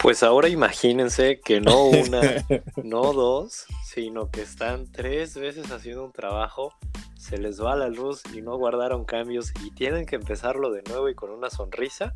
Pues 0.00 0.22
ahora 0.22 0.48
imagínense 0.48 1.40
que 1.40 1.60
no 1.60 1.84
una, 1.84 2.20
no 2.82 3.12
dos, 3.12 3.66
sino 3.84 4.30
que 4.30 4.40
están 4.40 4.90
tres 4.90 5.36
veces 5.36 5.70
haciendo 5.70 6.06
un 6.06 6.12
trabajo, 6.12 6.72
se 7.18 7.36
les 7.36 7.62
va 7.62 7.76
la 7.76 7.88
luz 7.88 8.22
y 8.32 8.40
no 8.40 8.56
guardaron 8.56 9.04
cambios 9.04 9.52
y 9.62 9.70
tienen 9.72 10.06
que 10.06 10.16
empezarlo 10.16 10.70
de 10.70 10.82
nuevo 10.84 11.10
y 11.10 11.14
con 11.14 11.30
una 11.30 11.50
sonrisa. 11.50 12.14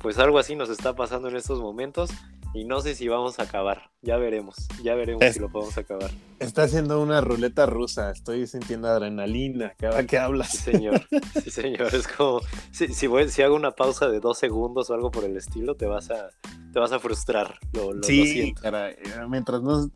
Pues 0.00 0.18
algo 0.18 0.38
así 0.38 0.54
nos 0.54 0.68
está 0.68 0.94
pasando 0.94 1.28
en 1.28 1.36
estos 1.36 1.60
momentos 1.60 2.10
y 2.52 2.64
no 2.64 2.80
sé 2.80 2.94
si 2.94 3.08
vamos 3.08 3.38
a 3.38 3.44
acabar. 3.44 3.90
Ya 4.02 4.16
veremos, 4.16 4.56
ya 4.82 4.94
veremos 4.94 5.22
si 5.32 5.38
lo 5.40 5.50
podemos 5.50 5.76
acabar. 5.76 6.10
Está 6.38 6.62
haciendo 6.62 7.02
una 7.02 7.20
ruleta 7.20 7.66
rusa. 7.66 8.10
Estoy 8.10 8.46
sintiendo 8.46 8.88
adrenalina 8.88 9.74
cada 9.78 10.06
que 10.06 10.18
hablas. 10.18 10.50
Sí, 10.50 10.72
señor. 10.72 11.06
Sí, 11.42 11.50
señor. 11.50 11.94
Es 11.94 12.08
como 12.08 12.40
si, 12.72 12.88
si, 12.88 13.06
voy, 13.06 13.28
si 13.28 13.42
hago 13.42 13.54
una 13.54 13.72
pausa 13.72 14.08
de 14.08 14.20
dos 14.20 14.38
segundos 14.38 14.88
o 14.88 14.94
algo 14.94 15.10
por 15.10 15.24
el 15.24 15.36
estilo, 15.36 15.74
te 15.74 15.84
vas 15.86 16.10
a, 16.10 16.30
te 16.72 16.80
vas 16.80 16.92
a 16.92 16.98
frustrar. 16.98 17.58
Lo, 17.72 17.92
lo, 17.92 18.02
sí, 18.02 18.54
cara, 18.54 18.90
mientras 19.28 19.62
no 19.62 19.90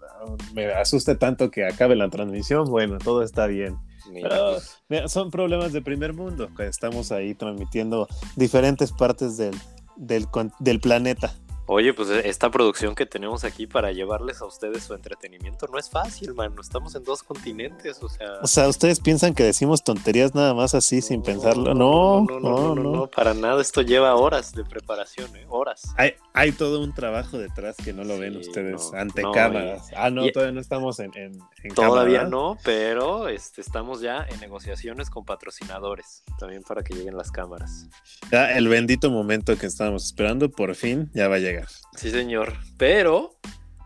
me 0.52 0.66
asuste 0.72 1.14
tanto 1.14 1.50
que 1.50 1.64
acabe 1.64 1.96
la 1.96 2.10
transmisión, 2.10 2.66
bueno, 2.66 2.98
todo 2.98 3.22
está 3.22 3.46
bien. 3.46 3.78
Pero, 4.12 4.58
mira, 4.90 5.08
son 5.08 5.30
problemas 5.30 5.72
de 5.72 5.80
primer 5.80 6.12
mundo, 6.12 6.50
que 6.54 6.66
estamos 6.66 7.10
ahí 7.10 7.34
transmitiendo 7.34 8.06
diferentes 8.36 8.92
partes 8.92 9.38
del, 9.38 9.56
del, 9.96 10.26
del 10.58 10.80
planeta. 10.80 11.32
Oye, 11.66 11.94
pues 11.94 12.10
e, 12.10 12.28
esta 12.28 12.50
producción 12.50 12.94
que 12.94 13.06
tenemos 13.06 13.44
aquí 13.44 13.66
para 13.66 13.92
llevarles 13.92 14.40
a 14.42 14.44
ustedes 14.44 14.84
su 14.84 14.94
entretenimiento 14.94 15.66
no 15.66 15.78
es 15.78 15.88
fácil, 15.88 16.34
mano. 16.34 16.60
Estamos 16.60 16.94
en 16.94 17.04
dos 17.04 17.22
continentes, 17.22 18.02
o 18.02 18.08
sea. 18.08 18.38
O 18.42 18.46
sea, 18.46 18.68
ustedes 18.68 19.00
piensan 19.00 19.34
que 19.34 19.44
decimos 19.44 19.82
tonterías 19.82 20.34
nada 20.34 20.52
más 20.52 20.74
así 20.74 21.00
sin 21.00 21.22
pensarlo. 21.22 21.74
No 21.74 22.26
no 22.28 22.40
no, 22.40 22.74
no 22.74 22.74
no 22.74 23.06
para 23.06 23.32
nada. 23.32 23.62
Esto 23.62 23.80
lleva 23.80 24.14
horas 24.14 24.52
de 24.52 24.64
preparación, 24.64 25.34
¿eh? 25.36 25.46
Horas. 25.48 25.94
Hay, 25.96 26.14
hay 26.34 26.52
todo 26.52 26.80
un 26.82 26.92
trabajo 26.92 27.38
detrás 27.38 27.76
que 27.76 27.92
no 27.92 28.04
lo 28.04 28.18
ven 28.18 28.36
ustedes 28.36 28.92
ante 28.92 29.22
cámaras. 29.32 29.90
ah, 29.96 30.10
no, 30.10 30.28
todavía 30.30 30.52
no 30.52 30.60
estamos 30.60 30.98
en, 31.00 31.12
en, 31.14 31.38
Todavía 31.74 32.24
no, 32.24 32.58
pero 32.62 33.28
este, 33.28 33.60
estamos 33.60 34.00
ya 34.00 34.26
en 34.28 34.38
negociaciones 34.40 35.08
con 35.08 35.24
patrocinadores 35.24 36.24
también 36.38 36.62
para 36.62 36.82
que 36.82 36.94
lleguen 36.94 37.16
las 37.16 37.30
cámaras. 37.30 37.88
Ya 38.30 38.52
el 38.52 38.68
bendito 38.68 39.10
momento 39.10 39.56
que 39.56 39.66
estábamos 39.66 40.04
esperando, 40.04 40.50
por 40.50 40.74
fin 40.74 41.10
ya 41.14 41.28
va 41.28 41.36
a 41.36 41.38
llegar. 41.38 41.63
Sí, 41.96 42.10
señor. 42.10 42.54
Pero, 42.76 43.36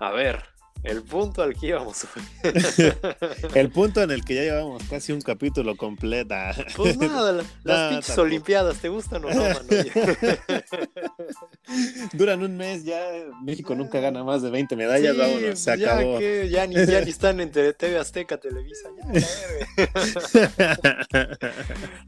a 0.00 0.10
ver, 0.10 0.42
el 0.84 1.02
punto 1.02 1.42
al 1.42 1.54
que 1.54 1.68
íbamos 1.68 2.06
el 3.54 3.70
punto 3.70 4.00
en 4.02 4.12
el 4.12 4.24
que 4.24 4.36
ya 4.36 4.42
llevamos 4.42 4.82
casi 4.84 5.12
un 5.12 5.20
capítulo 5.20 5.76
completo. 5.76 6.34
Pues 6.76 6.96
nada, 6.96 7.44
las 7.64 7.92
pinches 7.92 8.16
olimpiadas, 8.16 8.78
¿te 8.78 8.88
gustan 8.88 9.24
o 9.24 9.30
no, 9.30 9.42
Duran 12.12 12.42
un 12.42 12.56
mes, 12.56 12.84
ya 12.84 13.00
México 13.42 13.74
nunca 13.74 13.98
gana 14.00 14.22
más 14.22 14.40
de 14.42 14.50
20 14.50 14.76
medallas, 14.76 15.16
vámonos, 15.16 15.58
se 15.58 15.76
ya 15.78 15.94
acabó. 15.96 16.18
Que 16.18 16.48
ya, 16.48 16.66
ni, 16.66 16.74
ya 16.74 17.00
ni 17.00 17.10
están 17.10 17.40
en 17.40 17.50
TV 17.50 17.98
Azteca, 17.98 18.38
Televisa, 18.38 18.88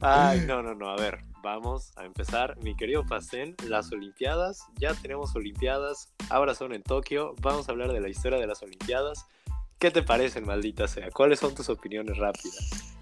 Ay, 0.01 0.45
no, 0.47 0.62
no, 0.62 0.75
no, 0.75 0.91
a 0.91 0.97
ver, 0.97 1.19
vamos 1.42 1.92
a 1.96 2.05
empezar. 2.05 2.56
Mi 2.62 2.77
querido 2.77 3.05
Pastén, 3.06 3.55
las 3.69 3.92
Olimpiadas, 3.92 4.66
ya 4.77 4.94
tenemos 4.94 5.34
Olimpiadas, 5.34 6.12
ahora 6.28 6.55
son 6.55 6.72
en 6.72 6.83
Tokio, 6.83 7.34
vamos 7.41 7.69
a 7.69 7.72
hablar 7.72 7.92
de 7.92 8.00
la 8.00 8.08
historia 8.08 8.38
de 8.38 8.46
las 8.46 8.62
Olimpiadas. 8.62 9.27
¿Qué 9.78 9.91
te 9.91 10.02
parecen, 10.02 10.44
maldita 10.46 10.88
sea? 10.88 11.11
¿Cuáles 11.11 11.41
son 11.41 11.55
tus 11.55 11.68
opiniones 11.68 12.18
rápidas? 12.18 12.94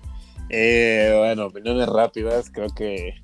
Eh, 0.50 1.14
bueno, 1.16 1.46
opiniones 1.46 1.88
rápidas, 1.88 2.50
creo 2.50 2.68
que 2.68 3.14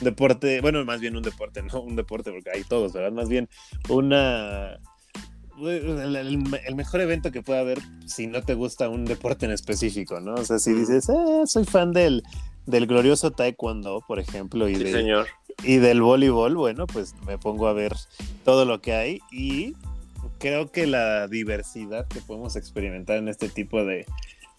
deporte, 0.00 0.60
bueno, 0.60 0.84
más 0.84 1.00
bien 1.00 1.16
un 1.16 1.22
deporte, 1.22 1.62
no 1.72 1.80
un 1.80 1.96
deporte 1.96 2.30
porque 2.30 2.50
hay 2.54 2.64
todos, 2.64 2.92
¿verdad? 2.92 3.12
Más 3.12 3.28
bien 3.28 3.48
una... 3.88 4.78
El, 5.62 6.74
mejor 6.74 7.02
evento 7.02 7.30
que 7.30 7.42
pueda 7.42 7.60
haber 7.60 7.80
si 8.06 8.26
no 8.26 8.42
te 8.42 8.54
gusta 8.54 8.88
un 8.88 9.04
deporte 9.04 9.44
en 9.44 9.52
específico, 9.52 10.18
¿no? 10.18 10.32
O 10.34 10.44
sea, 10.44 10.58
si 10.58 10.72
dices, 10.72 11.10
eh, 11.10 11.42
soy 11.44 11.66
fan 11.66 11.92
del, 11.92 12.22
del 12.70 12.86
glorioso 12.86 13.30
taekwondo, 13.30 14.02
por 14.06 14.18
ejemplo, 14.18 14.68
y, 14.68 14.76
señor. 14.76 15.26
y 15.62 15.76
del 15.76 16.00
voleibol, 16.00 16.56
bueno, 16.56 16.86
pues 16.86 17.14
me 17.26 17.38
pongo 17.38 17.68
a 17.68 17.72
ver 17.72 17.94
todo 18.44 18.64
lo 18.64 18.80
que 18.80 18.94
hay 18.94 19.20
y 19.30 19.74
creo 20.38 20.70
que 20.70 20.86
la 20.86 21.28
diversidad 21.28 22.06
que 22.08 22.20
podemos 22.20 22.56
experimentar 22.56 23.18
en 23.18 23.28
este 23.28 23.48
tipo 23.48 23.84
de, 23.84 24.06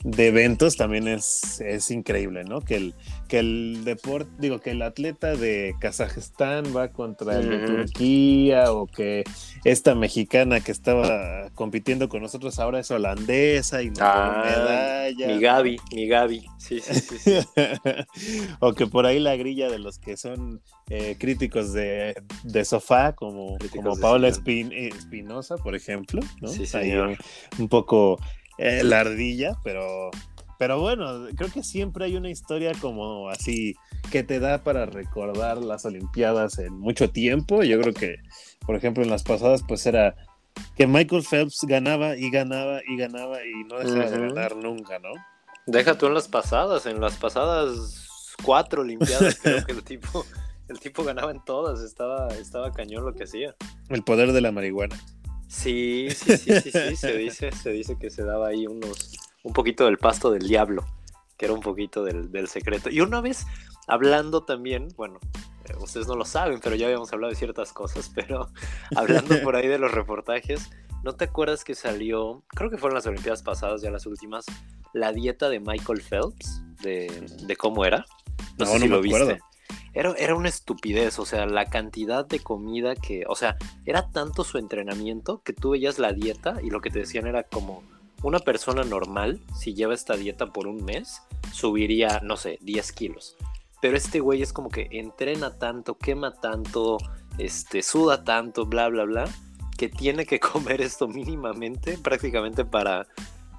de 0.03 0.27
eventos 0.27 0.77
también 0.77 1.07
es, 1.07 1.61
es 1.61 1.91
increíble, 1.91 2.43
¿no? 2.43 2.61
Que 2.61 2.75
el, 2.75 2.95
que 3.27 3.39
el 3.39 3.81
deporte, 3.83 4.31
digo, 4.39 4.59
que 4.59 4.71
el 4.71 4.81
atleta 4.81 5.35
de 5.35 5.75
Kazajstán 5.79 6.75
va 6.75 6.89
contra 6.89 7.37
el 7.37 7.49
de 7.49 7.59
Turquía 7.59 8.71
o 8.71 8.87
que 8.87 9.23
esta 9.63 9.93
mexicana 9.93 10.59
que 10.59 10.71
estaba 10.71 11.49
compitiendo 11.53 12.09
con 12.09 12.21
nosotros 12.21 12.57
ahora 12.59 12.79
es 12.79 12.89
holandesa 12.89 13.83
y 13.83 13.91
no 13.91 13.97
ah, 14.01 14.43
medalla. 14.43 15.27
Mi 15.27 15.39
Gaby, 15.39 15.79
mi 15.93 16.07
Gaby, 16.07 16.45
sí, 16.57 16.79
sí, 16.79 17.17
sí. 17.17 17.31
o 18.59 18.73
que 18.73 18.87
por 18.87 19.05
ahí 19.05 19.19
la 19.19 19.35
grilla 19.35 19.69
de 19.69 19.79
los 19.79 19.99
que 19.99 20.17
son 20.17 20.61
eh, 20.89 21.15
críticos 21.19 21.73
de, 21.73 22.15
de, 22.43 22.65
sofá, 22.65 23.13
como, 23.13 23.57
como 23.75 23.95
Paola 23.97 24.29
Espinosa, 24.29 25.57
por 25.57 25.75
ejemplo, 25.75 26.21
¿no? 26.41 26.47
Sí, 26.47 26.65
señor. 26.65 27.17
un 27.59 27.69
poco 27.69 28.19
eh, 28.61 28.83
la 28.83 28.99
ardilla, 28.99 29.57
pero, 29.63 30.11
pero 30.59 30.79
bueno, 30.79 31.25
creo 31.35 31.51
que 31.51 31.63
siempre 31.63 32.05
hay 32.05 32.15
una 32.15 32.29
historia 32.29 32.73
como 32.79 33.27
así 33.27 33.73
que 34.11 34.21
te 34.21 34.39
da 34.39 34.63
para 34.63 34.85
recordar 34.85 35.57
las 35.57 35.83
Olimpiadas 35.83 36.59
en 36.59 36.73
mucho 36.77 37.09
tiempo. 37.09 37.63
Yo 37.63 37.81
creo 37.81 37.93
que, 37.95 38.17
por 38.63 38.75
ejemplo, 38.75 39.03
en 39.03 39.09
las 39.09 39.23
pasadas, 39.23 39.63
pues 39.67 39.87
era 39.87 40.15
que 40.75 40.85
Michael 40.85 41.23
Phelps 41.23 41.65
ganaba 41.67 42.15
y 42.15 42.29
ganaba 42.29 42.81
y 42.87 42.97
ganaba 42.97 43.43
y 43.43 43.63
no 43.63 43.79
dejaba 43.79 44.11
de 44.11 44.27
ganar 44.27 44.55
nunca, 44.55 44.99
¿no? 44.99 45.09
Deja 45.65 45.97
tú 45.97 46.05
en 46.05 46.13
las 46.13 46.27
pasadas, 46.27 46.85
en 46.85 47.01
las 47.01 47.17
pasadas 47.17 48.35
cuatro 48.43 48.83
Olimpiadas, 48.83 49.39
creo 49.41 49.65
que 49.65 49.71
el 49.71 49.83
tipo, 49.83 50.23
el 50.67 50.79
tipo 50.79 51.03
ganaba 51.03 51.31
en 51.31 51.43
todas, 51.43 51.81
estaba, 51.81 52.27
estaba 52.35 52.71
cañón 52.71 53.05
lo 53.05 53.15
que 53.15 53.23
hacía. 53.23 53.55
El 53.89 54.03
poder 54.03 54.33
de 54.33 54.41
la 54.41 54.51
marihuana. 54.51 54.99
Sí, 55.51 56.07
sí, 56.11 56.37
sí, 56.37 56.61
sí, 56.61 56.71
sí, 56.71 56.95
se 56.95 57.17
dice, 57.17 57.51
se 57.51 57.71
dice 57.71 57.97
que 57.99 58.09
se 58.09 58.23
daba 58.23 58.47
ahí 58.47 58.65
unos, 58.67 59.11
un 59.43 59.51
poquito 59.51 59.83
del 59.83 59.97
pasto 59.97 60.31
del 60.31 60.47
diablo, 60.47 60.85
que 61.37 61.43
era 61.45 61.53
un 61.53 61.59
poquito 61.59 62.05
del, 62.05 62.31
del 62.31 62.47
secreto. 62.47 62.89
Y 62.89 63.01
una 63.01 63.19
vez 63.19 63.45
hablando 63.85 64.45
también, 64.45 64.87
bueno, 64.95 65.19
eh, 65.65 65.73
ustedes 65.81 66.07
no 66.07 66.15
lo 66.15 66.23
saben, 66.23 66.61
pero 66.63 66.77
ya 66.77 66.85
habíamos 66.85 67.11
hablado 67.11 67.31
de 67.31 67.35
ciertas 67.35 67.73
cosas, 67.73 68.09
pero 68.15 68.47
hablando 68.95 69.41
por 69.43 69.57
ahí 69.57 69.67
de 69.67 69.77
los 69.77 69.91
reportajes, 69.91 70.69
¿no 71.03 71.17
te 71.17 71.25
acuerdas 71.25 71.65
que 71.65 71.75
salió, 71.75 72.45
creo 72.47 72.69
que 72.69 72.77
fueron 72.77 72.95
las 72.95 73.05
Olimpiadas 73.05 73.43
pasadas, 73.43 73.81
ya 73.81 73.91
las 73.91 74.05
últimas, 74.05 74.45
la 74.93 75.11
dieta 75.11 75.49
de 75.49 75.59
Michael 75.59 76.01
Phelps, 76.01 76.61
de, 76.81 77.27
de 77.43 77.55
cómo 77.57 77.83
era? 77.83 78.05
No, 78.57 78.65
sé 78.67 78.79
si 78.79 78.87
lo 78.87 79.01
viste 79.01 79.41
era, 79.93 80.13
era 80.17 80.35
una 80.35 80.49
estupidez, 80.49 81.19
o 81.19 81.25
sea, 81.25 81.45
la 81.45 81.65
cantidad 81.65 82.25
de 82.25 82.39
comida 82.39 82.95
que, 82.95 83.23
o 83.27 83.35
sea, 83.35 83.57
era 83.85 84.09
tanto 84.11 84.43
su 84.43 84.57
entrenamiento 84.57 85.41
que 85.43 85.53
tú 85.53 85.71
veías 85.71 85.99
la 85.99 86.13
dieta 86.13 86.59
y 86.63 86.69
lo 86.69 86.81
que 86.81 86.89
te 86.89 86.99
decían 86.99 87.27
era 87.27 87.43
como 87.43 87.83
una 88.23 88.39
persona 88.39 88.83
normal, 88.83 89.41
si 89.55 89.73
lleva 89.73 89.93
esta 89.93 90.15
dieta 90.15 90.47
por 90.47 90.67
un 90.67 90.83
mes, 90.83 91.21
subiría, 91.51 92.19
no 92.23 92.37
sé, 92.37 92.59
10 92.61 92.91
kilos. 92.91 93.35
Pero 93.81 93.97
este 93.97 94.19
güey 94.19 94.41
es 94.41 94.53
como 94.53 94.69
que 94.69 94.87
entrena 94.91 95.57
tanto, 95.57 95.97
quema 95.97 96.33
tanto, 96.35 96.97
este, 97.37 97.81
suda 97.81 98.23
tanto, 98.23 98.65
bla, 98.65 98.89
bla, 98.89 99.05
bla, 99.05 99.29
que 99.77 99.89
tiene 99.89 100.25
que 100.25 100.39
comer 100.51 100.81
esto 100.81 101.07
mínimamente, 101.07 101.97
prácticamente 101.97 102.63
para, 102.63 103.07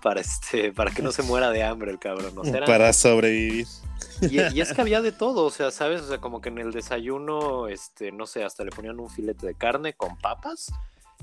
para, 0.03 0.21
este, 0.21 0.73
para 0.73 0.91
que 0.91 1.03
no 1.03 1.13
se 1.13 1.23
muera 1.23 1.51
de 1.51 1.63
hambre 1.63 1.91
el 1.91 1.99
cabrón. 1.99 2.35
para 2.67 2.93
sobrevivir. 2.93 3.67
Y, 4.21 4.61
es 4.61 4.73
que 4.75 4.81
había 4.81 5.01
de 5.01 5.13
todo, 5.13 5.47
o 5.47 5.51
sea, 5.51 5.71
¿sabes? 5.71 6.03
O 6.03 6.09
sea, 6.09 6.19
como 6.19 6.41
que 6.41 6.49
en 6.49 6.59
el 6.59 6.73
desayuno, 6.73 7.69
este, 7.69 8.13
no 8.13 8.27
sé, 8.27 8.45
hasta 8.45 8.65
le 8.65 8.71
ponían 8.71 9.01
un 9.01 9.09
filete 9.09 9.47
de 9.47 9.55
carne 9.55 9.95
con 9.95 10.19
papas, 10.19 10.73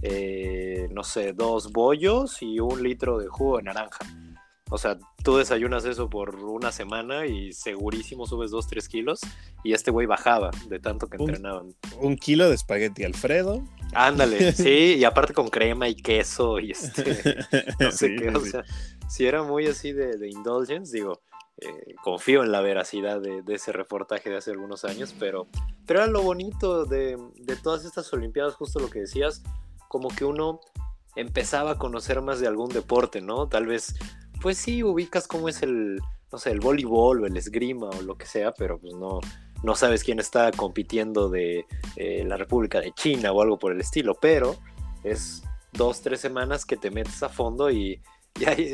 eh, 0.02 0.88
no 0.92 1.04
sé, 1.04 1.34
dos 1.34 1.72
bollos 1.72 2.42
y 2.42 2.60
un 2.60 2.82
litro 2.82 3.20
de 3.20 3.28
jugo 3.28 3.58
de 3.58 3.64
naranja. 3.64 4.00
O 4.70 4.78
sea, 4.78 4.98
tú 5.24 5.38
desayunas 5.38 5.86
eso 5.86 6.10
por 6.10 6.36
una 6.36 6.72
semana 6.72 7.26
y 7.26 7.54
segurísimo 7.54 8.28
subes 8.28 8.52
dos, 8.52 8.68
tres 8.68 8.88
kilos. 8.88 9.20
Y 9.64 9.74
este 9.74 9.92
güey 9.92 10.08
bajaba 10.08 10.52
de 10.68 10.80
tanto 10.80 11.08
que 11.08 11.18
entrenaban. 11.18 11.74
Un 12.00 12.16
kilo 12.16 12.48
de 12.50 12.56
espagueti 12.56 13.04
Alfredo. 13.04 13.64
Ándale, 13.94 14.52
sí, 14.54 14.96
y 14.98 15.04
aparte 15.04 15.34
con 15.34 15.50
crema 15.50 15.90
y 15.90 15.96
queso 15.96 16.60
y 16.60 16.72
este, 16.72 17.38
no 17.80 17.92
sé 17.92 18.16
qué, 18.16 18.30
o 18.30 18.40
sea, 18.40 18.64
si 19.10 19.26
era 19.26 19.42
muy 19.42 19.66
así 19.66 19.92
de, 19.92 20.18
de 20.18 20.30
indulgence, 20.30 20.96
digo, 20.96 21.20
eh, 21.62 21.96
confío 22.02 22.44
en 22.44 22.54
la 22.54 22.62
veracidad 22.62 23.20
de, 23.20 23.44
ese 23.54 23.74
reportaje 23.74 24.30
de 24.30 24.38
hace 24.38 24.52
algunos 24.52 24.86
años, 24.86 25.14
pero, 25.20 25.48
pero 25.86 26.04
era 26.04 26.10
lo 26.10 26.22
bonito 26.22 26.86
de, 26.86 27.18
todas 27.62 27.84
estas 27.84 28.14
Olimpiadas, 28.14 28.56
justo 28.56 28.80
lo 28.80 28.90
que 28.90 29.00
decías, 29.00 29.44
como 29.90 30.08
que 30.08 30.24
uno 30.24 30.62
empezaba 31.18 31.72
a 31.72 31.78
conocer 31.78 32.22
más 32.22 32.40
de 32.40 32.48
algún 32.48 32.70
deporte, 32.70 33.20
¿no? 33.20 33.50
Tal 33.50 33.66
vez, 33.66 33.96
pues 34.42 34.58
sí, 34.58 34.84
ubicas 34.84 35.28
cómo 35.28 35.50
es 35.50 35.62
el, 35.64 36.00
no 36.32 36.38
sé, 36.38 36.52
el 36.52 36.60
voleibol 36.60 37.24
o 37.24 37.26
el 37.26 37.38
esgrima 37.38 37.90
o 37.90 38.02
lo 38.02 38.18
que 38.18 38.26
sea, 38.26 38.54
pero 38.54 38.80
pues 38.80 38.94
no, 38.94 39.20
no 39.64 39.76
sabes 39.76 40.04
quién 40.04 40.20
está 40.20 40.52
compitiendo 40.52 41.30
de 41.30 41.66
eh, 41.96 42.24
la 42.26 42.38
República 42.38 42.80
de 42.80 42.94
China 42.94 43.32
o 43.32 43.42
algo 43.42 43.58
por 43.58 43.72
el 43.72 43.82
estilo, 43.82 44.16
pero 44.16 44.56
es 45.04 45.44
dos, 45.74 46.02
tres 46.02 46.20
semanas 46.20 46.66
que 46.66 46.78
te 46.78 46.92
metes 46.92 47.22
a 47.24 47.30
fondo 47.30 47.70
y, 47.70 48.02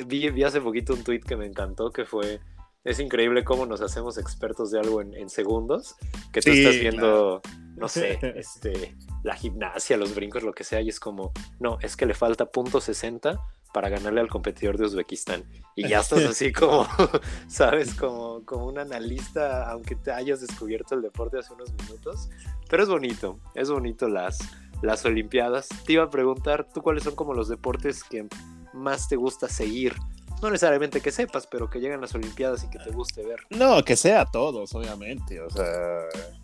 vi, 0.06 0.44
hace 0.44 0.62
poquito 0.62 0.94
un 0.94 1.04
tweet 1.04 1.22
que 1.22 1.36
me 1.36 1.46
encantó 1.46 1.92
que 1.92 2.06
fue, 2.06 2.40
es 2.84 3.00
increíble 3.00 3.44
cómo 3.44 3.66
nos 3.66 3.82
hacemos 3.82 4.18
expertos 4.18 4.72
de 4.72 4.80
algo 4.80 5.02
en, 5.02 5.30
segundos, 5.30 5.96
que 6.32 6.42
tú 6.42 6.52
estás 6.52 6.80
viendo, 6.80 7.42
no 7.76 7.88
sé, 7.88 8.20
este, 8.36 8.96
la 9.24 9.36
gimnasia, 9.36 9.98
los 9.98 10.14
brincos, 10.14 10.44
lo 10.44 10.54
que 10.54 10.64
sea, 10.64 10.82
y 10.82 10.90
es 10.90 11.00
como, 11.00 11.32
no, 11.60 11.80
es 11.82 11.96
que 11.98 12.06
le 12.06 12.14
falta 12.14 12.46
punto 12.46 12.80
60 12.80 13.42
para 13.76 13.90
ganarle 13.90 14.22
al 14.22 14.30
competidor 14.30 14.78
de 14.78 14.86
Uzbekistán. 14.86 15.44
Y 15.76 15.90
ya 15.90 16.00
estás 16.00 16.24
así 16.30 16.54
como, 16.54 16.88
¿sabes? 17.50 17.94
Como, 17.94 18.46
como 18.46 18.68
un 18.68 18.80
analista, 18.80 19.70
aunque 19.70 19.98
te 19.98 20.14
hayas 20.14 20.40
descubierto 20.40 20.96
el 20.96 21.02
deporte 21.02 21.40
hace 21.40 21.54
unos 21.54 21.74
minutos. 21.74 22.30
Pero 22.70 22.84
es 22.84 22.88
bonito, 22.88 23.38
es 23.54 23.70
bonito 23.70 24.08
las, 24.08 24.40
las 24.82 25.04
Olimpiadas. 25.04 25.68
Te 25.86 25.92
iba 25.92 26.06
a 26.06 26.10
preguntar, 26.10 26.66
¿tú 26.74 26.82
cuáles 26.82 27.04
son 27.04 27.16
como 27.16 27.34
los 27.34 27.50
deportes 27.50 28.02
que 28.06 28.26
más 28.72 29.10
te 29.10 29.18
gusta 29.18 29.50
seguir? 29.50 29.94
No 30.42 30.50
necesariamente 30.50 31.02
que 31.02 31.12
sepas, 31.12 31.46
pero 31.46 31.70
que 31.70 31.80
lleguen 31.80 32.00
las 32.00 32.16
Olimpiadas 32.16 32.64
y 32.64 32.70
que 32.70 32.80
te 32.80 32.92
guste 32.92 33.26
ver. 33.26 33.42
No, 33.50 33.84
que 33.84 33.98
sea 33.98 34.24
todos, 34.24 34.74
obviamente. 34.74 35.42
O 35.42 35.50
sea, 35.50 35.66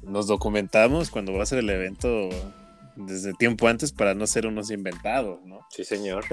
nos 0.01 0.27
documentamos 0.27 1.09
cuando 1.09 1.31
va 1.31 1.43
a 1.43 1.45
ser 1.45 1.59
el 1.59 1.69
evento 1.69 2.27
desde 2.95 3.33
tiempo 3.33 3.67
antes 3.67 3.91
para 3.91 4.13
no 4.13 4.27
ser 4.27 4.47
unos 4.47 4.71
inventados, 4.71 5.39
¿no? 5.45 5.59
Sí, 5.69 5.83
señor. 5.83 6.25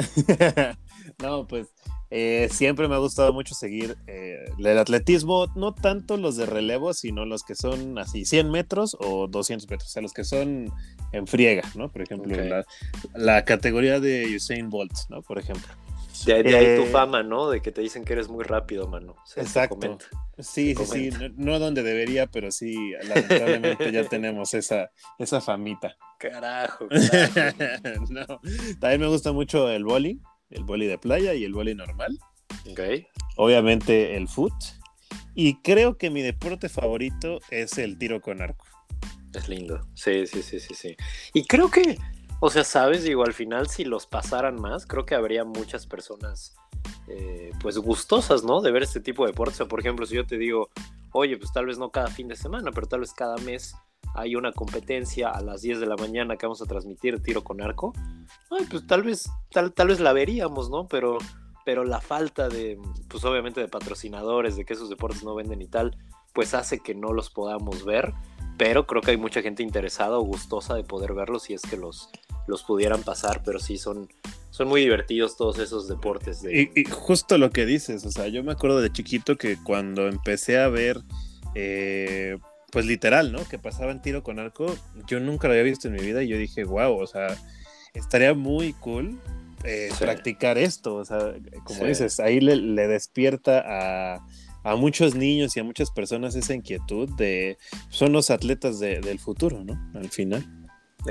no, 1.22 1.46
pues 1.46 1.68
eh, 2.10 2.48
siempre 2.50 2.88
me 2.88 2.94
ha 2.94 2.98
gustado 2.98 3.32
mucho 3.34 3.54
seguir 3.54 3.98
eh, 4.06 4.50
el 4.58 4.78
atletismo, 4.78 5.46
no 5.56 5.74
tanto 5.74 6.16
los 6.16 6.36
de 6.36 6.46
relevo, 6.46 6.94
sino 6.94 7.26
los 7.26 7.42
que 7.42 7.54
son 7.54 7.98
así 7.98 8.24
100 8.24 8.50
metros 8.50 8.96
o 8.98 9.28
200 9.28 9.68
metros, 9.68 9.90
o 9.90 9.92
sea, 9.92 10.02
los 10.02 10.14
que 10.14 10.24
son 10.24 10.72
en 11.12 11.26
friega, 11.26 11.62
¿no? 11.74 11.90
Por 11.90 12.02
ejemplo, 12.02 12.34
la, 13.14 13.44
categoría 13.44 14.00
de 14.00 14.34
Usain 14.34 14.70
Bolt, 14.70 14.92
¿no? 15.10 15.22
Por 15.22 15.38
ejemplo. 15.38 15.72
De, 16.24 16.34
ahí 16.34 16.76
tu 16.76 16.82
eh, 16.82 16.90
fama, 16.90 17.22
¿no? 17.22 17.50
De 17.50 17.60
que 17.60 17.72
te 17.72 17.80
dicen 17.80 18.04
que 18.04 18.12
eres 18.12 18.28
muy 18.28 18.44
rápido, 18.44 18.88
mano. 18.88 19.16
exacto. 19.36 19.98
Sí, 20.38 20.74
sí, 20.74 21.10
sí. 21.10 21.10
No, 21.36 21.58
donde 21.58 21.82
debería, 21.82 22.26
pero 22.26 22.50
sí, 22.50 22.92
lamentablemente 23.02 23.90
ya 23.92 24.04
tenemos 24.08 24.54
esa, 24.54 24.90
esa 25.18 25.40
famita. 25.40 25.96
Carajo. 26.18 26.86
no. 28.10 28.26
También 28.80 29.00
me 29.00 29.08
gusta 29.08 29.32
mucho 29.32 29.68
el 29.70 29.84
boli, 29.84 30.20
el 30.50 30.64
boli 30.64 30.86
de 30.86 30.98
playa 30.98 31.34
y 31.34 31.44
el 31.44 31.52
boli 31.52 31.74
normal. 31.74 32.18
Ok. 32.70 32.80
Obviamente 33.36 34.16
el 34.16 34.28
foot. 34.28 34.54
Y 35.34 35.60
creo 35.62 35.96
que 35.96 36.10
mi 36.10 36.22
deporte 36.22 36.68
favorito 36.68 37.40
es 37.50 37.78
el 37.78 37.98
tiro 37.98 38.20
con 38.20 38.42
arco. 38.42 38.66
Es 39.34 39.48
lindo. 39.48 39.86
Sí, 39.94 40.26
sí, 40.26 40.42
sí, 40.42 40.58
sí, 40.58 40.74
sí. 40.74 40.96
Y 41.34 41.46
creo 41.46 41.70
que 41.70 41.98
o 42.40 42.50
sea, 42.50 42.64
sabes, 42.64 43.04
digo, 43.04 43.24
al 43.24 43.34
final 43.34 43.68
si 43.68 43.84
los 43.84 44.06
pasaran 44.06 44.60
más, 44.60 44.86
creo 44.86 45.04
que 45.04 45.14
habría 45.14 45.44
muchas 45.44 45.86
personas 45.86 46.54
eh, 47.08 47.50
pues 47.60 47.78
gustosas, 47.78 48.44
¿no? 48.44 48.60
De 48.60 48.70
ver 48.70 48.82
este 48.82 49.00
tipo 49.00 49.24
de 49.24 49.32
deportes. 49.32 49.60
O 49.60 49.68
por 49.68 49.80
ejemplo, 49.80 50.06
si 50.06 50.14
yo 50.14 50.26
te 50.26 50.38
digo, 50.38 50.68
oye, 51.12 51.36
pues 51.36 51.52
tal 51.52 51.66
vez 51.66 51.78
no 51.78 51.90
cada 51.90 52.08
fin 52.08 52.28
de 52.28 52.36
semana, 52.36 52.70
pero 52.72 52.86
tal 52.86 53.00
vez 53.00 53.12
cada 53.12 53.36
mes 53.38 53.74
hay 54.14 54.36
una 54.36 54.52
competencia 54.52 55.30
a 55.30 55.40
las 55.40 55.62
10 55.62 55.80
de 55.80 55.86
la 55.86 55.96
mañana 55.96 56.36
que 56.36 56.46
vamos 56.46 56.62
a 56.62 56.66
transmitir 56.66 57.22
tiro 57.22 57.44
con 57.44 57.62
arco, 57.62 57.92
ay, 58.50 58.66
pues 58.70 58.86
tal 58.86 59.02
vez, 59.02 59.28
tal, 59.50 59.72
tal 59.72 59.88
vez 59.88 60.00
la 60.00 60.12
veríamos, 60.12 60.70
¿no? 60.70 60.88
Pero, 60.88 61.18
pero 61.64 61.84
la 61.84 62.00
falta 62.00 62.48
de, 62.48 62.78
pues 63.08 63.24
obviamente 63.24 63.60
de 63.60 63.68
patrocinadores, 63.68 64.56
de 64.56 64.64
que 64.64 64.74
esos 64.74 64.88
deportes 64.88 65.24
no 65.24 65.34
venden 65.34 65.62
y 65.62 65.68
tal, 65.68 65.96
pues 66.32 66.54
hace 66.54 66.80
que 66.80 66.94
no 66.94 67.12
los 67.12 67.30
podamos 67.30 67.84
ver 67.84 68.12
pero 68.58 68.86
creo 68.86 69.00
que 69.00 69.12
hay 69.12 69.16
mucha 69.16 69.40
gente 69.40 69.62
interesada 69.62 70.18
o 70.18 70.22
gustosa 70.22 70.74
de 70.74 70.82
poder 70.82 71.14
verlos 71.14 71.44
si 71.44 71.54
es 71.54 71.62
que 71.62 71.76
los, 71.76 72.10
los 72.48 72.64
pudieran 72.64 73.02
pasar, 73.04 73.42
pero 73.44 73.60
sí 73.60 73.78
son, 73.78 74.08
son 74.50 74.68
muy 74.68 74.80
divertidos 74.80 75.36
todos 75.36 75.60
esos 75.60 75.88
deportes. 75.88 76.42
Y, 76.44 76.84
justo 76.90 77.38
lo 77.38 77.50
que 77.50 77.64
dices, 77.64 78.04
o 78.04 78.10
sea, 78.10 78.26
yo 78.26 78.42
me 78.42 78.52
acuerdo 78.52 78.80
de 78.80 78.90
chiquito 78.90 79.36
que 79.36 79.56
cuando 79.62 80.08
empecé 80.08 80.58
a 80.58 80.68
ver, 80.68 81.00
eh, 81.54 82.36
pues 82.72 82.84
literal, 82.84 83.30
¿no? 83.30 83.46
Que 83.48 83.60
pasaban 83.60 84.02
tiro 84.02 84.24
con 84.24 84.40
arco, 84.40 84.76
yo 85.06 85.20
nunca 85.20 85.46
lo 85.46 85.52
había 85.52 85.64
visto 85.64 85.86
en 85.86 85.94
mi 85.94 86.00
vida 86.00 86.24
y 86.24 86.28
yo 86.28 86.36
dije, 86.36 86.64
wow, 86.64 86.98
o 86.98 87.06
sea, 87.06 87.28
estaría 87.94 88.34
muy 88.34 88.72
cool 88.72 89.20
eh, 89.62 89.90
practicar 90.00 90.58
esto, 90.58 90.96
o 90.96 91.04
sea, 91.04 91.34
como 91.62 91.84
dices, 91.84 92.18
ahí 92.18 92.40
le 92.40 92.88
despierta 92.88 93.62
a 93.64 94.26
a 94.64 94.76
muchos 94.76 95.14
niños 95.14 95.56
y 95.56 95.60
a 95.60 95.64
muchas 95.64 95.90
personas 95.90 96.34
esa 96.34 96.54
inquietud 96.54 97.08
de 97.16 97.58
son 97.88 98.12
los 98.12 98.30
atletas 98.30 98.78
del 98.78 99.18
futuro, 99.18 99.62
¿no? 99.64 99.78
Al 99.98 100.08
final. 100.10 100.44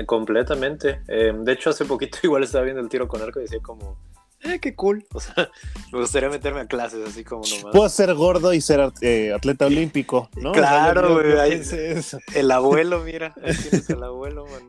Completamente. 0.06 1.00
Eh, 1.08 1.32
de 1.34 1.52
hecho, 1.52 1.70
hace 1.70 1.84
poquito 1.84 2.18
igual 2.22 2.44
estaba 2.44 2.64
viendo 2.64 2.80
el 2.80 2.88
tiro 2.88 3.08
con 3.08 3.22
arco 3.22 3.40
y 3.40 3.42
decía 3.42 3.60
como, 3.60 3.98
eh, 4.42 4.58
qué 4.60 4.74
cool. 4.74 5.04
O 5.14 5.20
sea, 5.20 5.50
me 5.92 6.00
gustaría 6.00 6.28
meterme 6.28 6.60
a 6.60 6.66
clases 6.66 7.06
así 7.06 7.24
como 7.24 7.42
nomás. 7.44 7.72
Puedo 7.72 7.88
ser 7.88 8.14
gordo 8.14 8.52
y 8.52 8.60
ser 8.60 8.92
eh, 9.00 9.32
atleta 9.32 9.66
olímpico, 9.66 10.28
¿no? 10.36 10.52
Claro, 10.52 11.14
güey. 11.14 11.38
Ahí 11.38 11.62
el 12.34 12.50
abuelo, 12.50 13.00
mira. 13.00 13.34
Ahí 13.42 13.54
tienes 13.54 13.90
el 13.90 14.02
abuelo, 14.02 14.46
mano. 14.46 14.68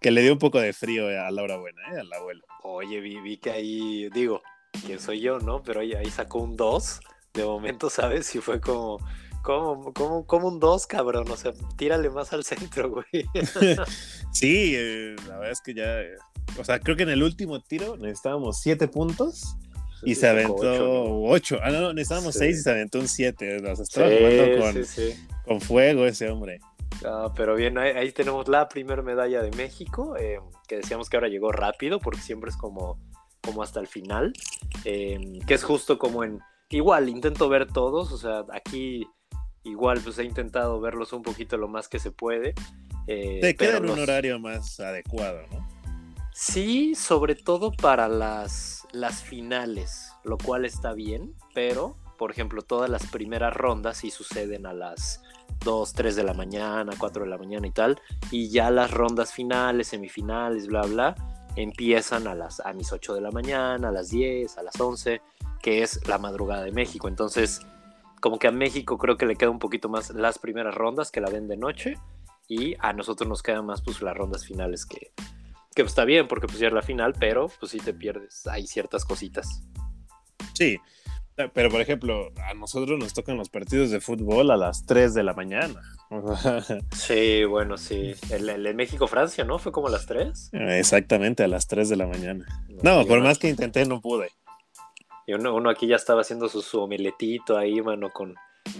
que 0.00 0.10
le 0.10 0.22
dio 0.22 0.32
un 0.32 0.38
poco 0.38 0.60
de 0.60 0.72
frío 0.72 1.06
a 1.06 1.30
Laura 1.30 1.56
Buena, 1.56 1.82
¿eh? 1.92 2.00
Al 2.00 2.12
abuelo. 2.12 2.44
Oye, 2.62 3.00
vi, 3.00 3.20
vi 3.20 3.38
que 3.38 3.50
ahí, 3.50 4.08
digo, 4.10 4.40
quién 4.86 5.00
soy 5.00 5.20
yo, 5.20 5.40
¿no? 5.40 5.62
Pero 5.64 5.80
ahí, 5.80 5.94
ahí 5.94 6.10
sacó 6.10 6.38
un 6.38 6.56
2 6.56 7.00
de 7.34 7.44
momento, 7.44 7.90
¿sabes? 7.90 8.34
Y 8.34 8.40
fue 8.40 8.60
como, 8.60 8.98
como, 9.42 9.92
como, 9.92 10.26
como 10.26 10.48
un 10.48 10.60
2, 10.60 10.86
cabrón. 10.86 11.30
O 11.30 11.36
sea, 11.36 11.52
tírale 11.76 12.10
más 12.10 12.32
al 12.32 12.44
centro, 12.44 12.90
güey. 12.90 13.26
sí, 14.32 14.74
eh, 14.76 15.16
la 15.28 15.38
verdad 15.38 15.52
es 15.52 15.60
que 15.60 15.74
ya. 15.74 15.98
O 16.58 16.64
sea, 16.64 16.78
creo 16.80 16.96
que 16.96 17.04
en 17.04 17.10
el 17.10 17.22
último 17.22 17.60
tiro 17.60 17.96
necesitábamos 17.96 18.60
7 18.60 18.88
puntos. 18.88 19.56
Y 20.04 20.16
se 20.16 20.28
aventó 20.28 21.22
8. 21.22 21.60
Ah, 21.62 21.70
no, 21.70 21.92
necesitábamos 21.92 22.34
6 22.34 22.58
y 22.58 22.62
se 22.62 22.70
aventó 22.70 22.98
un 22.98 23.08
7. 23.08 23.56
O 23.58 23.76
sea, 23.76 23.84
estaba 23.84 24.08
jugando 24.08 24.58
con, 24.58 24.84
con, 25.44 25.60
fuego 25.60 26.06
ese 26.06 26.28
hombre. 26.28 26.58
Pero 27.36 27.54
bien, 27.54 27.78
ahí, 27.78 28.12
tenemos 28.12 28.48
la 28.48 28.68
primera 28.68 29.02
medalla 29.02 29.42
de 29.42 29.50
México, 29.52 30.16
eh, 30.16 30.40
que 30.68 30.76
decíamos 30.76 31.08
que 31.08 31.16
ahora 31.16 31.28
llegó 31.28 31.50
rápido, 31.52 31.98
porque 31.98 32.20
siempre 32.20 32.50
es 32.50 32.56
como, 32.56 32.98
como 33.40 33.62
hasta 33.62 33.80
el 33.80 33.86
final, 33.86 34.32
eh, 34.84 35.18
que 35.46 35.54
es 35.54 35.64
justo 35.64 35.98
como 35.98 36.22
en, 36.24 36.40
igual 36.72 37.08
intento 37.08 37.48
ver 37.48 37.70
todos, 37.72 38.12
o 38.12 38.18
sea, 38.18 38.44
aquí 38.52 39.06
igual 39.62 40.00
pues 40.02 40.18
he 40.18 40.24
intentado 40.24 40.80
verlos 40.80 41.12
un 41.12 41.22
poquito 41.22 41.56
lo 41.56 41.68
más 41.68 41.88
que 41.88 41.98
se 41.98 42.10
puede. 42.10 42.54
Eh, 43.06 43.38
Te 43.40 43.54
queda 43.54 43.76
en 43.76 43.88
un 43.88 43.98
horario 43.98 44.38
más 44.38 44.80
adecuado, 44.80 45.42
¿no? 45.52 45.68
Sí, 46.34 46.94
sobre 46.94 47.34
todo 47.34 47.72
para 47.72 48.08
las, 48.08 48.86
las 48.92 49.22
finales, 49.22 50.12
lo 50.24 50.38
cual 50.38 50.64
está 50.64 50.94
bien, 50.94 51.34
pero, 51.54 51.96
por 52.18 52.30
ejemplo, 52.30 52.62
todas 52.62 52.88
las 52.88 53.06
primeras 53.06 53.54
rondas 53.54 53.98
sí 53.98 54.10
suceden 54.10 54.64
a 54.64 54.72
las 54.72 55.22
2, 55.62 55.92
3 55.92 56.16
de 56.16 56.24
la 56.24 56.32
mañana, 56.32 56.92
4 56.98 57.24
de 57.24 57.30
la 57.30 57.36
mañana 57.36 57.66
y 57.66 57.70
tal, 57.70 58.00
y 58.30 58.48
ya 58.48 58.70
las 58.70 58.90
rondas 58.90 59.32
finales, 59.32 59.88
semifinales, 59.88 60.68
bla, 60.68 60.82
bla, 60.82 61.14
empiezan 61.56 62.26
a, 62.26 62.34
las, 62.34 62.60
a 62.60 62.72
mis 62.72 62.92
8 62.92 63.14
de 63.14 63.20
la 63.20 63.30
mañana, 63.30 63.88
a 63.88 63.92
las 63.92 64.08
10, 64.08 64.56
a 64.56 64.62
las 64.62 64.80
11, 64.80 65.20
que 65.62 65.82
es 65.82 66.06
la 66.06 66.18
madrugada 66.18 66.64
de 66.64 66.72
México. 66.72 67.08
Entonces, 67.08 67.60
como 68.20 68.38
que 68.38 68.48
a 68.48 68.52
México 68.52 68.98
creo 68.98 69.16
que 69.16 69.26
le 69.26 69.36
queda 69.36 69.50
un 69.50 69.58
poquito 69.58 69.88
más 69.88 70.10
las 70.10 70.38
primeras 70.38 70.74
rondas 70.74 71.10
que 71.10 71.20
la 71.20 71.30
ven 71.30 71.48
de 71.48 71.56
noche 71.56 71.94
y 72.48 72.74
a 72.80 72.92
nosotros 72.92 73.28
nos 73.28 73.42
quedan 73.42 73.64
más 73.64 73.82
pues 73.82 74.02
las 74.02 74.16
rondas 74.16 74.44
finales 74.44 74.84
que, 74.84 75.12
que 75.74 75.82
pues, 75.82 75.92
está 75.92 76.04
bien 76.04 76.28
porque 76.28 76.46
pues 76.46 76.58
ya 76.58 76.68
es 76.68 76.72
la 76.72 76.82
final, 76.82 77.14
pero 77.18 77.50
pues 77.58 77.72
sí 77.72 77.78
te 77.78 77.94
pierdes, 77.94 78.46
hay 78.46 78.66
ciertas 78.66 79.04
cositas. 79.04 79.62
Sí, 80.54 80.78
pero 81.54 81.70
por 81.70 81.80
ejemplo, 81.80 82.30
a 82.48 82.54
nosotros 82.54 82.98
nos 82.98 83.14
tocan 83.14 83.36
los 83.36 83.48
partidos 83.48 83.90
de 83.90 84.00
fútbol 84.00 84.50
a 84.50 84.56
las 84.56 84.84
3 84.84 85.14
de 85.14 85.22
la 85.22 85.32
mañana. 85.32 85.80
sí, 86.94 87.44
bueno, 87.44 87.78
sí. 87.78 88.14
El, 88.30 88.48
el 88.48 88.74
México-Francia, 88.74 89.44
¿no? 89.44 89.58
Fue 89.58 89.72
como 89.72 89.88
a 89.88 89.90
las 89.90 90.06
3. 90.06 90.50
Exactamente, 90.52 91.42
a 91.42 91.48
las 91.48 91.66
3 91.68 91.88
de 91.88 91.96
la 91.96 92.06
mañana. 92.06 92.44
No, 92.82 93.06
por 93.06 93.20
más 93.22 93.38
que 93.38 93.48
intenté, 93.48 93.86
no 93.86 94.00
pude. 94.00 94.30
Y 95.26 95.34
uno, 95.34 95.70
aquí 95.70 95.86
ya 95.86 95.96
estaba 95.96 96.22
haciendo 96.22 96.48
su, 96.48 96.62
su 96.62 96.80
omeletito 96.80 97.56
ahí, 97.56 97.80
mano, 97.80 98.10
con, 98.10 98.34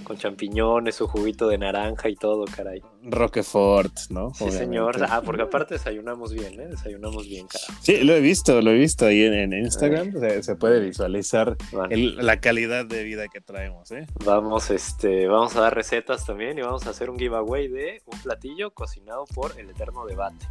con 0.05 0.17
champiñones, 0.17 0.97
su 0.97 1.07
juguito 1.07 1.49
de 1.49 1.59
naranja 1.59 2.09
y 2.09 2.17
todo, 2.17 2.45
caray. 2.45 2.81
Roquefort, 3.03 3.93
¿no? 4.11 4.33
Sí, 4.35 4.51
señor. 4.51 4.97
Ah, 5.09 5.23
porque 5.25 5.43
aparte 5.43 5.75
desayunamos 5.75 6.33
bien, 6.33 6.59
¿eh? 6.61 6.69
Desayunamos 6.69 7.27
bien, 7.27 7.47
carajo. 7.47 7.73
Sí, 7.83 7.99
lo 8.05 8.15
he 8.15 8.21
visto, 8.21 8.61
lo 8.63 8.71
he 8.71 8.79
visto 8.79 9.07
ahí 9.07 9.23
en, 9.23 9.53
Instagram. 9.53 10.13
Se, 10.43 10.57
puede 10.57 10.81
visualizar 10.81 11.57
la 11.91 12.41
calidad 12.41 12.87
de 12.87 13.05
vida 13.05 13.29
que 13.29 13.41
traemos, 13.41 13.91
¿eh? 13.93 14.07
Vamos, 14.25 14.71
este, 14.71 15.27
vamos 15.27 15.57
a 15.57 15.61
dar 15.61 15.75
recetas 15.75 16.25
también 16.25 16.59
y 16.59 16.63
vamos 16.63 16.87
a 16.87 16.91
hacer 16.91 17.11
un 17.11 17.19
giveaway 17.19 17.69
de 17.69 18.03
un 18.07 18.21
platillo 18.21 18.71
cocinado 18.73 19.25
por 19.35 19.59
el 19.59 19.71
eterno 19.71 20.07
debate. 20.07 20.47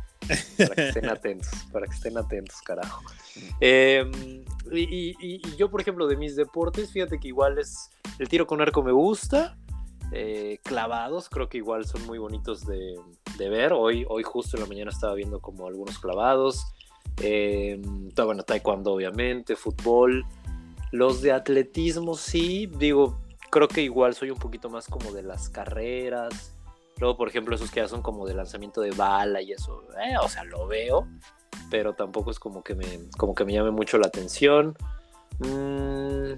Para 0.57 0.75
que 0.75 0.87
estén 0.87 1.09
atentos, 1.09 1.49
para 1.71 1.87
que 1.87 1.93
estén 1.93 2.17
atentos, 2.17 2.61
carajo. 2.61 3.01
Em, 3.59 4.43
y, 4.71 5.55
yo, 5.57 5.69
por 5.69 5.81
ejemplo, 5.81 6.07
de 6.07 6.15
mis 6.15 6.35
deportes, 6.35 6.91
fíjate 6.91 7.19
que 7.19 7.27
igual 7.27 7.57
es 7.57 7.89
el 8.19 8.29
tiro 8.29 8.47
con 8.47 8.61
arco 8.61 8.83
me 8.83 8.91
gusta. 8.91 9.57
Eh, 10.13 10.59
clavados, 10.63 11.29
creo 11.29 11.47
que 11.47 11.57
igual 11.57 11.85
son 11.85 12.05
muy 12.05 12.17
bonitos 12.17 12.65
de, 12.65 12.95
ver. 13.37 13.73
Hoy, 13.73 14.05
hoy 14.07 14.23
justo 14.23 14.57
en 14.57 14.63
la 14.63 14.69
mañana 14.69 14.91
estaba 14.91 15.15
viendo 15.15 15.39
como 15.39 15.67
algunos 15.67 15.97
clavados. 15.99 16.63
Eh, 17.21 17.81
bueno, 18.15 18.43
taekwondo 18.43 18.93
obviamente, 18.93 19.55
fútbol. 19.55 20.25
Los 20.91 21.21
de 21.21 21.31
atletismo 21.31 22.15
sí, 22.15 22.69
digo, 22.77 23.19
creo 23.49 23.67
que 23.67 23.81
igual 23.81 24.13
soy 24.13 24.31
un 24.31 24.37
poquito 24.37 24.69
más 24.69 24.87
como 24.87 25.11
de 25.11 25.23
las 25.23 25.49
carreras. 25.49 26.53
Luego, 27.01 27.17
por 27.17 27.27
ejemplo, 27.27 27.55
esos 27.55 27.71
que 27.71 27.79
ya 27.79 27.87
son 27.87 28.03
como 28.03 28.27
de 28.27 28.35
lanzamiento 28.35 28.79
de 28.79 28.91
bala 28.91 29.41
y 29.41 29.51
eso, 29.53 29.87
eh, 30.05 30.13
o 30.21 30.29
sea, 30.29 30.43
lo 30.43 30.67
veo, 30.67 31.07
pero 31.71 31.95
tampoco 31.95 32.29
es 32.29 32.37
como 32.37 32.63
que 32.63 32.75
me, 32.75 32.85
como 33.17 33.33
que 33.33 33.43
me 33.43 33.53
llame 33.53 33.71
mucho 33.71 33.97
la 33.97 34.05
atención. 34.05 34.77
Mm, 35.39 36.33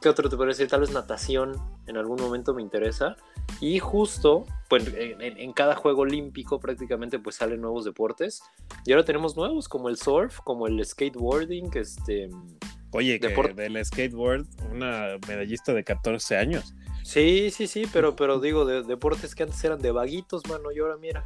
¿Qué 0.00 0.08
otro 0.08 0.30
te 0.30 0.38
parece? 0.38 0.66
Tal 0.68 0.80
vez 0.80 0.90
natación 0.90 1.54
en 1.86 1.98
algún 1.98 2.18
momento 2.18 2.54
me 2.54 2.62
interesa. 2.62 3.16
Y 3.60 3.78
justo, 3.78 4.46
pues 4.70 4.90
en, 4.96 5.52
cada 5.52 5.76
juego 5.76 6.00
olímpico 6.00 6.58
prácticamente 6.60 7.18
pues 7.18 7.36
salen 7.36 7.60
nuevos 7.60 7.84
deportes. 7.84 8.42
Y 8.86 8.92
ahora 8.92 9.04
tenemos 9.04 9.36
nuevos 9.36 9.68
como 9.68 9.90
el 9.90 9.98
surf, 9.98 10.40
como 10.44 10.66
el 10.66 10.82
skateboarding, 10.82 11.70
este... 11.74 12.30
Oye, 12.92 13.20
que 13.20 13.28
del 13.28 13.84
skateboard, 13.84 14.46
una 14.72 15.18
medallista 15.28 15.74
de 15.74 15.84
14 15.84 16.38
años. 16.38 16.74
Sí, 17.04 17.50
sí, 17.50 17.66
sí, 17.66 17.84
pero, 17.92 18.16
pero 18.16 18.40
digo, 18.40 18.64
de, 18.64 18.82
deportes 18.82 19.34
que 19.34 19.42
antes 19.42 19.62
eran 19.62 19.80
de 19.80 19.92
vaguitos, 19.92 20.48
mano, 20.48 20.72
y 20.72 20.78
ahora 20.78 20.96
mira. 20.96 21.22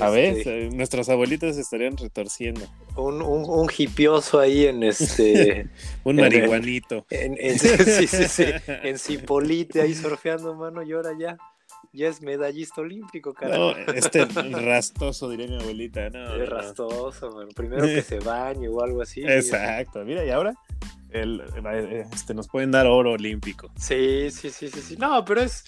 A 0.00 0.10
ver, 0.10 0.36
este, 0.36 0.66
eh, 0.66 0.70
nuestras 0.70 1.08
abuelitas 1.08 1.56
estarían 1.56 1.96
retorciendo. 1.96 2.66
Un, 2.96 3.22
un, 3.22 3.48
un 3.48 3.70
hipioso 3.76 4.38
ahí 4.38 4.66
en 4.66 4.82
este. 4.82 5.68
un 6.04 6.16
marihuanito. 6.16 7.06
En, 7.10 7.58
sí, 7.58 8.06
sí, 8.06 8.24
sí. 8.28 8.44
En 8.66 8.98
Cipolite 8.98 9.80
ahí 9.80 9.94
surfeando, 9.94 10.54
mano, 10.54 10.82
y 10.82 10.92
ahora 10.92 11.16
ya. 11.18 11.38
Ya 11.92 12.08
es 12.08 12.20
medallista 12.22 12.80
olímpico, 12.80 13.34
carajo. 13.34 13.72
No, 13.72 13.92
este 13.92 14.24
rastoso, 14.24 15.30
diría 15.30 15.46
mi 15.46 15.62
abuelita, 15.62 16.10
no. 16.10 16.34
Es 16.34 16.48
rastoso, 16.48 17.30
mano. 17.30 17.48
Primero 17.54 17.84
que 17.84 18.02
se 18.02 18.18
bañe 18.18 18.68
o 18.68 18.82
algo 18.82 19.00
así. 19.00 19.22
Exacto. 19.24 20.04
Mira, 20.04 20.24
y 20.24 20.30
ahora 20.30 20.54
el, 21.14 21.42
este, 22.12 22.34
nos 22.34 22.48
pueden 22.48 22.70
dar 22.70 22.86
oro 22.86 23.12
olímpico. 23.12 23.70
Sí, 23.76 24.30
sí, 24.30 24.50
sí, 24.50 24.68
sí, 24.68 24.80
sí. 24.80 24.96
No, 24.96 25.24
pero 25.24 25.40
es, 25.40 25.64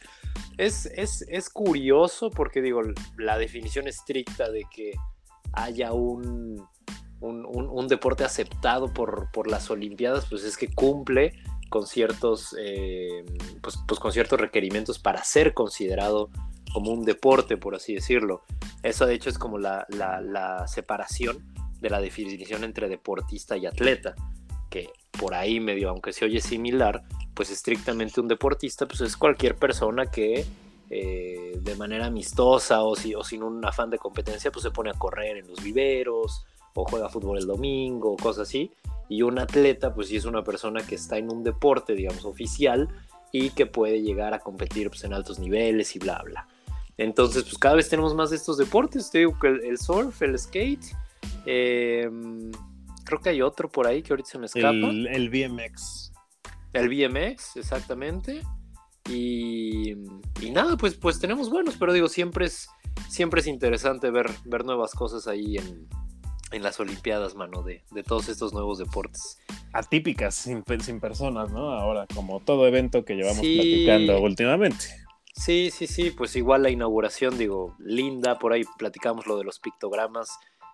es, 0.59 0.87
es, 0.87 1.25
es 1.29 1.49
curioso 1.49 2.31
porque 2.31 2.61
digo, 2.61 2.83
la 3.17 3.39
definición 3.39 3.87
estricta 3.87 4.51
de 4.51 4.65
que 4.71 4.93
haya 5.53 5.93
un, 5.93 6.67
un, 7.21 7.89
deporte 7.89 8.25
aceptado 8.25 8.93
por, 8.93 9.31
por, 9.33 9.49
las 9.49 9.71
Olimpiadas, 9.71 10.27
pues 10.29 10.45
es 10.45 10.57
que 10.57 10.69
cumple 10.69 11.33
con 11.71 11.87
ciertos, 11.87 12.55
eh, 12.59 13.25
pues, 13.63 13.79
pues, 13.87 14.01
con 14.01 14.13
ciertos 14.13 14.41
requerimientos 14.41 14.99
para 14.99 15.23
ser 15.25 15.55
considerado 15.55 16.31
como 16.73 16.91
un 16.91 17.05
deporte, 17.05 17.57
por 17.57 17.75
así 17.75 17.95
decirlo. 17.95 18.43
Eso 18.83 19.07
de 19.07 19.15
hecho 19.15 19.31
es 19.31 19.39
como 19.39 19.59
la, 19.59 19.87
la, 19.91 20.21
la 20.21 20.67
separación 20.69 21.45
de 21.81 21.91
la 21.91 22.01
definición 22.01 22.65
entre 22.65 22.89
deportista 22.89 23.57
y 23.57 23.67
atleta, 23.67 24.15
que 24.71 24.91
por 25.19 25.35
ahí 25.35 25.61
medio, 25.61 25.89
aunque 25.91 26.13
se 26.13 26.25
oye 26.25 26.41
similar, 26.41 27.03
pues 27.35 27.51
estrictamente 27.51 28.21
un 28.21 28.29
deportista, 28.29 28.87
pues 28.87 29.01
es 29.01 29.17
cualquier 29.17 29.57
persona 29.57 30.07
que 30.07 30.45
eh, 30.89 31.59
de 31.61 31.75
manera 31.75 32.07
amistosa 32.07 32.83
o, 32.83 32.93
o, 32.93 33.25
sin 33.25 33.43
un 33.43 33.65
afán 33.65 33.91
de 33.91 33.99
competencia, 33.99 34.51
pues 34.51 34.63
se 34.63 34.71
pone 34.71 34.91
a 34.91 34.95
correr 34.95 35.37
en 35.37 35.49
los 35.49 35.63
viveros 35.63 36.45
o 36.75 36.85
juega 36.85 37.09
fútbol 37.09 37.39
el 37.39 37.47
domingo 37.47 38.13
o 38.13 38.17
cosas 38.17 38.49
así. 38.49 38.71
Y 39.09 39.23
un 39.23 39.39
atleta, 39.39 39.95
pues 39.95 40.09
sí 40.09 40.17
es 40.17 40.25
una 40.25 40.43
persona 40.45 40.85
que 40.87 40.95
está 40.95 41.19
en 41.19 41.31
un 41.31 41.43
deporte, 41.43 41.95
digamos, 41.95 42.25
oficial 42.25 42.89
y 43.33 43.51
que 43.51 43.67
puede 43.67 44.03
llegar 44.03 44.35
a 44.35 44.39
competir 44.39 44.89
pues, 44.89 45.05
en 45.05 45.13
altos 45.13 45.39
niveles 45.39 45.95
y 45.97 45.99
bla, 45.99 46.23
bla. 46.25 46.49
Entonces, 46.99 47.43
pues 47.45 47.59
cada 47.59 47.75
vez 47.75 47.89
tenemos 47.89 48.15
más 48.15 48.31
de 48.31 48.37
estos 48.37 48.57
deportes. 48.57 49.11
Te 49.11 49.19
digo 49.19 49.39
que 49.39 49.49
el, 49.49 49.79
surf, 49.79 50.23
el 50.23 50.39
skate, 50.39 50.85
eh, 51.45 52.09
creo 53.07 53.21
que 53.21 53.31
hay 53.31 53.41
otro 53.41 53.71
por 53.71 53.87
ahí 53.87 54.03
que 54.03 54.13
ahorita 54.13 54.29
se 54.29 54.39
me 54.39 54.47
escapa. 54.47 54.69
El, 54.69 55.31
BMX. 55.31 56.13
El 56.75 56.89
BMX, 56.89 57.57
exactamente. 57.57 58.43
Y, 59.09 59.93
y, 60.43 60.51
nada, 60.51 60.77
pues, 60.77 60.95
pues 60.95 61.19
tenemos 61.21 61.49
buenos, 61.49 61.77
pero 61.79 61.93
digo, 61.93 62.09
siempre 62.09 62.47
es, 62.47 62.69
siempre 63.09 63.41
es 63.41 63.47
interesante 63.47 64.11
ver, 64.11 64.29
ver 64.45 64.65
nuevas 64.65 64.93
cosas 64.93 65.29
ahí 65.29 65.57
en, 65.57 65.89
en 66.51 66.63
las 66.63 66.81
Olimpiadas, 66.81 67.37
mano, 67.37 67.63
de, 67.63 67.85
de, 67.93 68.03
todos 68.03 68.29
estos 68.29 68.53
nuevos 68.53 68.79
deportes. 68.79 69.39
Atípicas, 69.73 70.35
sin, 70.35 70.65
sin, 70.81 70.99
personas, 70.99 71.53
¿no? 71.53 71.71
Ahora, 71.71 72.07
como 72.13 72.41
todo 72.41 72.67
evento 72.67 73.05
que 73.05 73.15
llevamos 73.15 73.41
platicando 73.41 74.21
últimamente. 74.21 74.87
Sí, 75.37 75.71
sí, 75.71 75.87
sí, 75.87 76.11
pues 76.11 76.35
igual 76.35 76.65
la 76.65 76.71
inauguración, 76.71 77.39
digo, 77.39 77.77
linda, 77.79 78.39
por 78.41 78.53
ahí 78.53 78.65
platicamos 78.79 79.27
lo 79.27 79.39
de 79.39 79.45
los 79.45 79.61
pictogramas 79.61 80.31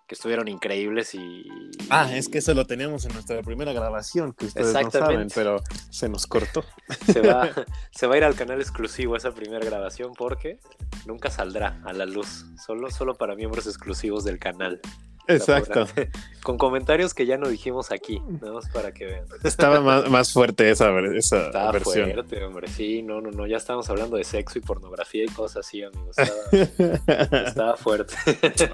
estuvieron 0.09 0.49
increíbles 0.49 1.15
y... 1.15 1.45
Ah, 1.91 2.15
es 2.15 2.29
que 2.29 2.39
eso 2.39 2.55
lo 2.55 2.67
teníamos 2.67 3.05
en 3.07 3.15
nuestra 3.15 3.43
primera 3.43 3.73
grabación, 3.73 4.33
que 4.33 4.47
ustedes 4.47 4.73
no 4.73 4.91
saben, 4.91 5.29
pero 5.35 5.63
se 5.91 6.09
nos 6.09 6.27
cortó. 6.27 6.65
Se 7.07 7.21
va, 7.21 7.49
se 7.91 8.07
va 8.07 8.15
a 8.15 8.19
ir 8.19 8.25
al 8.25 8.35
canal 8.35 8.61
exclusivo 8.61 9.17
esa 9.17 9.33
primera 9.33 9.65
grabación 9.65 10.13
porque 10.15 10.59
nunca 11.07 11.31
saldrá 11.31 11.81
a 11.85 11.93
la 11.93 12.07
luz, 12.07 12.47
solo, 12.65 12.91
solo 12.91 13.15
para 13.15 13.35
miembros 13.35 13.67
exclusivos 13.67 14.25
del 14.25 14.39
canal. 14.39 14.81
Exacto. 15.29 15.87
con 16.43 16.59
comentarios 16.59 17.15
que 17.15 17.27
ya 17.27 17.37
no 17.37 17.49
dijimos 17.49 17.93
aquí, 17.93 18.21
nada 18.41 18.53
más 18.53 18.69
para 18.71 18.93
que 18.93 19.07
vean. 19.07 19.25
Estaba 19.45 19.81
más, 19.81 20.33
fuerte 20.33 20.71
esa, 20.71 20.91
esa 21.15 21.47
Estaba 21.47 21.73
versión. 21.73 22.13
fuerte, 22.13 22.45
hombre. 22.45 22.69
Sí, 22.69 23.03
no, 23.03 23.21
no, 23.21 23.31
no. 23.31 23.47
Ya 23.47 23.57
estamos 23.57 23.89
hablando 23.91 24.17
de 24.17 24.25
sexo 24.25 24.59
y 24.59 24.63
pornografía 24.63 25.25
y 25.25 25.29
cosas 25.29 25.67
así, 25.67 25.83
amigos. 25.83 26.17
Estaba, 26.53 27.49
estaba 27.49 27.77
fuerte. 27.77 28.15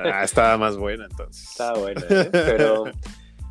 Ah, 0.02 0.25
estaba 0.25 0.57
más 0.59 0.76
buena 0.76 1.07
entonces. 1.11 1.50
Estaba 1.50 1.78
buena, 1.78 2.02
¿eh? 2.09 2.28
pero. 2.33 2.85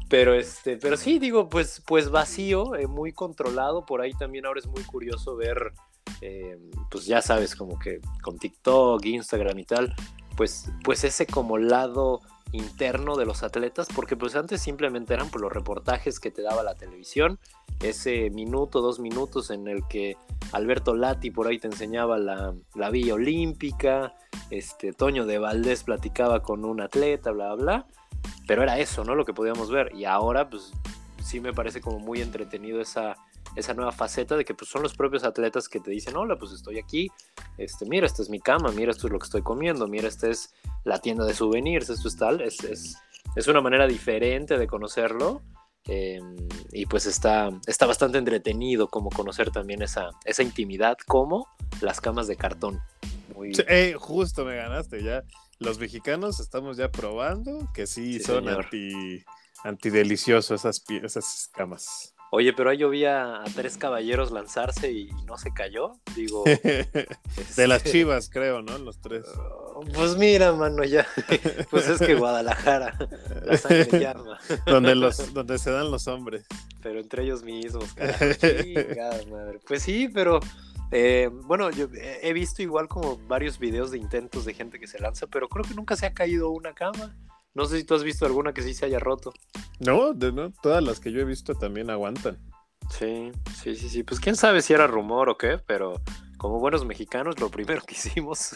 Pero 0.10 0.34
este, 0.34 0.78
pero 0.78 0.96
sí, 0.96 1.20
digo, 1.20 1.50
pues, 1.50 1.82
pues 1.86 2.10
vacío, 2.10 2.76
eh, 2.76 2.88
muy 2.88 3.12
controlado. 3.12 3.86
Por 3.86 4.02
ahí 4.02 4.14
también 4.14 4.46
ahora 4.46 4.60
es 4.60 4.68
muy 4.68 4.84
curioso 4.84 5.36
ver, 5.36 5.74
eh, 6.22 6.58
pues 6.90 7.06
ya 7.06 7.22
sabes, 7.22 7.56
como 7.56 7.78
que 7.78 8.00
con 8.22 8.38
TikTok, 8.38 9.06
Instagram 9.06 9.60
y 9.60 9.66
tal, 9.66 9.94
pues, 10.38 10.72
pues 10.84 11.04
ese 11.04 11.26
como 11.26 11.58
lado 11.58 12.22
interno 12.54 13.18
de 13.18 13.26
los 13.26 13.44
atletas, 13.44 13.88
porque 13.94 14.16
pues 14.16 14.36
antes 14.36 14.62
simplemente 14.62 15.14
eran 15.14 15.30
por 15.30 15.42
los 15.42 15.52
reportajes 15.52 16.20
que 16.22 16.32
te 16.32 16.42
daba 16.42 16.64
la 16.64 16.76
televisión, 16.76 17.40
ese 17.82 18.30
minuto, 18.30 18.80
dos 18.80 19.00
minutos 19.00 19.50
en 19.50 19.68
el 19.68 19.86
que 19.88 20.16
Alberto 20.54 20.96
Lati 20.96 21.32
por 21.32 21.48
ahí 21.48 21.60
te 21.60 21.68
enseñaba 21.68 22.18
la, 22.18 22.54
la 22.76 22.90
vía 22.90 23.16
olímpica, 23.16 24.14
este 24.50 24.94
Toño 24.94 25.26
de 25.26 25.40
Valdés 25.40 25.84
platicaba 25.84 26.42
con 26.42 26.64
un 26.64 26.80
atleta, 26.80 27.32
bla, 27.32 27.54
bla, 27.56 27.86
pero 28.48 28.64
era 28.64 28.80
eso, 28.80 29.04
¿no? 29.04 29.16
Lo 29.16 29.26
que 29.26 29.34
podíamos 29.34 29.70
ver, 29.70 29.94
y 29.94 30.06
ahora 30.06 30.50
pues 30.50 30.72
sí 31.22 31.42
me 31.42 31.52
parece 31.52 31.82
como 31.82 32.00
muy 32.00 32.22
entretenido 32.22 32.80
esa 32.80 33.18
esa 33.58 33.74
nueva 33.74 33.92
faceta 33.92 34.38
de 34.38 34.46
que 34.46 34.54
pues, 34.54 34.70
son 34.70 34.84
los 34.84 34.96
propios 34.96 35.24
atletas 35.24 35.68
que 35.68 35.80
te 35.80 35.92
dicen, 35.92 36.16
hola, 36.16 36.38
pues 36.38 36.52
estoy 36.52 36.78
aquí, 36.78 37.10
este, 37.58 37.86
mira, 37.86 38.06
esta 38.06 38.22
es 38.22 38.30
mi 38.30 38.40
cama, 38.40 38.72
mira, 38.72 38.92
esto 38.92 39.08
es 39.08 39.14
lo 39.14 39.20
que 39.20 39.26
estoy 39.26 39.42
comiendo, 39.42 39.88
mira, 39.88 40.08
esta 40.08 40.30
es 40.30 40.54
la 40.84 41.00
tienda 41.00 41.26
de 41.26 41.34
souvenirs, 41.34 41.90
esto 41.90 42.08
es 42.08 42.16
tal, 42.16 42.42
es, 42.42 42.64
es, 42.64 43.48
una 43.48 43.62
manera 43.62 43.88
diferente 43.88 44.58
de 44.58 44.68
conocerlo. 44.68 45.42
Em, 45.90 46.36
y 46.74 46.86
pues 46.86 47.06
está, 47.06 47.50
está 47.66 47.86
bastante 47.86 48.18
entretenido 48.18 48.90
como 48.90 49.10
conocer 49.10 49.52
también 49.52 49.82
esa, 49.82 50.10
esa 50.26 50.44
intimidad 50.44 50.98
como 51.06 51.48
las 51.80 52.02
camas 52.02 52.28
de 52.28 52.36
cartón. 52.36 52.82
Muy... 53.34 53.54
Eh, 53.68 53.96
justo 53.98 54.44
me 54.44 54.58
ganaste 54.58 55.02
ya. 55.02 55.24
Los 55.60 55.80
mexicanos 55.80 56.40
estamos 56.40 56.76
ya 56.76 56.92
probando 56.92 57.70
que 57.74 57.88
sí, 57.88 58.20
son 58.20 58.50
anti, 58.50 59.24
antideliciosos 59.64 60.66
esas, 60.66 60.84
esas 60.90 61.50
camas. 61.54 62.17
Oye, 62.30 62.52
pero 62.54 62.70
ahí 62.70 62.78
yo 62.78 62.90
vi 62.90 63.06
a, 63.06 63.44
tres 63.56 63.78
caballeros 63.78 64.32
lanzarse 64.32 64.92
y, 64.92 65.10
no 65.26 65.38
se 65.38 65.54
cayó. 65.54 65.94
Digo. 66.16 66.44
de 67.56 67.68
las 67.68 67.78
este, 67.78 67.92
chivas, 67.92 68.30
creo, 68.30 68.62
¿no? 68.62 68.78
Los 68.78 69.00
tres. 69.00 69.26
Uh, 69.36 69.86
pues 69.94 70.18
mira, 70.18 70.54
mano, 70.54 70.84
ya. 70.84 71.08
Pues 71.70 71.88
es 71.88 72.00
que 72.00 72.16
Guadalajara, 72.16 72.98
la 73.46 73.58
sangre 73.58 74.00
llama. 74.00 74.40
donde, 74.66 74.96
los, 74.96 75.34
donde 75.34 75.58
se 75.58 75.72
dan 75.72 75.90
los 75.90 76.08
hombres. 76.08 76.46
Pero 76.82 77.00
entre 77.00 77.24
ellos 77.24 77.44
mismos, 77.44 77.94
carajo. 77.94 78.26
madre. 79.32 79.60
Pues 79.66 79.84
sí, 79.84 80.10
pero. 80.14 80.40
Eh, 80.92 81.30
bueno, 81.44 81.70
yo 81.70 81.90
he 81.94 82.32
visto 82.32 82.62
igual 82.62 82.88
como 82.88 83.18
varios 83.28 83.60
videos 83.60 83.92
de 83.92 83.98
intentos 83.98 84.46
de 84.46 84.54
gente 84.54 84.80
que 84.80 84.88
se 84.88 85.00
lanza, 85.00 85.28
pero 85.28 85.50
creo 85.50 85.66
que 85.66 85.74
nunca 85.74 85.98
se 85.98 86.06
ha 86.06 86.14
caído 86.14 86.50
una 86.50 86.74
cama. 86.74 87.14
No 87.58 87.66
sé 87.66 87.80
si 87.80 87.86
tú 87.86 87.96
has 87.96 88.04
visto 88.04 88.24
alguna 88.24 88.54
que 88.54 88.62
sí 88.62 88.76
se 88.76 88.86
haya 88.86 89.00
roto. 89.00 89.34
No, 89.80 90.14
de, 90.14 90.32
no 90.32 90.52
todas 90.62 90.84
las 90.84 91.00
que 91.00 91.12
yo 91.12 91.22
he 91.22 91.26
visto 91.26 91.56
también 91.56 91.90
aguantan. 91.90 92.38
Sí, 92.92 93.32
sí, 93.60 93.76
sí, 93.76 93.90
sí. 93.90 94.04
Pues 94.04 94.20
quién 94.20 94.36
sabe 94.36 94.62
si 94.62 94.74
era 94.74 94.86
rumor 94.86 95.28
o 95.28 95.40
qué, 95.40 95.58
pero 95.66 96.00
como 96.38 96.60
buenos 96.60 96.86
mexicanos, 96.86 97.40
lo 97.40 97.50
primero 97.50 97.82
que 97.82 97.96
hicimos 97.96 98.52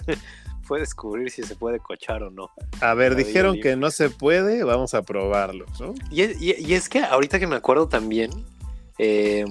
fue 0.62 0.82
descubrir 0.82 1.32
si 1.32 1.42
se 1.42 1.56
puede 1.56 1.80
cochar 1.80 2.22
o 2.22 2.30
no. 2.30 2.52
A 2.80 2.94
ver, 2.94 3.16
dijeron 3.16 3.60
que 3.60 3.76
no 3.76 3.90
se 3.90 4.12
puede, 4.12 4.64
vamos 4.64 4.94
a 4.94 5.02
probarlo, 5.02 5.66
¿no? 5.80 5.96
Y, 6.12 6.22
y 6.44 6.74
es 6.76 6.88
que 6.88 7.00
ahorita 7.00 7.40
que 7.40 7.48
me 7.48 7.56
acuerdo 7.56 7.88
también, 7.88 8.30
eh, 9.00 9.44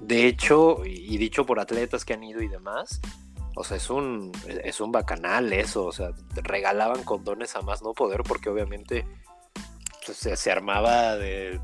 de 0.00 0.26
hecho, 0.26 0.86
y 0.86 1.18
dicho 1.18 1.44
por 1.44 1.60
atletas 1.60 2.06
que 2.06 2.14
han 2.14 2.24
ido 2.24 2.40
y 2.40 2.48
demás, 2.48 3.02
o 3.58 3.64
sea, 3.64 3.76
es 3.76 3.90
un, 3.90 4.30
es 4.46 4.80
un 4.80 4.92
bacanal 4.92 5.52
eso, 5.52 5.84
o 5.84 5.92
sea, 5.92 6.12
regalaban 6.36 7.02
condones 7.02 7.56
a 7.56 7.60
más 7.60 7.82
no 7.82 7.92
poder 7.92 8.22
porque 8.22 8.48
obviamente 8.48 9.04
pues, 10.06 10.38
se, 10.38 10.50
armaba 10.52 11.16
de, 11.16 11.60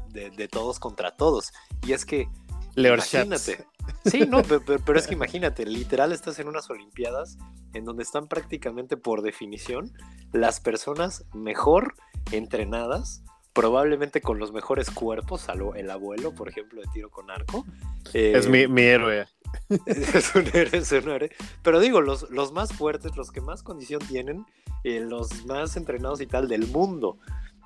todos 0.50 0.80
contra 0.80 1.16
todos. 1.16 1.52
Y 1.86 1.92
es 1.92 2.04
que, 2.04 2.28
imagínate, 2.76 3.64
sí, 4.04 4.26
no, 4.28 4.42
pero, 4.42 4.98
es 4.98 5.06
que 5.06 5.14
imagínate, 5.14 5.64
literal 5.66 6.10
estás 6.10 6.38
en 6.40 6.48
unas 6.48 6.68
Olimpiadas 6.68 7.38
en 7.74 7.84
donde 7.84 8.02
están 8.02 8.26
prácticamente 8.26 8.96
por 8.96 9.22
definición 9.22 9.92
las 10.32 10.60
personas 10.60 11.24
mejor 11.32 11.94
entrenadas 12.32 13.22
probablemente 13.52 14.20
con 14.20 14.40
los 14.40 14.52
mejores 14.52 14.90
cuerpos, 14.90 15.42
salvo 15.42 15.76
el 15.76 15.88
abuelo, 15.88 16.34
por 16.34 16.48
ejemplo, 16.48 16.80
de 16.80 16.88
tiro 16.92 17.08
con 17.08 17.30
arco. 17.30 17.64
es 18.12 18.48
mi, 18.48 18.66
mi, 18.66 18.82
héroe. 18.82 19.28
Es 19.86 20.34
un 20.34 20.46
héroe, 20.46 20.78
es 20.78 20.92
un 20.92 21.08
héroe. 21.08 21.30
Pero 21.62 21.80
digo, 21.80 22.00
los, 22.00 22.30
los 22.30 22.52
más 22.52 22.72
fuertes, 22.72 23.16
los 23.16 23.30
que 23.30 23.40
más 23.40 23.62
condición 23.62 24.00
tienen, 24.06 24.44
eh, 24.84 25.00
los 25.00 25.44
más 25.46 25.76
entrenados 25.76 26.20
y 26.20 26.26
tal 26.26 26.48
del 26.48 26.66
mundo. 26.66 27.18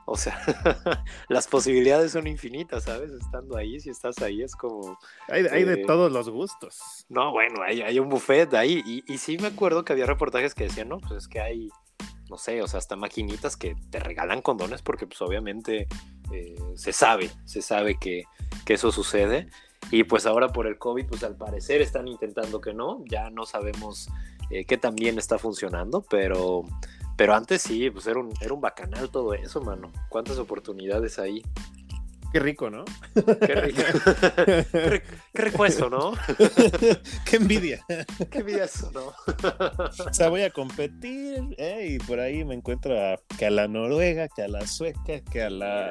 O 0.06 0.16
sea, 0.16 0.40
las 1.28 1.48
posibilidades 1.48 2.12
son 2.12 2.26
infinitas, 2.26 2.84
¿sabes? 2.84 3.10
Estando 3.10 3.56
ahí, 3.56 3.78
si 3.78 3.90
estás 3.90 4.18
ahí, 4.22 4.42
es 4.42 4.56
como... 4.56 4.98
Hay, 5.28 5.44
hay 5.46 5.64
de 5.64 5.74
eh, 5.74 5.84
todos 5.86 6.10
los 6.10 6.30
gustos. 6.30 7.04
No, 7.10 7.32
bueno, 7.32 7.62
hay, 7.62 7.82
hay 7.82 7.98
un 7.98 8.08
buffet 8.08 8.54
ahí. 8.54 8.82
Y, 8.86 9.04
y 9.12 9.18
sí 9.18 9.36
me 9.36 9.48
acuerdo 9.48 9.84
que 9.84 9.92
había 9.92 10.06
reportajes 10.06 10.54
que 10.54 10.64
decían, 10.64 10.88
no, 10.88 10.98
pues 10.98 11.12
es 11.12 11.28
que 11.28 11.40
hay 11.40 11.68
no 12.28 12.36
sé, 12.36 12.62
o 12.62 12.68
sea, 12.68 12.78
hasta 12.78 12.96
maquinitas 12.96 13.56
que 13.56 13.74
te 13.90 13.98
regalan 13.98 14.42
condones 14.42 14.82
porque 14.82 15.06
pues 15.06 15.20
obviamente 15.22 15.88
eh, 16.32 16.56
se 16.74 16.92
sabe, 16.92 17.30
se 17.44 17.62
sabe 17.62 17.98
que, 17.98 18.24
eso 18.66 18.92
sucede. 18.92 19.48
Y 19.90 20.04
pues 20.04 20.26
ahora 20.26 20.48
por 20.48 20.66
el 20.66 20.78
COVID, 20.78 21.06
pues 21.06 21.24
al 21.24 21.36
parecer 21.36 21.80
están 21.80 22.08
intentando 22.08 22.60
que 22.60 22.74
no, 22.74 23.02
ya 23.06 23.30
no 23.30 23.46
sabemos 23.46 24.08
eh, 24.50 24.64
qué 24.64 24.76
tan 24.76 24.94
bien 24.94 25.18
está 25.18 25.38
funcionando, 25.38 26.04
pero, 26.08 26.64
pero 27.16 27.34
antes 27.34 27.62
sí, 27.62 27.90
pues 27.90 28.06
era 28.06 28.20
un, 28.20 28.32
era 28.40 28.52
un 28.52 28.60
bacanal 28.60 29.10
todo 29.10 29.34
eso, 29.34 29.60
mano. 29.60 29.90
¿Cuántas 30.08 30.38
oportunidades 30.38 31.18
ahí? 31.18 31.42
Qué 32.32 32.40
rico, 32.40 32.68
¿no? 32.68 32.84
Qué 33.14 33.54
rico. 33.54 33.82
qué, 35.32 35.42
rico 35.42 35.64
eso, 35.64 35.88
¿no? 35.88 36.12
qué 37.24 37.36
envidia. 37.36 37.82
Qué 38.30 38.40
envidia 38.40 38.64
eso, 38.64 38.90
¿no? 38.92 39.14
o 40.04 40.12
sea, 40.12 40.28
voy 40.28 40.42
a 40.42 40.50
competir 40.50 41.54
eh, 41.56 41.96
y 41.96 41.98
por 41.98 42.20
ahí 42.20 42.44
me 42.44 42.54
encuentro 42.54 42.94
que 43.38 43.46
a 43.46 43.50
la 43.50 43.66
noruega, 43.66 44.28
que 44.28 44.42
a 44.42 44.48
la 44.48 44.66
sueca, 44.66 45.20
que 45.30 45.42
a 45.42 45.48
la 45.48 45.88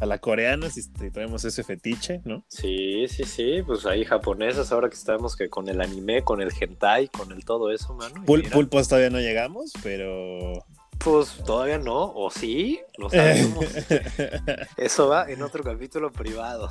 a 0.00 0.06
la 0.06 0.18
coreana, 0.18 0.70
si 0.70 0.88
traemos 1.10 1.44
ese 1.44 1.64
fetiche, 1.64 2.20
¿no? 2.24 2.44
Sí, 2.48 3.06
sí, 3.08 3.24
sí, 3.24 3.62
pues 3.66 3.86
ahí 3.86 4.04
japonesas, 4.04 4.72
ahora 4.72 4.88
que 4.88 4.96
estamos 4.96 5.36
que 5.36 5.48
con 5.48 5.68
el 5.68 5.80
anime, 5.80 6.22
con 6.22 6.40
el 6.40 6.50
hentai, 6.58 7.08
con 7.08 7.32
el 7.32 7.44
todo 7.44 7.70
eso, 7.72 7.94
mano. 7.94 8.24
pulpos 8.24 8.88
todavía 8.88 9.10
no 9.10 9.20
llegamos, 9.20 9.72
pero 9.82 10.64
pues 10.98 11.36
todavía 11.46 11.78
no, 11.78 12.12
o 12.12 12.30
sí, 12.30 12.80
lo 12.96 13.08
sabemos. 13.08 13.64
Eso 14.76 15.08
va 15.08 15.30
en 15.30 15.42
otro 15.42 15.62
capítulo 15.62 16.10
privado. 16.12 16.70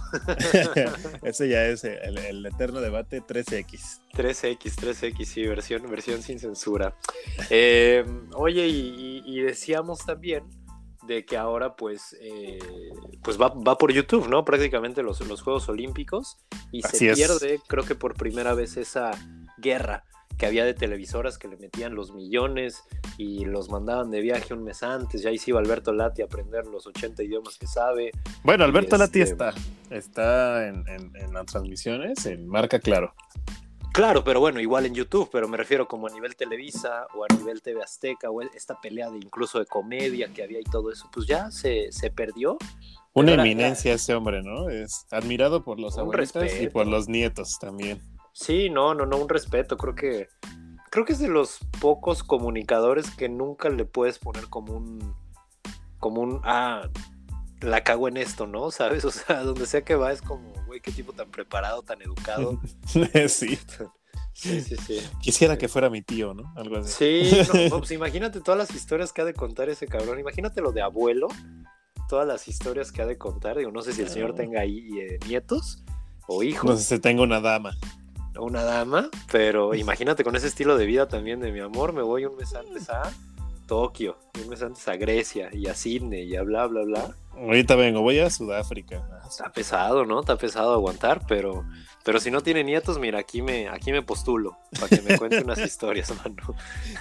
Ese 1.24 1.48
ya 1.48 1.66
es 1.66 1.84
el, 1.86 2.46
eterno 2.46 2.82
debate 2.82 3.22
3X. 3.22 4.02
3X, 4.14 4.76
3X, 4.76 5.26
sí, 5.26 5.44
versión, 5.44 5.90
versión 5.90 6.22
sin 6.22 6.40
censura. 6.40 6.96
Eh, 7.50 8.06
oye, 8.36 8.68
y, 8.68 9.40
decíamos 9.42 10.06
también 10.06 10.44
de 11.08 11.26
que 11.26 11.38
ahora 11.38 11.76
pues, 11.76 12.16
eh, 12.22 12.60
pues 13.24 13.40
va, 13.40 13.54
por 13.78 13.92
YouTube, 13.92 14.28
¿no? 14.28 14.46
Prácticamente 14.46 15.02
los, 15.02 15.20
los 15.22 15.42
Juegos 15.42 15.68
Olímpicos 15.70 16.38
y 16.72 16.82
se 16.84 17.14
pierde, 17.14 17.60
creo 17.68 17.84
que 17.84 17.96
por 17.96 18.16
primera 18.16 18.54
vez 18.54 18.78
esa 18.78 19.12
guerra 19.58 20.04
que 20.38 20.46
había 20.46 20.66
de 20.66 20.74
televisoras 20.74 21.38
que 21.38 21.48
le 21.48 21.58
metían 21.58 21.96
los 21.96 22.14
millones 22.14 22.84
y 23.18 23.46
los 23.46 23.70
mandaban 23.70 24.12
de 24.12 24.22
viaje 24.22 24.54
un 24.54 24.64
mes 24.64 24.84
antes. 24.84 25.24
Y 25.24 25.28
ahí 25.28 25.38
sí 25.38 25.52
iba 25.52 25.60
Alberto 25.60 25.94
Lati 25.94 26.22
a 26.22 26.26
aprender 26.26 26.68
los 26.68 26.86
80 26.86 27.24
idiomas 27.24 27.58
que 27.58 27.66
sabe. 27.66 28.12
Bueno, 28.44 28.64
Alberto 28.64 28.98
Lati 28.98 29.22
este, 29.22 29.34
está, 29.34 29.54
está 29.90 30.68
en, 30.68 30.86
las 31.34 31.46
transmisiones, 31.48 32.26
en 32.28 32.48
marca 32.48 32.80
claro. 32.80 33.14
Claro, 33.98 34.24
pero 34.24 34.40
bueno, 34.40 34.60
igual 34.60 34.86
en 34.86 34.94
YouTube, 34.94 35.28
pero 35.32 35.48
me 35.48 35.58
refiero 35.58 35.88
como 35.88 36.06
a 36.06 36.12
nivel 36.12 36.36
Televisa 36.36 37.08
o 37.16 37.24
a 37.24 37.36
nivel 37.36 37.64
TV 37.64 37.82
Azteca 37.82 38.30
o 38.30 38.44
esta 38.44 38.80
pelea 38.80 39.10
de 39.10 39.18
incluso 39.18 39.58
de 39.58 39.66
comedia 39.66 40.32
que 40.32 40.44
había 40.44 40.60
y 40.60 40.64
todo 40.66 40.92
eso, 40.92 41.10
pues 41.12 41.26
ya 41.26 41.50
se, 41.50 41.92
se 41.92 42.12
perdió. 42.12 42.60
Una 43.14 43.34
eminencia 43.34 43.96
ese 43.96 44.14
hombre, 44.14 44.44
¿no? 44.44 44.70
Es 44.70 45.08
admirado 45.10 45.64
por 45.64 45.80
los 45.80 45.98
abuelos 45.98 46.32
y 46.62 46.68
por 46.68 46.86
los 46.86 47.10
nietos 47.10 47.58
también. 47.60 48.00
Sí, 48.34 48.70
no, 48.70 48.94
no, 48.94 49.08
no, 49.08 49.18
un 49.18 49.30
respeto. 49.30 49.78
Creo 49.78 49.96
que 49.96 50.28
creo 50.92 51.04
que 51.04 51.14
es 51.14 51.20
de 51.20 51.30
los 51.30 51.58
pocos 51.82 52.22
comunicadores 52.22 53.10
que 53.10 53.30
nunca 53.30 53.70
le 53.70 53.86
puedes 53.86 54.20
poner 54.20 54.46
como 54.46 54.74
un 54.74 55.16
como 55.98 56.22
un 56.22 56.40
ah 56.44 56.88
la 57.62 57.84
cago 57.84 58.08
en 58.08 58.18
esto, 58.18 58.46
¿no? 58.46 58.70
¿Sabes? 58.72 59.06
O 59.06 59.10
sea, 59.10 59.42
donde 59.42 59.66
sea 59.66 59.82
que 59.82 59.96
va 59.96 60.12
es 60.12 60.22
como, 60.22 60.54
güey, 60.78 60.82
qué 60.82 60.92
tipo 60.92 61.14
tan 61.14 61.30
preparado, 61.30 61.82
tan 61.82 62.02
educado. 62.02 62.60
sí. 63.28 63.58
Sí, 64.34 64.62
sí, 64.62 64.76
sí. 64.76 65.00
Quisiera 65.20 65.58
que 65.58 65.68
fuera 65.68 65.90
mi 65.90 66.04
tío, 66.04 66.36
¿no? 66.36 66.54
Algo 66.56 66.78
así. 66.78 67.24
Sí, 67.24 67.70
no, 67.72 67.80
pues 67.80 67.92
imagínate 67.92 68.40
todas 68.40 68.58
las 68.58 68.76
historias 68.76 69.12
que 69.12 69.22
ha 69.22 69.26
de 69.26 69.34
contar 69.34 69.70
ese 69.70 69.88
cabrón. 69.88 70.20
Imagínate 70.20 70.62
lo 70.62 70.72
de 70.72 70.84
abuelo, 70.84 71.28
todas 72.08 72.28
las 72.28 72.48
historias 72.48 72.92
que 72.92 73.02
ha 73.02 73.08
de 73.08 73.18
contar. 73.18 73.58
Digo, 73.58 73.72
no 73.72 73.82
sé 73.82 73.94
si 73.94 74.04
el 74.04 74.10
señor 74.10 74.36
tenga 74.36 74.62
ahí 74.62 75.00
eh, 75.00 75.20
nietos 75.28 75.84
o 76.28 76.44
hijos. 76.44 76.70
No 76.70 76.78
sé 76.78 76.96
si 76.96 77.02
tengo 77.02 77.24
una 77.24 77.42
dama 77.42 77.76
una 78.40 78.64
dama, 78.64 79.10
pero 79.32 79.74
imagínate 79.74 80.24
con 80.24 80.36
ese 80.36 80.48
estilo 80.48 80.78
de 80.78 80.86
vida 80.86 81.08
también 81.08 81.40
de 81.40 81.52
mi 81.52 81.60
amor, 81.60 81.94
me 81.94 82.02
voy 82.02 82.26
un 82.26 82.36
mes 82.36 82.54
antes 82.54 82.90
a 82.90 83.12
Tokio, 83.68 84.18
un 84.42 84.50
mes 84.50 84.62
antes 84.62 84.88
a 84.88 84.96
Grecia 84.96 85.50
y 85.52 85.68
a 85.68 85.76
Sydney 85.76 86.24
y 86.24 86.36
a 86.36 86.44
bla, 86.44 86.68
bla, 86.68 86.84
bla. 86.84 87.16
Ahorita 87.38 87.76
vengo, 87.76 88.02
voy 88.02 88.20
a 88.20 88.30
Sudáfrica. 88.30 89.08
Está 89.28 89.52
pesado, 89.52 90.06
¿no? 90.06 90.20
Está 90.20 90.38
pesado 90.38 90.74
aguantar, 90.74 91.22
pero, 91.28 91.66
pero 92.04 92.20
si 92.20 92.32
no 92.32 92.42
tiene 92.42 92.64
nietos, 92.64 92.98
mira, 92.98 93.20
aquí 93.20 93.42
me, 93.42 93.68
aquí 93.70 93.92
me 93.92 94.02
postulo 94.02 94.58
para 94.80 94.90
que 94.90 95.02
me 95.02 95.18
cuente 95.18 95.44
unas 95.44 95.60
historias, 95.66 96.12
mano. 96.24 96.56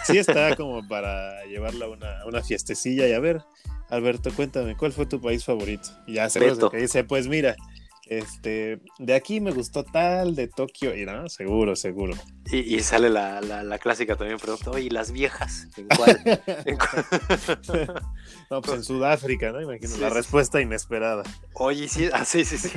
Sí, 0.04 0.18
está 0.18 0.54
como 0.54 0.86
para 0.86 1.44
llevarla 1.46 1.86
a 1.86 1.88
una, 1.88 2.24
una 2.26 2.42
fiestecilla 2.42 3.08
y 3.08 3.12
a 3.12 3.20
ver, 3.20 3.42
Alberto, 3.88 4.30
cuéntame, 4.34 4.76
¿cuál 4.76 4.92
fue 4.92 5.06
tu 5.06 5.20
país 5.20 5.44
favorito? 5.44 5.88
Y 6.06 6.14
ya 6.14 6.28
se 6.28 6.40
que 6.40 6.76
dice, 6.76 7.04
pues 7.04 7.28
mira, 7.28 7.56
este, 8.06 8.80
de 8.98 9.14
aquí 9.14 9.40
me 9.40 9.50
gustó 9.50 9.82
tal, 9.82 10.36
de 10.36 10.46
Tokio, 10.46 10.96
y 10.96 11.04
no, 11.04 11.28
seguro, 11.28 11.74
seguro. 11.74 12.14
Y, 12.52 12.78
sale 12.80 13.10
la, 13.10 13.40
la, 13.40 13.78
clásica 13.78 14.14
también, 14.14 14.38
pregunto, 14.38 14.78
¿y 14.78 14.90
las 14.90 15.10
viejas? 15.10 15.66
¿En 15.76 15.88
cuál? 15.88 16.40
no, 18.50 18.62
pues 18.62 18.76
en 18.76 18.84
Sudáfrica, 18.84 19.50
¿no? 19.50 19.60
Imagino, 19.60 19.96
la 19.96 20.10
respuesta 20.10 20.60
inesperada. 20.60 21.24
Oye, 21.54 21.88
sí, 21.88 22.08
ah, 22.12 22.24
sí, 22.24 22.44
sí, 22.44 22.58
sí, 22.58 22.70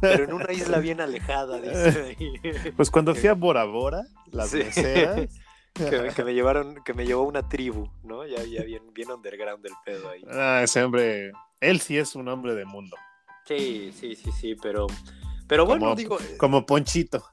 pero 0.00 0.24
en 0.24 0.32
una 0.32 0.52
isla 0.52 0.80
bien 0.80 1.00
alejada, 1.00 1.60
dice 1.60 2.16
Pues 2.76 2.90
cuando 2.90 3.14
fui 3.14 3.28
a 3.28 3.34
Bora 3.34 3.64
Bora, 3.64 4.02
las 4.32 4.52
meseras... 4.52 5.28
Que, 5.74 6.22
me 6.22 6.34
llevaron, 6.34 6.84
que 6.84 6.94
me 6.94 7.04
llevó 7.04 7.24
una 7.24 7.48
tribu, 7.48 7.90
¿no? 8.04 8.24
Ya, 8.24 8.44
ya 8.44 8.62
bien, 8.62 8.94
bien 8.94 9.10
underground 9.10 9.60
del 9.60 9.72
pedo 9.84 10.08
ahí. 10.08 10.24
Ah, 10.30 10.60
ese 10.62 10.84
hombre, 10.84 11.32
él 11.60 11.80
sí 11.80 11.98
es 11.98 12.14
un 12.14 12.28
hombre 12.28 12.54
de 12.54 12.64
mundo. 12.64 12.96
Sí, 13.46 13.92
sí, 13.92 14.14
sí, 14.16 14.32
sí, 14.32 14.56
pero, 14.60 14.86
pero 15.46 15.66
bueno, 15.66 15.94
digo. 15.94 16.18
Eh, 16.18 16.36
como 16.38 16.64
Ponchito. 16.64 17.24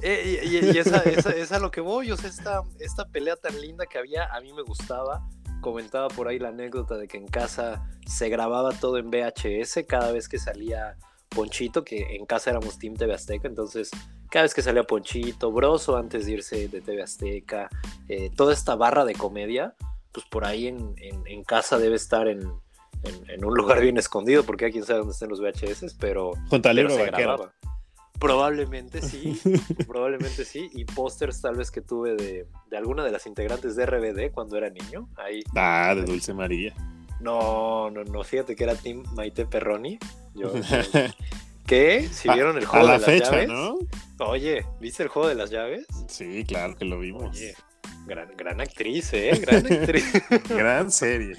Eh, 0.00 0.42
y, 0.44 0.78
esa, 0.78 0.98
es 1.02 1.52
a 1.52 1.58
lo 1.58 1.70
que 1.70 1.80
voy, 1.80 2.10
o 2.10 2.16
sea, 2.16 2.28
esta, 2.28 2.62
esta 2.80 3.06
pelea 3.06 3.36
tan 3.36 3.60
linda 3.60 3.86
que 3.86 3.98
había, 3.98 4.24
a 4.34 4.40
mí 4.40 4.52
me 4.52 4.62
gustaba. 4.62 5.28
Comentaba 5.60 6.08
por 6.08 6.26
ahí 6.26 6.40
la 6.40 6.48
anécdota 6.48 6.96
de 6.96 7.06
que 7.06 7.18
en 7.18 7.28
casa 7.28 7.88
se 8.04 8.28
grababa 8.28 8.72
todo 8.72 8.98
en 8.98 9.10
VHS 9.10 9.84
cada 9.86 10.10
vez 10.10 10.28
que 10.28 10.38
salía 10.38 10.96
Ponchito, 11.28 11.84
que 11.84 12.16
en 12.16 12.26
casa 12.26 12.50
éramos 12.50 12.78
Team 12.78 12.94
TV 12.94 13.14
Azteca, 13.14 13.46
entonces 13.46 13.90
cada 14.28 14.42
vez 14.42 14.54
que 14.54 14.62
salía 14.62 14.82
Ponchito, 14.82 15.52
Broso 15.52 15.96
antes 15.96 16.26
de 16.26 16.32
irse 16.32 16.66
de 16.66 16.80
TV 16.80 17.02
Azteca, 17.02 17.68
eh, 18.08 18.30
toda 18.34 18.52
esta 18.52 18.74
barra 18.74 19.04
de 19.04 19.14
comedia, 19.14 19.76
pues 20.10 20.26
por 20.26 20.44
ahí 20.44 20.66
en, 20.66 20.94
en 20.98 21.44
casa 21.44 21.78
debe 21.78 21.94
estar 21.94 22.26
en, 22.26 22.42
en, 23.04 23.44
un 23.44 23.54
lugar 23.54 23.80
bien 23.80 23.98
escondido, 23.98 24.44
porque 24.44 24.66
hay 24.66 24.72
quien 24.72 24.84
sabe 24.84 25.00
dónde 25.00 25.12
están 25.12 25.28
los 25.28 25.40
VHS, 25.40 25.94
pero. 25.98 26.32
Junto 26.48 26.68
al 26.68 26.76
libro 26.76 26.96
vaquero. 26.96 27.52
Probablemente 28.18 29.02
sí, 29.02 29.40
probablemente 29.88 30.44
sí. 30.44 30.70
Y 30.74 30.84
pósters 30.84 31.40
tal 31.40 31.56
vez 31.56 31.72
que 31.72 31.80
tuve 31.80 32.14
de, 32.14 32.46
de, 32.70 32.76
alguna 32.76 33.04
de 33.04 33.10
las 33.10 33.26
integrantes 33.26 33.74
de 33.74 33.84
RBD 33.84 34.32
cuando 34.32 34.56
era 34.56 34.70
niño. 34.70 35.08
Ahí. 35.16 35.42
Ah, 35.56 35.92
de 35.96 36.04
Dulce 36.04 36.32
María. 36.32 36.72
No, 37.18 37.90
no, 37.90 38.04
no, 38.04 38.22
fíjate 38.22 38.54
que 38.54 38.64
era 38.64 38.76
Team 38.76 39.02
Maite 39.14 39.46
Perroni. 39.46 39.98
Yo, 40.34 40.52
¿Qué? 41.66 42.08
¿Si 42.10 42.28
vieron 42.28 42.58
el 42.58 42.64
juego 42.64 42.86
a 42.86 42.88
la 42.88 42.98
de 42.98 42.98
las 42.98 43.06
fecha, 43.06 43.30
llaves? 43.30 43.48
¿no? 43.48 43.78
Oye, 44.18 44.66
¿viste 44.80 45.02
el 45.02 45.08
juego 45.08 45.28
de 45.28 45.34
las 45.34 45.50
llaves? 45.50 45.86
Sí, 46.08 46.44
claro 46.44 46.76
que 46.76 46.84
lo 46.84 46.98
vimos. 46.98 47.36
Oye, 47.36 47.54
gran, 48.06 48.28
gran 48.36 48.60
actriz, 48.60 49.12
¿eh? 49.12 49.40
Gran 49.40 49.66
actriz. 49.66 50.12
Gran 50.48 50.90
serie. 50.90 51.34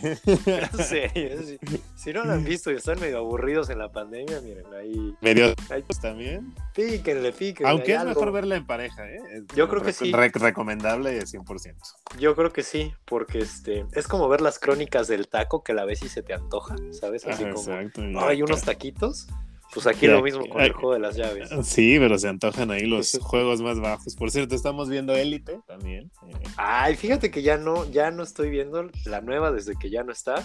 gran 0.46 0.78
serie. 0.78 1.38
Si, 1.46 1.60
si, 1.96 2.14
no 2.14 2.24
la 2.24 2.34
han 2.34 2.44
visto 2.44 2.72
y 2.72 2.76
están 2.76 3.00
medio 3.00 3.18
aburridos 3.18 3.70
en 3.70 3.80
la 3.80 3.92
pandemia, 3.92 4.42
miren, 4.42 4.66
ahí. 4.74 5.16
Medio 5.22 5.54
ahí, 5.70 5.84
también. 6.02 6.54
Píquenle, 6.74 7.32
píquenle. 7.32 7.72
Aunque 7.72 7.94
es 7.94 8.00
algo. 8.00 8.14
mejor 8.14 8.32
verla 8.32 8.56
en 8.56 8.66
pareja, 8.66 9.10
¿eh? 9.10 9.18
Es 9.34 9.56
Yo 9.56 9.70
creo 9.70 9.82
que 9.82 9.94
sí. 9.94 10.12
Re 10.12 10.30
recomendable 10.34 11.20
100%. 11.20 11.76
Yo 12.20 12.36
creo 12.36 12.52
que 12.52 12.64
sí, 12.64 12.94
porque 13.06 13.40
este 13.40 13.86
es 13.94 14.08
como 14.08 14.28
ver 14.30 14.42
las 14.42 14.60
crónicas 14.60 15.08
del 15.08 15.28
taco 15.28 15.64
que 15.64 15.74
la 15.74 15.86
ves 15.86 16.04
y 16.04 16.10
se 16.10 16.24
te 16.24 16.34
antoja, 16.34 16.76
¿sabes? 16.92 17.26
Así 17.26 17.44
como, 17.44 17.58
exacto. 17.58 18.02
"Oh, 18.16 18.26
hay 18.26 18.42
unos 18.42 18.64
taquitos. 18.64 19.28
Pues 19.74 19.88
aquí 19.88 20.08
lo 20.08 20.22
mismo 20.22 20.48
con 20.48 20.62
el 20.62 20.72
juego 20.74 20.94
de 20.94 21.00
las 21.00 21.16
llaves. 21.16 21.50
Sí, 21.64 21.98
pero 22.00 22.18
se 22.20 22.28
antojan 22.28 22.70
ahí 22.72 22.86
los 22.86 23.18
juegos 23.22 23.62
más 23.62 23.80
bajos. 23.80 24.16
Por 24.16 24.30
cierto, 24.32 24.56
estamos 24.56 24.90
viendo 24.90 25.16
Élite 25.16 25.60
también. 25.68 26.12
Eh, 26.28 26.34
Ay, 26.58 26.96
fíjate 26.96 27.32
que 27.32 27.42
ya 27.42 27.58
no, 27.58 27.90
ya 27.92 28.12
no 28.12 28.24
estoy 28.24 28.50
viendo 28.50 28.90
la 29.06 29.22
nueva 29.22 29.52
desde 29.52 29.76
que 29.76 29.90
ya 29.90 30.04
no 30.04 30.12
está. 30.12 30.36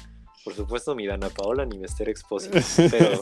Por 0.45 0.55
supuesto, 0.55 0.95
mi 0.95 1.07
Dana 1.07 1.29
Paola 1.29 1.67
ni 1.67 1.79
Mester 1.79 2.09
Expósito. 2.09 2.57
Pero, 2.91 3.21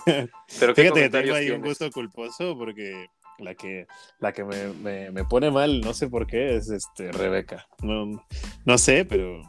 pero 0.61 0.75
¿qué 0.75 0.83
Fíjate 0.83 1.01
que 1.03 1.11
tengo 1.11 1.35
ahí 1.35 1.47
un 1.47 1.62
tienes? 1.62 1.69
gusto 1.71 1.90
culposo 1.90 2.57
porque 2.57 3.07
la 3.38 3.55
que, 3.55 3.87
la 4.21 4.33
que 4.33 4.45
me, 4.45 4.69
me- 4.75 5.11
me 5.11 5.25
pone 5.25 5.51
mal, 5.51 5.81
no 5.81 5.92
sé 5.92 6.09
por 6.09 6.27
qué, 6.27 6.57
es 6.57 6.69
este 6.71 7.11
Rebeca. 7.11 7.66
No, 7.83 8.25
no 8.64 8.79
sé, 8.79 9.05
pero 9.05 9.38
mi 9.38 9.45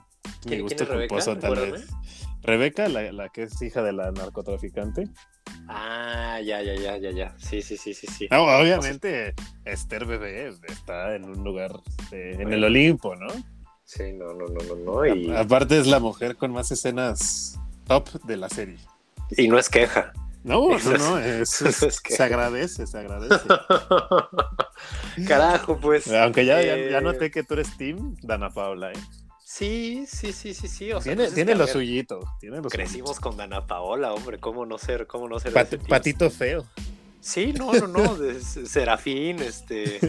¿Quién- 0.50 0.62
gusto 0.63 0.88
culposo 0.88 1.38
tal 1.38 1.56
vez. 1.56 1.86
Rebeca, 2.47 2.88
la, 2.88 3.12
la 3.12 3.27
que 3.29 3.43
es 3.43 3.62
hija 3.62 3.83
de 3.83 3.91
la 3.91 4.10
narcotraficante. 4.12 5.10
Ah, 5.67 6.39
ya, 6.41 6.62
ya, 6.62 6.75
ya, 6.75 6.97
ya, 6.97 7.12
ya. 7.12 7.36
Sí, 7.38 7.62
sí, 7.62 7.75
sí, 7.77 7.93
sí, 7.93 8.07
sí. 8.07 8.27
No, 8.31 8.43
obviamente 8.43 9.33
Esther 9.65 10.05
Bebé 10.05 10.53
está 10.69 11.13
en 11.15 11.25
un 11.25 11.43
lugar 11.43 11.71
eh, 12.12 12.38
en 12.39 12.53
el 12.53 12.63
Olimpo, 12.63 13.15
¿no? 13.17 13.27
Sí, 13.83 14.13
no, 14.13 14.33
no, 14.33 14.45
no, 14.47 14.75
no, 14.75 14.75
no. 15.03 15.05
Y, 15.13 15.29
A- 15.29 15.41
aparte 15.41 15.77
es 15.77 15.88
la 15.88 15.99
mujer 15.99 16.38
con 16.38 16.51
más 16.53 16.71
escenas 16.71 17.60
top 17.86 18.07
de 18.23 18.38
la 18.38 18.47
serie. 18.49 18.77
y 19.36 19.49
no 19.49 19.60
es 19.60 19.67
queja. 19.69 20.13
No, 20.45 20.69
no, 20.69 20.75
es- 20.77 20.86
no, 20.99 21.19
es- 21.19 22.01
que- 22.01 22.13
se 22.15 22.23
agradece, 22.23 22.88
se 22.88 22.97
agradece. 22.97 23.45
Carajo, 25.27 25.77
pues. 25.79 26.10
Aunque 26.13 26.45
ya, 26.45 26.62
ya, 26.62 26.75
eh, 26.75 26.89
ya 26.91 27.01
noté 27.01 27.29
que 27.31 27.43
tú 27.43 27.55
eres 27.55 27.75
team 27.77 28.15
Dana 28.21 28.49
Paula, 28.51 28.91
¿eh? 28.91 28.99
Sí, 29.58 30.06
sí, 30.08 30.32
sí, 30.34 30.54
sí, 30.54 30.67
sí. 30.67 30.91
O 30.91 31.02
sea, 31.02 31.13
tiene 31.13 31.15
pues 31.24 31.30
es 31.30 31.36
tiene 31.36 31.54
lo 31.56 31.65
ver, 31.65 31.74
suyito, 31.74 32.20
tiene 32.39 32.58
lo 32.58 32.70
Crecimos 32.70 33.10
suyito. 33.12 33.22
con 33.30 33.38
Dana 33.38 33.65
Paola, 33.65 34.13
hombre. 34.13 34.38
¿Cómo 34.39 34.65
no 34.65 34.78
ser, 34.78 35.08
cómo 35.08 35.28
no 35.28 35.39
ser 35.39 35.54
Pat- 35.54 35.76
patito 35.88 36.30
feo. 36.30 36.65
Sí, 37.22 37.54
no, 37.54 37.74
no, 37.74 37.88
no. 37.88 38.15
de 38.17 38.39
Serafín, 38.41 39.39
este. 39.39 40.00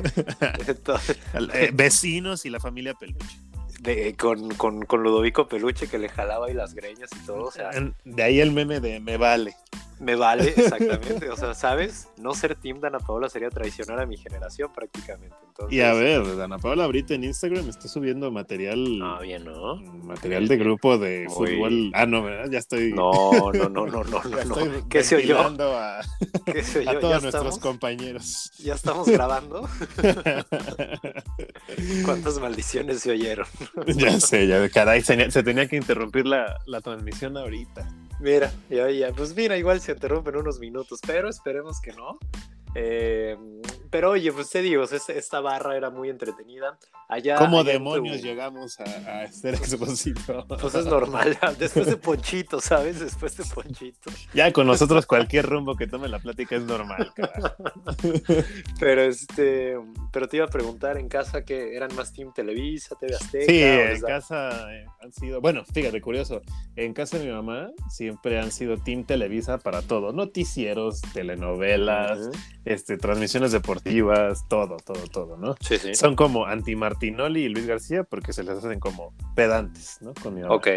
Eh, 1.54 1.70
vecinos 1.72 2.44
y 2.44 2.50
la 2.50 2.60
familia 2.60 2.94
Peluche. 2.94 3.38
de- 3.80 4.14
con, 4.16 4.54
con, 4.54 4.84
con 4.84 5.02
Ludovico 5.02 5.48
Peluche 5.48 5.88
que 5.88 5.98
le 5.98 6.08
jalaba 6.08 6.46
ahí 6.46 6.54
las 6.54 6.74
greñas 6.74 7.10
y 7.20 7.26
todo. 7.26 7.44
O 7.44 7.50
sea, 7.50 7.70
De 8.04 8.22
ahí 8.22 8.40
el 8.40 8.52
meme 8.52 8.80
de 8.80 9.00
me 9.00 9.16
vale. 9.16 9.54
Me 10.00 10.14
vale 10.14 10.48
exactamente. 10.56 11.28
O 11.30 11.36
sea, 11.36 11.54
¿sabes? 11.54 12.08
No 12.18 12.34
ser 12.34 12.54
Team 12.54 12.80
Dana 12.80 12.98
Paola 12.98 13.28
sería 13.28 13.50
traicionar 13.50 14.00
a 14.00 14.06
mi 14.06 14.16
generación 14.16 14.72
prácticamente. 14.72 15.34
Entonces, 15.48 15.76
Y 15.76 15.80
a 15.80 15.92
ver, 15.92 16.36
Dana 16.36 16.58
Paula 16.58 16.84
ahorita 16.84 17.14
en 17.14 17.24
Instagram 17.24 17.68
está 17.68 17.88
subiendo 17.88 18.30
material. 18.30 19.00
Ah, 19.02 19.18
bien, 19.20 19.44
¿no? 19.44 19.76
Material 19.76 20.46
de 20.48 20.56
grupo 20.56 20.98
de 20.98 21.26
Muy- 21.28 21.56
fútbol. 21.56 21.90
Ah, 21.94 22.06
no, 22.06 22.22
¿verdad? 22.22 22.50
Ya 22.50 22.58
estoy. 22.58 22.92
No, 22.92 23.10
no, 23.52 23.68
no, 23.68 23.86
no, 23.86 24.04
no, 24.04 24.22
ya 24.30 24.44
no. 24.44 24.56
estoy 24.56 24.68
no. 24.68 24.88
¿Qué 24.88 25.02
se 25.02 25.16
oyó? 25.16 25.38
a, 25.40 26.00
¿Qué 26.46 26.62
se 26.62 26.78
a 26.86 26.90
oyó? 26.92 27.00
todos 27.00 27.14
¿Ya 27.16 27.20
nuestros 27.20 27.54
estamos? 27.54 27.58
compañeros. 27.58 28.52
¿Ya 28.58 28.74
estamos 28.74 29.08
grabando? 29.08 29.68
¿Cuántas 32.04 32.38
maldiciones 32.38 33.00
se 33.00 33.10
oyeron? 33.12 33.46
ya 33.96 34.18
sé, 34.20 34.46
ya, 34.46 34.68
caray, 34.68 35.02
se, 35.02 35.30
se 35.30 35.42
tenía 35.42 35.66
que 35.68 35.76
interrumpir 35.76 36.26
la, 36.26 36.58
la 36.66 36.80
transmisión 36.80 37.36
ahorita. 37.36 37.88
Mira, 38.20 38.52
ya, 38.68 38.90
ya, 38.90 39.12
pues 39.12 39.34
mira, 39.36 39.56
igual 39.56 39.80
se 39.80 39.92
interrumpen 39.92 40.36
unos 40.36 40.58
minutos, 40.58 41.00
pero 41.06 41.28
esperemos 41.28 41.80
que 41.80 41.92
no. 41.92 42.18
Eh, 42.74 43.36
pero 43.90 44.10
oye, 44.10 44.32
pues 44.32 44.50
te 44.50 44.62
digo, 44.62 44.84
esta, 44.84 45.40
barra 45.40 45.76
era 45.76 45.90
muy 45.90 46.08
entretenida. 46.10 46.78
Allá, 47.08 47.36
¿Cómo 47.36 47.60
allá 47.60 47.72
demonios 47.72 48.18
tu- 48.18 48.22
llegamos 48.26 48.78
a, 48.80 48.84
a 48.84 49.24
este 49.24 49.50
exposito? 49.50 50.46
Pues 50.60 50.74
es 50.74 50.86
normal, 50.86 51.38
después 51.58 51.86
de 51.86 51.96
Ponchito, 51.96 52.60
¿sabes? 52.60 53.00
Después 53.00 53.36
de 53.36 53.44
Ponchito. 53.44 54.10
Ya 54.34 54.52
con 54.52 54.66
nosotros 54.66 55.06
cualquier 55.06 55.46
rumbo 55.46 55.74
que 55.76 55.86
tome 55.86 56.08
la 56.08 56.18
plática 56.18 56.56
es 56.56 56.62
normal, 56.62 57.12
carajo. 57.14 57.54
Pero 58.80 59.02
este, 59.02 59.76
pero 60.12 60.28
te 60.28 60.36
iba 60.36 60.46
a 60.46 60.50
preguntar 60.50 60.98
en 60.98 61.08
casa 61.08 61.44
que 61.44 61.74
eran 61.76 61.94
más 61.94 62.12
Team 62.12 62.32
Televisa, 62.34 62.94
TV 62.96 63.14
Azteca. 63.14 63.44
Sí, 63.46 63.62
en 63.62 64.00
casa 64.00 64.72
eh, 64.72 64.86
han 65.02 65.12
sido, 65.12 65.40
bueno, 65.40 65.64
fíjate, 65.64 66.00
curioso, 66.00 66.42
en 66.76 66.92
casa 66.94 67.18
de 67.18 67.26
mi 67.26 67.32
mamá 67.32 67.70
siempre 67.90 68.38
han 68.38 68.50
sido 68.52 68.76
Team 68.76 69.04
Televisa 69.04 69.58
para 69.58 69.82
todo, 69.82 70.12
noticieros, 70.12 71.00
telenovelas, 71.12 72.18
Ujú. 72.18 72.30
este, 72.64 72.96
transmisiones 72.96 73.52
deportivas, 73.52 73.77
todo, 74.48 74.76
todo, 74.78 75.02
todo, 75.12 75.36
¿no? 75.36 75.54
Sí, 75.60 75.78
sí. 75.78 75.94
Son 75.94 76.16
como 76.16 76.44
anti-Martinoli 76.46 77.44
y 77.44 77.48
Luis 77.48 77.66
García 77.66 78.04
porque 78.04 78.32
se 78.32 78.42
les 78.42 78.58
hacen 78.58 78.80
como 78.80 79.12
pedantes, 79.34 79.98
¿no? 80.00 80.14
Con 80.14 80.34
mi 80.34 80.42
mamá. 80.42 80.54
Ok. 80.54 80.68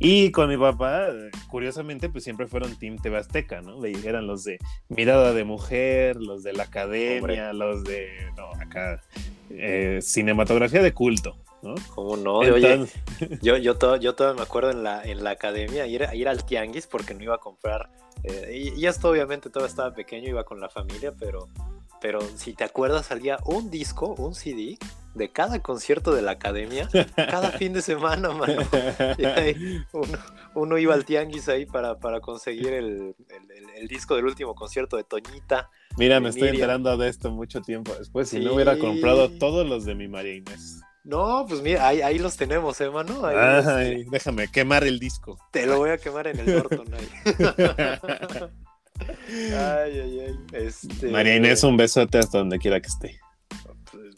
Y 0.00 0.32
con 0.32 0.48
mi 0.48 0.56
papá, 0.56 1.06
curiosamente, 1.48 2.08
pues 2.08 2.24
siempre 2.24 2.48
fueron 2.48 2.74
Team 2.76 2.96
TV 2.98 3.16
Azteca, 3.16 3.60
¿no? 3.62 3.80
De- 3.80 3.92
eran 4.04 4.26
los 4.26 4.42
de 4.42 4.58
Mirada 4.88 5.32
de 5.32 5.44
Mujer, 5.44 6.16
los 6.16 6.42
de 6.42 6.52
la 6.52 6.64
Academia, 6.64 7.52
los 7.52 7.84
de, 7.84 8.08
no, 8.36 8.50
acá, 8.60 9.00
eh, 9.50 10.00
cinematografía 10.02 10.82
de 10.82 10.92
culto, 10.92 11.36
¿no? 11.62 11.76
¿Cómo 11.94 12.16
no? 12.16 12.38
Oye, 12.38 12.72
Entonces- 12.72 13.40
Yo, 13.40 13.56
yo, 13.56 13.76
to- 13.76 13.96
yo 13.96 14.16
todavía 14.16 14.38
me 14.40 14.42
acuerdo 14.42 14.72
en 14.72 14.82
la, 14.82 15.00
en 15.04 15.22
la 15.22 15.30
academia 15.30 15.86
ir, 15.86 16.04
ir 16.12 16.28
al 16.28 16.44
tianguis 16.44 16.88
porque 16.88 17.14
no 17.14 17.22
iba 17.22 17.36
a 17.36 17.38
comprar. 17.38 17.88
eh, 18.24 18.72
y, 18.74 18.80
y 18.80 18.86
esto 18.86 19.10
obviamente 19.10 19.48
todavía 19.48 19.70
estaba 19.70 19.94
pequeño, 19.94 20.28
iba 20.28 20.42
con 20.44 20.58
la 20.58 20.68
familia, 20.70 21.12
pero, 21.20 21.46
pero 22.00 22.20
si 22.36 22.52
te 22.54 22.64
acuerdas, 22.64 23.06
salía 23.06 23.38
un 23.46 23.70
disco, 23.70 24.14
un 24.18 24.34
CD 24.34 24.78
de 25.14 25.30
cada 25.30 25.60
concierto 25.62 26.12
de 26.12 26.22
la 26.22 26.32
academia, 26.32 26.88
cada 27.14 27.52
fin 27.52 27.72
de 27.72 27.82
semana, 27.82 28.30
mano. 28.30 28.62
Y 29.18 29.24
ahí 29.24 29.84
uno, 29.92 30.18
uno 30.54 30.78
iba 30.78 30.94
al 30.94 31.04
tianguis 31.04 31.48
ahí 31.48 31.66
para, 31.66 31.98
para 31.98 32.20
conseguir 32.20 32.72
el, 32.72 33.14
el- 33.28 33.50
el- 33.56 33.70
el 33.82 33.88
disco 33.88 34.16
del 34.16 34.24
último 34.24 34.54
concierto 34.54 34.96
de 34.96 35.04
Toñita. 35.04 35.70
Mira, 35.96 36.18
me 36.20 36.30
estoy 36.30 36.48
enterando 36.48 36.96
de 36.96 37.08
esto 37.08 37.30
mucho 37.30 37.60
tiempo 37.62 37.92
después. 37.96 38.28
Si 38.28 38.38
Sí. 38.38 38.44
no 38.44 38.54
hubiera 38.54 38.76
comprado 38.78 39.30
todos 39.38 39.64
los 39.66 39.84
de 39.84 39.94
mi 39.94 40.08
María 40.08 40.34
Inés. 40.34 40.80
No, 41.04 41.44
pues 41.46 41.60
mira, 41.60 41.86
ahí, 41.86 42.00
ahí 42.00 42.18
los 42.18 42.36
tenemos, 42.36 42.80
¿eh, 42.80 42.88
mano? 42.90 43.24
Ahí, 43.26 43.36
Ay, 43.38 43.92
este, 44.00 44.06
déjame 44.10 44.48
quemar 44.50 44.84
el 44.84 44.98
disco. 44.98 45.38
te 45.52 45.66
lo 45.66 45.76
voy 45.78 45.90
a 45.90 45.98
quemar 45.98 46.26
en 46.28 46.40
el 46.40 46.46
Norton 46.56 46.86
ahí. 46.94 47.08
Ay, 49.00 49.98
ay, 50.00 50.20
ay. 50.20 50.36
Este... 50.52 51.08
María 51.08 51.36
Inés, 51.36 51.62
un 51.64 51.76
besote 51.76 52.18
hasta 52.18 52.38
donde 52.38 52.58
quiera 52.58 52.80
que 52.80 52.88
esté. 52.88 53.20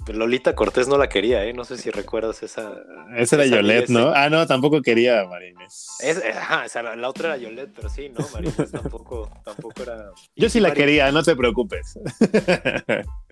Lolita 0.08 0.54
Cortés 0.54 0.86
no 0.86 0.98
la 0.98 1.08
quería, 1.08 1.44
¿eh? 1.44 1.52
No 1.52 1.64
sé 1.64 1.76
si 1.78 1.90
recuerdas 1.90 2.40
esa. 2.44 2.74
Esa 3.16 3.42
era 3.42 3.74
ese. 3.74 3.92
¿no? 3.92 4.12
Ah, 4.14 4.30
no, 4.30 4.46
tampoco 4.46 4.80
quería 4.80 5.22
a 5.22 5.26
María 5.26 5.50
Inés. 5.50 5.88
Es, 6.00 6.22
ajá, 6.24 6.64
esa, 6.64 6.82
la- 6.82 6.94
la 6.94 7.08
otra 7.08 7.30
era 7.34 7.36
Yolette, 7.38 7.72
pero 7.74 7.88
sí, 7.88 8.08
¿no? 8.10 8.24
María 8.32 8.52
Inés 8.56 8.70
tampoco, 8.70 9.28
tampoco 9.44 9.82
era. 9.82 10.10
Yo 10.36 10.48
sí 10.48 10.60
la 10.60 10.68
María- 10.68 10.84
quería, 10.84 11.10
no 11.12 11.22
te 11.24 11.34
preocupes. 11.34 11.98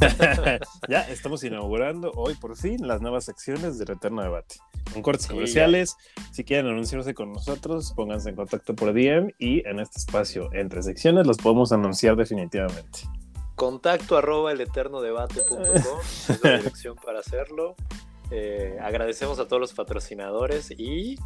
ya 0.88 1.00
estamos 1.08 1.44
inaugurando 1.44 2.12
hoy 2.14 2.34
por 2.34 2.56
fin 2.56 2.86
las 2.86 3.00
nuevas 3.00 3.24
secciones 3.24 3.78
del 3.78 3.90
Eterno 3.90 4.22
Debate. 4.22 4.56
Con 4.92 5.02
cortes 5.02 5.26
Sí, 5.26 5.32
comerciales, 5.32 5.96
si 6.32 6.44
quieren 6.44 6.66
anunciarse 6.66 7.14
con 7.14 7.32
nosotros, 7.32 7.92
pónganse 7.94 8.30
en 8.30 8.36
contacto 8.36 8.74
por 8.74 8.92
DM 8.92 9.32
y 9.38 9.66
en 9.68 9.80
este 9.80 9.98
espacio 9.98 10.50
entre 10.52 10.82
secciones 10.82 11.26
los 11.26 11.36
podemos 11.36 11.72
anunciar 11.72 12.16
definitivamente. 12.16 13.00
Contacto 13.54 14.16
arroba 14.16 14.52
eleternodebate.com 14.52 15.62
es 16.02 16.42
la 16.42 16.56
dirección 16.58 16.96
para 16.96 17.20
hacerlo. 17.20 17.76
Eh, 18.30 18.78
agradecemos 18.80 19.38
a 19.38 19.46
todos 19.46 19.60
los 19.60 19.74
patrocinadores 19.74 20.70
y 20.70 21.18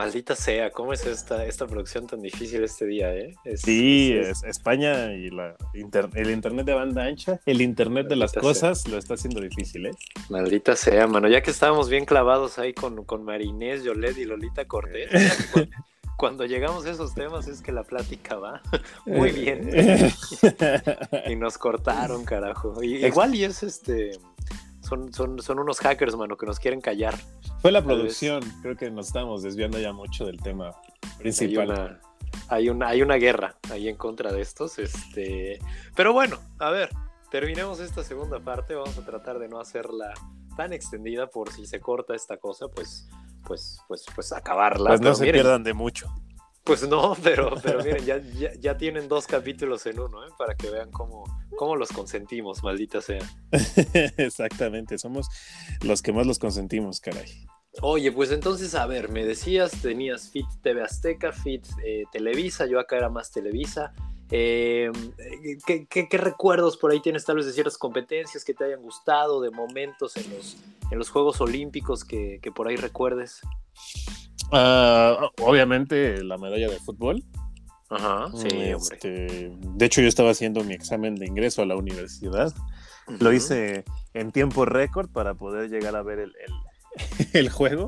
Maldita 0.00 0.34
sea, 0.34 0.70
¿cómo 0.70 0.94
es 0.94 1.04
esta, 1.04 1.44
esta 1.44 1.66
producción 1.66 2.06
tan 2.06 2.22
difícil 2.22 2.64
este 2.64 2.86
día, 2.86 3.14
eh? 3.14 3.34
sí, 3.54 4.14
es, 4.14 4.42
España 4.44 5.12
y 5.12 5.28
la 5.28 5.54
el 5.74 6.30
internet 6.30 6.64
de 6.64 6.72
banda 6.72 7.04
ancha, 7.04 7.38
el 7.44 7.60
internet 7.60 8.08
de 8.08 8.16
las 8.16 8.32
cosas 8.32 8.88
lo 8.88 8.96
está 8.96 9.12
haciendo 9.12 9.42
difícil, 9.42 9.84
¿eh? 9.84 9.90
Maldita 10.30 10.74
sea, 10.74 11.06
mano. 11.06 11.28
Ya 11.28 11.42
que 11.42 11.50
estábamos 11.50 11.90
bien 11.90 12.06
clavados 12.06 12.58
ahí 12.58 12.72
con, 12.72 13.04
con 13.04 13.24
Marinés, 13.24 13.84
Yolet 13.84 14.16
y 14.16 14.24
Lolita 14.24 14.64
Cortés, 14.64 15.10
cuando, 16.16 16.46
llegamos 16.46 16.86
a 16.86 16.92
esos 16.92 17.12
temas 17.12 17.46
es 17.46 17.60
que 17.60 17.70
la 17.70 17.82
plática 17.82 18.36
va 18.36 18.62
muy 19.04 19.32
bien. 19.32 19.68
y 21.26 21.36
nos 21.36 21.58
cortaron, 21.58 22.24
carajo. 22.24 22.82
igual 22.82 23.34
y 23.34 23.44
es 23.44 23.62
este 23.62 24.12
son, 24.90 25.14
son, 25.14 25.40
son 25.40 25.58
unos 25.60 25.78
hackers, 25.78 26.16
mano, 26.16 26.36
que 26.36 26.46
nos 26.46 26.58
quieren 26.58 26.80
callar. 26.80 27.14
Fue 27.62 27.70
la 27.70 27.82
producción, 27.82 28.42
creo 28.60 28.76
que 28.76 28.90
nos 28.90 29.06
estamos 29.06 29.42
desviando 29.42 29.78
ya 29.78 29.92
mucho 29.92 30.26
del 30.26 30.40
tema 30.40 30.72
principal. 31.18 32.00
Hay 32.48 32.68
una, 32.68 32.88
hay 32.88 33.02
una, 33.02 33.14
guerra 33.16 33.56
ahí 33.70 33.88
en 33.88 33.96
contra 33.96 34.32
de 34.32 34.40
estos, 34.40 34.78
este... 34.78 35.60
Pero 35.94 36.12
bueno, 36.12 36.38
a 36.58 36.70
ver, 36.70 36.90
terminemos 37.30 37.80
esta 37.80 38.02
segunda 38.02 38.40
parte, 38.40 38.74
vamos 38.74 38.98
a 38.98 39.04
tratar 39.04 39.38
de 39.38 39.48
no 39.48 39.60
hacerla 39.60 40.12
tan 40.56 40.72
extendida 40.72 41.28
por 41.28 41.52
si 41.52 41.66
se 41.66 41.80
corta 41.80 42.14
esta 42.14 42.36
cosa, 42.36 42.66
pues, 42.68 43.08
pues, 43.44 43.80
pues, 43.88 44.04
pues 44.14 44.32
acabarla. 44.32 44.90
Pues 44.90 45.00
no 45.00 45.14
se 45.14 45.30
pierdan 45.32 45.62
de 45.62 45.74
mucho. 45.74 46.12
Pues 46.64 46.86
no, 46.86 47.16
pero, 47.22 47.54
pero 47.62 47.78
miren, 47.84 48.04
ya, 48.04 48.20
ya, 48.58 48.76
tienen 48.76 49.08
dos 49.08 49.26
capítulos 49.26 49.86
en 49.86 50.00
uno, 50.00 50.24
¿eh? 50.24 50.30
para 50.38 50.54
que 50.54 50.70
vean 50.70 50.90
cómo, 50.90 51.24
cómo 51.56 51.76
los 51.76 51.90
consentimos, 51.90 52.62
maldita 52.62 53.00
sea. 53.00 53.20
Exactamente, 54.16 54.98
somos 54.98 55.28
los 55.82 56.02
que 56.02 56.12
más 56.12 56.26
los 56.26 56.38
consentimos, 56.38 57.00
caray. 57.00 57.46
Oye, 57.82 58.10
pues 58.10 58.32
entonces, 58.32 58.74
a 58.74 58.86
ver, 58.86 59.10
me 59.10 59.24
decías, 59.24 59.70
tenías 59.80 60.30
Fit 60.30 60.46
TV 60.60 60.82
Azteca, 60.82 61.32
Fit 61.32 61.64
eh, 61.84 62.02
Televisa, 62.10 62.66
yo 62.66 62.80
acá 62.80 62.96
era 62.96 63.08
más 63.08 63.30
Televisa. 63.30 63.94
Em, 64.32 64.92
¿qué, 65.66 65.86
qué, 65.88 66.18
recuerdos 66.18 66.76
por 66.76 66.92
ahí 66.92 67.00
tienes 67.00 67.24
tal 67.24 67.36
vez 67.36 67.46
de 67.46 67.52
ciertas 67.52 67.76
competencias 67.76 68.44
que 68.44 68.54
te 68.54 68.64
hayan 68.64 68.80
gustado, 68.80 69.40
de 69.40 69.50
momentos 69.50 70.16
en 70.16 70.30
los, 70.30 70.56
en 70.90 70.98
los 70.98 71.10
Juegos 71.10 71.40
Olímpicos 71.40 72.04
que, 72.04 72.38
que 72.40 72.52
por 72.52 72.68
ahí 72.68 72.76
recuerdes? 72.76 73.40
Ah, 74.52 75.30
obviamente 75.40 76.22
la 76.22 76.38
medalla 76.38 76.68
de 76.68 76.78
fútbol. 76.78 77.24
Ajá, 77.88 78.30
sí, 78.36 78.48
este, 78.48 79.52
De 79.58 79.86
hecho, 79.86 80.00
yo 80.00 80.06
estaba 80.06 80.30
haciendo 80.30 80.62
mi 80.62 80.74
examen 80.74 81.16
de 81.16 81.26
ingreso 81.26 81.62
a 81.62 81.66
la 81.66 81.74
universidad. 81.74 82.54
Lo 83.18 83.32
hice 83.32 83.84
en 84.14 84.30
tiempo 84.30 84.64
récord 84.64 85.10
para 85.10 85.34
poder 85.34 85.68
llegar 85.70 85.96
a 85.96 86.02
ver 86.02 86.20
el, 86.20 86.32
el, 87.32 87.48
juego. 87.50 87.86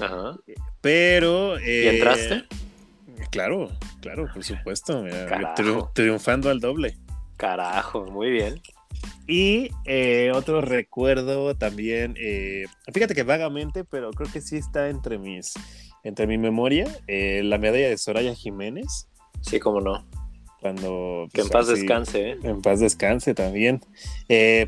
Ajá. 0.00 0.36
Pero. 0.80 1.60
¿Y 1.60 1.86
entraste? 1.86 2.46
Claro, 3.30 3.70
claro, 4.00 4.28
por 4.32 4.44
supuesto. 4.44 5.04
triunfando 5.94 6.50
al 6.50 6.60
doble. 6.60 6.96
Carajo, 7.36 8.04
muy 8.06 8.30
bien. 8.30 8.60
Y 9.26 9.70
eh, 9.84 10.32
otro 10.34 10.62
recuerdo 10.62 11.54
también, 11.54 12.14
eh, 12.18 12.64
fíjate 12.92 13.14
que 13.14 13.22
vagamente, 13.22 13.84
pero 13.84 14.10
creo 14.10 14.30
que 14.32 14.40
sí 14.40 14.56
está 14.56 14.88
entre 14.88 15.18
mis 15.18 15.54
entre 16.02 16.26
mi 16.26 16.38
memoria, 16.38 16.86
eh, 17.06 17.42
la 17.44 17.58
medalla 17.58 17.90
de 17.90 17.98
Soraya 17.98 18.34
Jiménez. 18.34 19.08
Sí, 19.42 19.60
cómo 19.60 19.80
no. 19.80 20.06
Cuando. 20.60 21.28
Que 21.32 21.42
en 21.42 21.48
pues, 21.48 21.52
paz 21.52 21.68
descanse, 21.68 22.30
¿eh? 22.30 22.38
En 22.42 22.62
paz 22.62 22.80
descanse 22.80 23.34
también. 23.34 23.80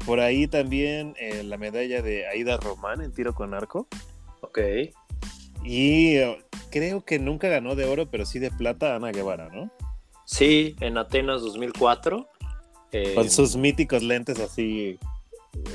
Por 0.04 0.20
ahí 0.20 0.46
también 0.46 1.14
la 1.44 1.56
medalla 1.56 2.02
de 2.02 2.28
Aida 2.28 2.58
Román 2.58 3.00
en 3.00 3.12
tiro 3.12 3.34
con 3.34 3.54
arco. 3.54 3.88
Ok. 4.42 4.58
Y 5.64 6.16
creo 6.70 7.04
que 7.04 7.18
nunca 7.18 7.48
ganó 7.48 7.74
de 7.74 7.84
oro, 7.84 8.10
pero 8.10 8.24
sí 8.24 8.38
de 8.38 8.50
plata 8.50 8.94
Ana 8.94 9.10
Guevara, 9.10 9.48
¿no? 9.48 9.70
Sí, 10.24 10.76
en 10.80 10.96
Atenas 10.98 11.42
2004. 11.42 12.28
Con 13.14 13.30
sus 13.30 13.56
míticos 13.56 14.02
lentes 14.02 14.40
así 14.40 14.98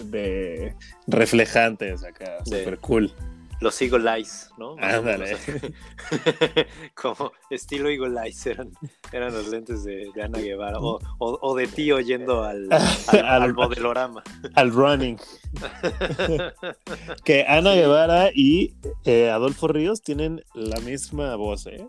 de 0.06 0.76
reflejantes 1.08 2.04
acá, 2.04 2.44
super 2.44 2.78
cool 2.80 3.14
los 3.65 3.82
Eagle 3.82 4.08
Eyes, 4.12 4.51
¿no? 4.60 4.75
Ándale. 4.80 5.38
como 6.93 7.32
estilo 7.49 7.89
Eagle 7.89 8.21
Eyes 8.21 8.45
eran, 8.45 8.71
eran 9.12 9.34
los 9.34 9.47
lentes 9.47 9.84
de, 9.84 10.12
Ana 10.23 10.38
Guevara 10.38 10.78
o, 10.80 11.56
de 11.56 11.65
tío 11.65 11.99
yendo 11.99 12.43
al, 12.43 12.69
al, 12.71 13.54
modelorama. 13.56 14.23
Al 14.54 14.71
running. 14.71 15.17
que 17.23 17.43
Ana 17.47 17.73
Guevara 17.73 18.30
y 18.36 18.75
eh, 19.04 19.32
Adolfo 19.32 19.67
Ríos 19.67 20.04
tienen 20.04 20.43
la 20.54 20.80
misma 20.82 21.36
voz, 21.36 21.65
¿eh? 21.65 21.88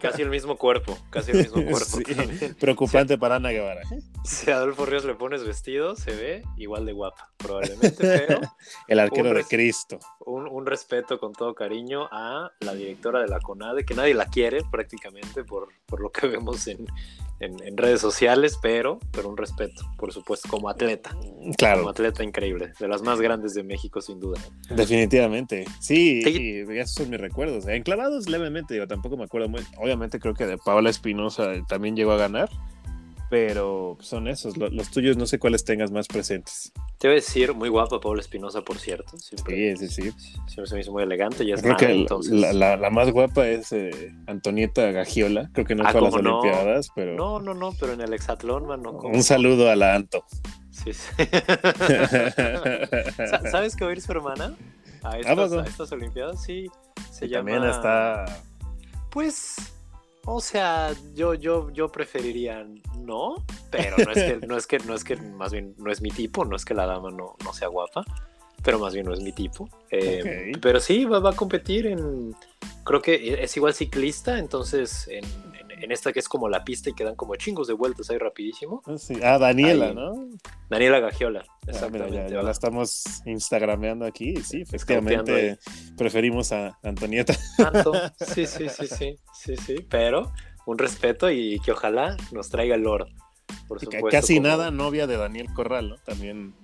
casi 0.00 0.22
el 0.22 0.30
mismo 0.30 0.56
cuerpo, 0.56 0.98
casi 1.10 1.30
el 1.30 1.38
mismo 1.38 1.62
cuerpo. 1.64 1.98
preocupante 2.58 3.18
para 3.18 3.36
Ana 3.36 3.50
Guevara. 3.50 3.82
¿eh? 3.82 4.00
Si 4.24 4.50
a 4.50 4.56
Adolfo 4.56 4.84
Ríos 4.84 5.04
le 5.04 5.14
pones 5.14 5.44
vestido, 5.44 5.94
se 5.94 6.10
ve 6.16 6.42
igual 6.56 6.86
de 6.86 6.92
guapa, 6.92 7.30
probablemente, 7.36 7.96
pero... 7.98 8.40
el 8.88 8.98
arquero 8.98 9.32
de 9.32 9.44
Cristo. 9.44 10.00
Un, 10.26 10.48
un 10.48 10.66
respeto 10.66 11.03
con 11.20 11.32
todo 11.32 11.54
cariño 11.54 12.08
a 12.10 12.50
la 12.60 12.74
directora 12.74 13.20
de 13.20 13.28
la 13.28 13.40
CONADE, 13.40 13.84
que 13.84 13.94
nadie 13.94 14.14
la 14.14 14.26
quiere 14.26 14.62
prácticamente 14.70 15.44
por, 15.44 15.68
por 15.86 16.00
lo 16.00 16.10
que 16.10 16.26
vemos 16.28 16.66
en, 16.66 16.86
en, 17.40 17.76
redes 17.76 18.00
sociales, 18.00 18.58
pero, 18.62 18.98
pero 19.12 19.28
un 19.28 19.36
respeto, 19.36 19.82
por 19.98 20.12
supuesto, 20.12 20.48
como 20.48 20.68
atleta. 20.68 21.16
Claro. 21.56 21.80
Como 21.80 21.90
atleta 21.90 22.24
increíble, 22.24 22.72
de 22.78 22.88
las 22.88 23.02
más 23.02 23.20
grandes 23.20 23.54
de 23.54 23.62
México, 23.62 24.00
sin 24.00 24.20
duda. 24.20 24.40
Definitivamente. 24.70 25.64
Sí, 25.80 26.22
esos 26.24 26.94
son 26.94 27.10
mis 27.10 27.20
recuerdos. 27.20 27.66
Enclavados 27.66 28.28
levemente, 28.28 28.76
yo 28.76 28.86
tampoco 28.86 29.16
me 29.16 29.24
acuerdo 29.24 29.48
muy. 29.48 29.62
Obviamente 29.78 30.18
creo 30.18 30.34
que 30.34 30.46
de 30.46 30.58
Paola 30.58 30.90
Espinosa 30.90 31.52
también 31.68 31.96
llegó 31.96 32.12
a 32.12 32.16
ganar 32.16 32.48
pero 33.30 33.96
son 34.00 34.28
esos. 34.28 34.56
Los, 34.56 34.90
tuyos 34.90 35.16
no 35.16 35.26
sé 35.26 35.38
cuáles 35.38 35.64
tengas 35.64 35.90
más 35.90 36.06
presentes. 36.06 36.72
Te 36.98 37.08
voy 37.08 37.12
a 37.12 37.14
decir, 37.16 37.54
muy 37.54 37.68
guapa 37.68 38.00
Pablo 38.00 38.20
Espinosa, 38.20 38.62
por 38.62 38.78
cierto. 38.78 39.16
Siempre, 39.18 39.76
sí, 39.76 39.88
sí, 39.88 40.02
sí. 40.02 40.12
Siempre 40.46 40.66
se 40.66 40.74
me 40.74 40.80
hizo 40.82 40.92
muy 40.92 41.02
elegante. 41.02 41.44
Y 41.44 41.52
es 41.52 41.62
Creo 41.62 41.76
que 41.76 42.06
la, 42.30 42.76
la, 42.76 42.90
más 42.90 43.10
guapa 43.10 43.46
es 43.48 43.72
eh, 43.72 44.12
Antonieta 44.26 44.90
Gagiola. 44.92 45.50
Creo 45.52 45.66
que 45.66 45.74
no 45.74 45.84
ah, 45.86 45.92
fue 45.92 46.00
a 46.00 46.04
las 46.04 46.14
Olimpiadas, 46.14 46.88
pero. 46.94 47.14
No, 47.14 47.40
no, 47.40 47.54
no, 47.54 47.72
pero 47.78 47.92
en 47.92 48.00
el 48.00 48.12
hexatlón, 48.12 48.66
mano. 48.66 48.92
Un 48.92 49.22
saludo 49.22 49.70
a 49.70 49.76
la 49.76 49.94
Anto. 49.94 50.24
Sí, 50.70 50.92
sí. 50.92 51.08
¿Sabes 53.50 53.76
que 53.76 53.84
va 53.84 53.90
a 53.90 53.92
ir 53.92 54.00
su 54.00 54.12
hermana? 54.12 54.54
A 55.02 55.18
estas, 55.18 55.52
a 55.52 55.64
estas 55.64 55.92
Olimpiadas, 55.92 56.42
sí. 56.42 56.68
Se 57.10 57.28
llama. 57.28 57.50
También 57.50 57.70
está. 57.70 58.24
Pues 59.10 59.56
o 60.26 60.40
sea, 60.40 60.92
yo, 61.14 61.34
yo, 61.34 61.70
yo 61.70 61.90
preferiría 61.90 62.66
no, 62.98 63.44
pero 63.70 63.96
no 63.98 64.12
es 64.12 64.22
que, 64.22 64.46
no 64.46 64.56
es 64.56 64.66
que, 64.66 64.78
no 64.78 64.94
es 64.94 65.04
que, 65.04 65.16
más 65.16 65.52
bien 65.52 65.74
no 65.78 65.90
es 65.90 66.00
mi 66.00 66.10
tipo, 66.10 66.44
no 66.44 66.56
es 66.56 66.64
que 66.64 66.74
la 66.74 66.86
dama 66.86 67.10
no, 67.10 67.36
no 67.44 67.52
sea 67.52 67.68
guapa, 67.68 68.04
pero 68.62 68.78
más 68.78 68.94
bien 68.94 69.06
no 69.06 69.12
es 69.12 69.20
mi 69.20 69.32
tipo. 69.32 69.68
Eh, 69.90 70.52
pero 70.60 70.80
sí, 70.80 71.04
va, 71.04 71.18
va, 71.20 71.30
a 71.30 71.36
competir 71.36 71.86
en, 71.86 72.34
creo 72.84 73.02
que 73.02 73.42
es 73.42 73.56
igual 73.56 73.74
ciclista, 73.74 74.38
entonces 74.38 75.08
en, 75.08 75.24
en, 75.82 75.92
esta 75.92 76.12
que 76.12 76.20
es 76.20 76.28
como 76.28 76.48
la 76.48 76.64
pista 76.64 76.90
y 76.90 76.94
quedan 76.94 77.14
como 77.14 77.36
chingos 77.36 77.68
de 77.68 77.74
vueltas 77.74 78.10
ahí 78.10 78.18
rapidísimo. 78.18 78.82
Ah, 78.86 78.94
ah 79.22 79.38
Daniela, 79.38 79.92
¿no? 79.92 80.12
Daniela 80.68 81.00
Gagiola, 81.00 81.44
ah, 81.46 81.58
exactamente. 81.68 82.32
ya, 82.32 82.42
la 82.42 82.50
estamos 82.50 83.22
instagrameando 83.26 84.04
aquí, 84.04 84.36
sí, 84.36 84.62
efectivamente 84.62 85.58
preferimos 85.96 86.52
a 86.52 86.78
Antonieta. 86.82 87.34
sí, 88.20 88.46
sí, 88.46 88.68
sí, 88.68 88.86
sí, 88.86 89.18
sí, 89.32 89.56
sí, 89.56 89.76
pero 89.88 90.32
un 90.66 90.78
respeto 90.78 91.30
y 91.30 91.60
que 91.60 91.72
ojalá 91.72 92.16
nos 92.32 92.48
traiga 92.48 92.74
el 92.74 92.86
oro. 92.86 93.06
Por 93.68 93.80
supuesto, 93.80 94.08
Casi 94.10 94.40
nada 94.40 94.70
novia 94.70 95.06
de 95.06 95.16
Daniel 95.16 95.48
Corral, 95.54 95.90
¿no? 95.90 95.96
También 95.98 96.54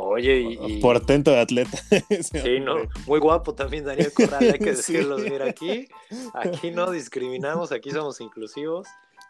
Oye, 0.00 0.56
y, 0.60 0.80
Portento 0.80 1.32
de 1.32 1.40
atleta. 1.40 1.76
sí, 2.20 2.60
no, 2.60 2.76
muy 3.08 3.18
guapo 3.18 3.52
también 3.52 3.84
Daniel 3.84 4.12
Corral, 4.12 4.44
hay 4.52 4.58
que 4.60 4.70
decirlo. 4.76 5.18
Mira, 5.18 5.46
aquí, 5.46 5.88
aquí 6.34 6.70
no 6.70 6.90
discriminamos, 6.92 7.72
aquí 7.72 7.90
somos 7.90 8.20
inclusivos. 8.20 8.86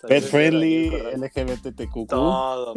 Pet 0.07 0.23
friendly, 0.25 0.91
LGBTQ. 0.91 2.07
Todo, 2.07 2.75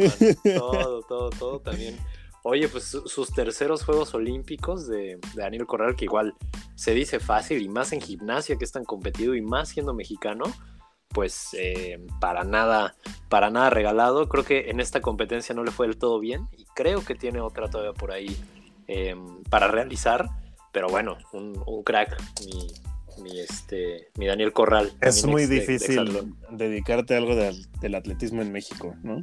todo, 0.56 1.02
todo, 1.02 1.30
todo 1.32 1.60
también. 1.60 1.98
Oye, 2.44 2.70
pues 2.70 2.86
sus 2.86 3.30
terceros 3.34 3.84
Juegos 3.84 4.14
Olímpicos 4.14 4.88
de, 4.88 5.18
de, 5.18 5.20
Daniel 5.36 5.66
Corral, 5.66 5.98
que 5.98 6.06
igual 6.06 6.34
se 6.76 6.94
dice 6.94 7.20
fácil 7.20 7.62
y 7.62 7.68
más 7.68 7.92
en 7.92 8.00
gimnasia 8.00 8.56
que 8.56 8.64
es 8.64 8.72
tan 8.72 8.86
competido 8.86 9.36
y 9.36 9.42
más 9.42 9.68
siendo 9.68 9.94
mexicano, 9.94 10.46
pues 11.14 11.50
eh, 11.58 12.00
para 12.20 12.44
nada, 12.44 12.96
para 13.30 13.50
nada 13.50 13.70
regalado. 13.70 14.28
Creo 14.30 14.44
que 14.44 14.70
en 14.70 14.80
esta 14.80 15.02
competencia 15.02 15.54
no 15.56 15.64
le 15.64 15.72
fue 15.72 15.88
del 15.88 15.98
todo 15.98 16.20
bien 16.20 16.48
y 16.58 16.66
creo 16.76 17.04
que 17.04 17.16
tiene 17.16 17.42
otra 17.42 17.70
todavía 17.70 17.94
por 17.94 18.12
ahí 18.12 18.36
eh, 18.88 19.16
para 19.50 19.68
realizar. 19.68 20.30
Pero 20.72 20.88
bueno, 20.88 21.18
un, 21.34 21.84
crack, 21.84 22.18
mi, 23.22 23.40
este, 23.40 24.10
mi 24.16 24.28
Daniel 24.28 24.54
Corral. 24.54 24.94
Es 25.02 25.26
muy 25.26 25.46
difícil 25.46 26.34
dedicarte 26.50 27.14
a 27.14 27.18
algo 27.18 27.36
del 27.36 27.96
atletismo 27.96 28.42
en 28.42 28.52
México, 28.52 28.96
¿no? 29.04 29.20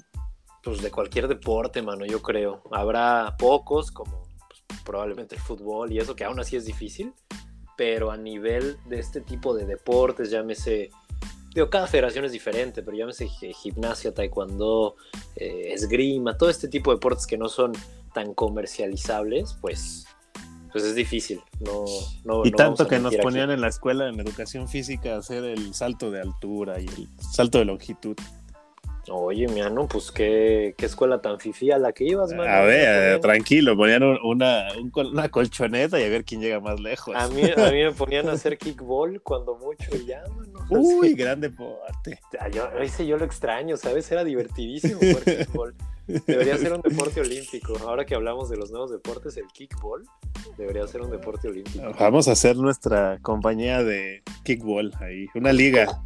Pues 0.63 0.83
de 0.83 0.91
cualquier 0.91 1.27
deporte, 1.27 1.81
mano, 1.81 2.05
yo 2.05 2.21
creo. 2.21 2.63
Habrá 2.71 3.37
pocos, 3.39 3.91
como 3.91 4.25
pues, 4.47 4.81
probablemente 4.85 5.37
el 5.37 5.41
fútbol 5.41 5.91
y 5.91 5.99
eso, 5.99 6.15
que 6.15 6.25
aún 6.25 6.39
así 6.39 6.57
es 6.57 6.67
difícil 6.67 7.15
pero 7.79 8.11
a 8.11 8.17
nivel 8.17 8.77
de 8.87 8.99
este 8.99 9.21
tipo 9.21 9.55
de 9.55 9.65
deportes, 9.65 10.33
llámese, 10.33 10.91
digo, 11.59 11.71
cada 11.71 11.87
federación 11.87 12.25
es 12.25 12.33
diferente, 12.33 12.83
pero 12.83 12.97
llámese 12.97 13.27
gimnasia, 13.29 14.15
taekwondo, 14.15 14.97
eh, 15.37 15.73
esgrima, 15.73 16.37
todo 16.37 16.51
este 16.51 16.69
tipo 16.69 16.91
de 16.91 16.97
deportes 16.97 17.27
que 17.27 17.37
no 17.37 17.49
son 17.49 17.73
tan 18.15 18.35
comercializables, 18.35 19.57
pues 19.61 20.07
pues 20.71 20.85
es 20.85 20.95
difícil. 20.95 21.41
No, 21.61 21.85
no, 22.25 22.45
y 22.45 22.51
tanto 22.51 22.87
que 22.87 22.99
nos 22.99 23.17
ponían 23.17 23.51
en 23.51 23.61
la 23.61 23.69
escuela 23.69 24.09
en 24.09 24.21
educación 24.21 24.69
física 24.69 25.17
hacer 25.17 25.45
el 25.45 25.75
salto 25.75 26.11
de 26.11 26.21
altura 26.21 26.79
y 26.79 26.87
el 26.87 27.09
salto 27.21 27.59
de 27.59 27.65
longitud. 27.65 28.17
Oye, 29.11 29.49
miano, 29.49 29.87
pues 29.87 30.11
qué, 30.11 30.75
qué 30.77 30.87
escuela 30.87 31.21
tan 31.21 31.39
fifía 31.41 31.77
a 31.77 31.79
la 31.79 31.93
que 31.93 32.05
ibas, 32.05 32.33
man. 32.33 32.49
A 32.49 32.61
ver, 32.63 33.21
tranquilo, 33.21 33.77
ponían 33.77 34.03
una, 34.03 34.69
una 34.95 35.29
colchoneta 35.29 36.01
y 36.01 36.05
a 36.05 36.09
ver 36.09 36.25
quién 36.25 36.41
llega 36.41 36.61
más 36.61 36.81
lejos. 36.81 37.15
A 37.17 37.29
mí, 37.29 37.43
a 37.43 37.71
mí 37.71 37.83
me 37.83 37.93
ponían 37.97 38.29
a 38.29 38.33
hacer 38.33 38.59
kickball 38.59 39.21
cuando 39.23 39.57
mucho 39.57 39.91
y 39.97 40.07
ya, 40.07 40.23
mano. 40.37 40.67
Uy, 40.71 41.15
gran 41.15 41.41
deporte. 41.41 42.21
Yo, 42.53 42.69
ese 42.81 43.07
yo 43.07 43.17
lo 43.17 43.25
extraño, 43.25 43.77
¿sabes? 43.77 44.11
Era 44.11 44.25
divertidísimo 44.25 44.99
jugar 44.99 45.25
kickball. 45.25 45.75
Debería 46.27 46.57
ser 46.57 46.73
un 46.73 46.81
deporte 46.81 47.21
olímpico. 47.21 47.77
Ahora 47.87 48.07
que 48.07 48.15
hablamos 48.15 48.49
de 48.49 48.57
los 48.57 48.71
nuevos 48.71 48.91
deportes, 48.91 49.37
el 49.37 49.47
kickball 49.47 50.05
debería 50.57 50.87
ser 50.87 51.03
un 51.03 51.11
deporte 51.11 51.49
olímpico. 51.49 51.85
Vamos 51.99 52.29
a 52.29 52.33
hacer 52.33 52.57
nuestra 52.57 53.19
compañía 53.21 53.83
de 53.83 54.23
kickball 54.45 54.93
ahí, 55.01 55.27
una 55.35 55.53
liga. 55.53 56.03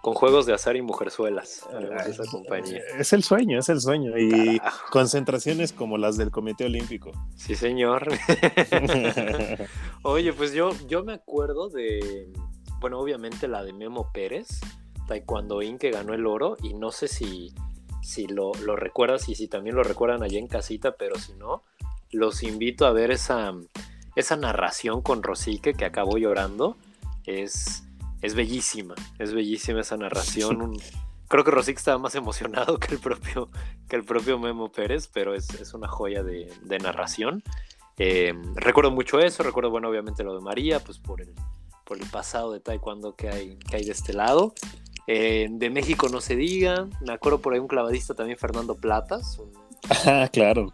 Con 0.00 0.14
juegos 0.14 0.46
de 0.46 0.54
azar 0.54 0.76
y 0.76 0.82
mujerzuelas. 0.82 1.66
esa 2.06 2.24
compañía. 2.30 2.80
Es 2.98 3.12
el 3.12 3.24
sueño, 3.24 3.58
es 3.58 3.68
el 3.68 3.80
sueño. 3.80 4.16
Y 4.16 4.60
concentraciones 4.90 5.72
como 5.72 5.98
las 5.98 6.16
del 6.16 6.30
Comité 6.30 6.66
Olímpico. 6.66 7.10
Sí, 7.36 7.54
señor. 7.56 8.08
Oye, 10.02 10.32
pues 10.32 10.52
yo, 10.52 10.70
yo 10.86 11.02
me 11.02 11.14
acuerdo 11.14 11.68
de, 11.68 12.28
bueno, 12.80 13.00
obviamente 13.00 13.48
la 13.48 13.64
de 13.64 13.72
Memo 13.72 14.10
Pérez, 14.12 14.60
Taekwondoín 15.08 15.78
que 15.78 15.90
ganó 15.90 16.14
el 16.14 16.26
oro, 16.26 16.56
y 16.62 16.74
no 16.74 16.92
sé 16.92 17.08
si, 17.08 17.52
si 18.02 18.28
lo, 18.28 18.52
lo 18.62 18.76
recuerdas 18.76 19.28
y 19.28 19.34
si 19.34 19.48
también 19.48 19.74
lo 19.74 19.82
recuerdan 19.82 20.22
allá 20.22 20.38
en 20.38 20.46
casita, 20.46 20.92
pero 20.92 21.18
si 21.18 21.34
no, 21.34 21.64
los 22.10 22.42
invito 22.42 22.86
a 22.86 22.92
ver 22.92 23.10
esa, 23.10 23.52
esa 24.16 24.36
narración 24.36 25.02
con 25.02 25.22
Rosique 25.22 25.74
que 25.74 25.84
acabó 25.84 26.18
llorando. 26.18 26.76
Es 27.24 27.84
es 28.22 28.34
bellísima, 28.34 28.94
es 29.18 29.32
bellísima 29.32 29.80
esa 29.80 29.96
narración. 29.96 30.76
creo 31.28 31.44
que 31.44 31.50
Rosic 31.50 31.76
estaba 31.76 31.98
más 31.98 32.14
emocionado 32.14 32.78
que 32.78 32.94
el 32.94 33.00
propio, 33.00 33.48
que 33.88 33.96
el 33.96 34.04
propio 34.04 34.38
Memo 34.38 34.72
Pérez, 34.72 35.08
pero 35.12 35.34
es, 35.34 35.74
una 35.74 35.88
joya 35.88 36.22
de, 36.22 36.78
narración. 36.82 37.42
Eh, 37.98 38.34
recuerdo 38.54 38.90
mucho 38.90 39.20
eso, 39.20 39.42
recuerdo, 39.42 39.70
bueno, 39.70 39.88
obviamente 39.88 40.24
lo 40.24 40.34
de 40.34 40.40
María, 40.40 40.80
pues 40.80 40.98
por 40.98 41.20
el, 41.20 41.32
por 41.84 41.98
el 41.98 42.06
pasado 42.08 42.52
de 42.52 42.60
taekwondo 42.60 43.14
que 43.14 43.28
hay, 43.28 43.56
que 43.56 43.76
hay 43.76 43.84
de 43.84 43.92
este 43.92 44.12
lado. 44.12 44.54
Eh, 45.06 45.48
de 45.50 45.70
México 45.70 46.08
no 46.08 46.20
se 46.20 46.36
diga, 46.36 46.86
me 47.00 47.12
acuerdo 47.12 47.40
por 47.40 47.54
ahí 47.54 47.58
un 47.58 47.68
clavadista 47.68 48.14
también, 48.14 48.38
Fernando 48.38 48.74
Platas. 48.74 49.40
ah, 50.06 50.28
claro. 50.32 50.72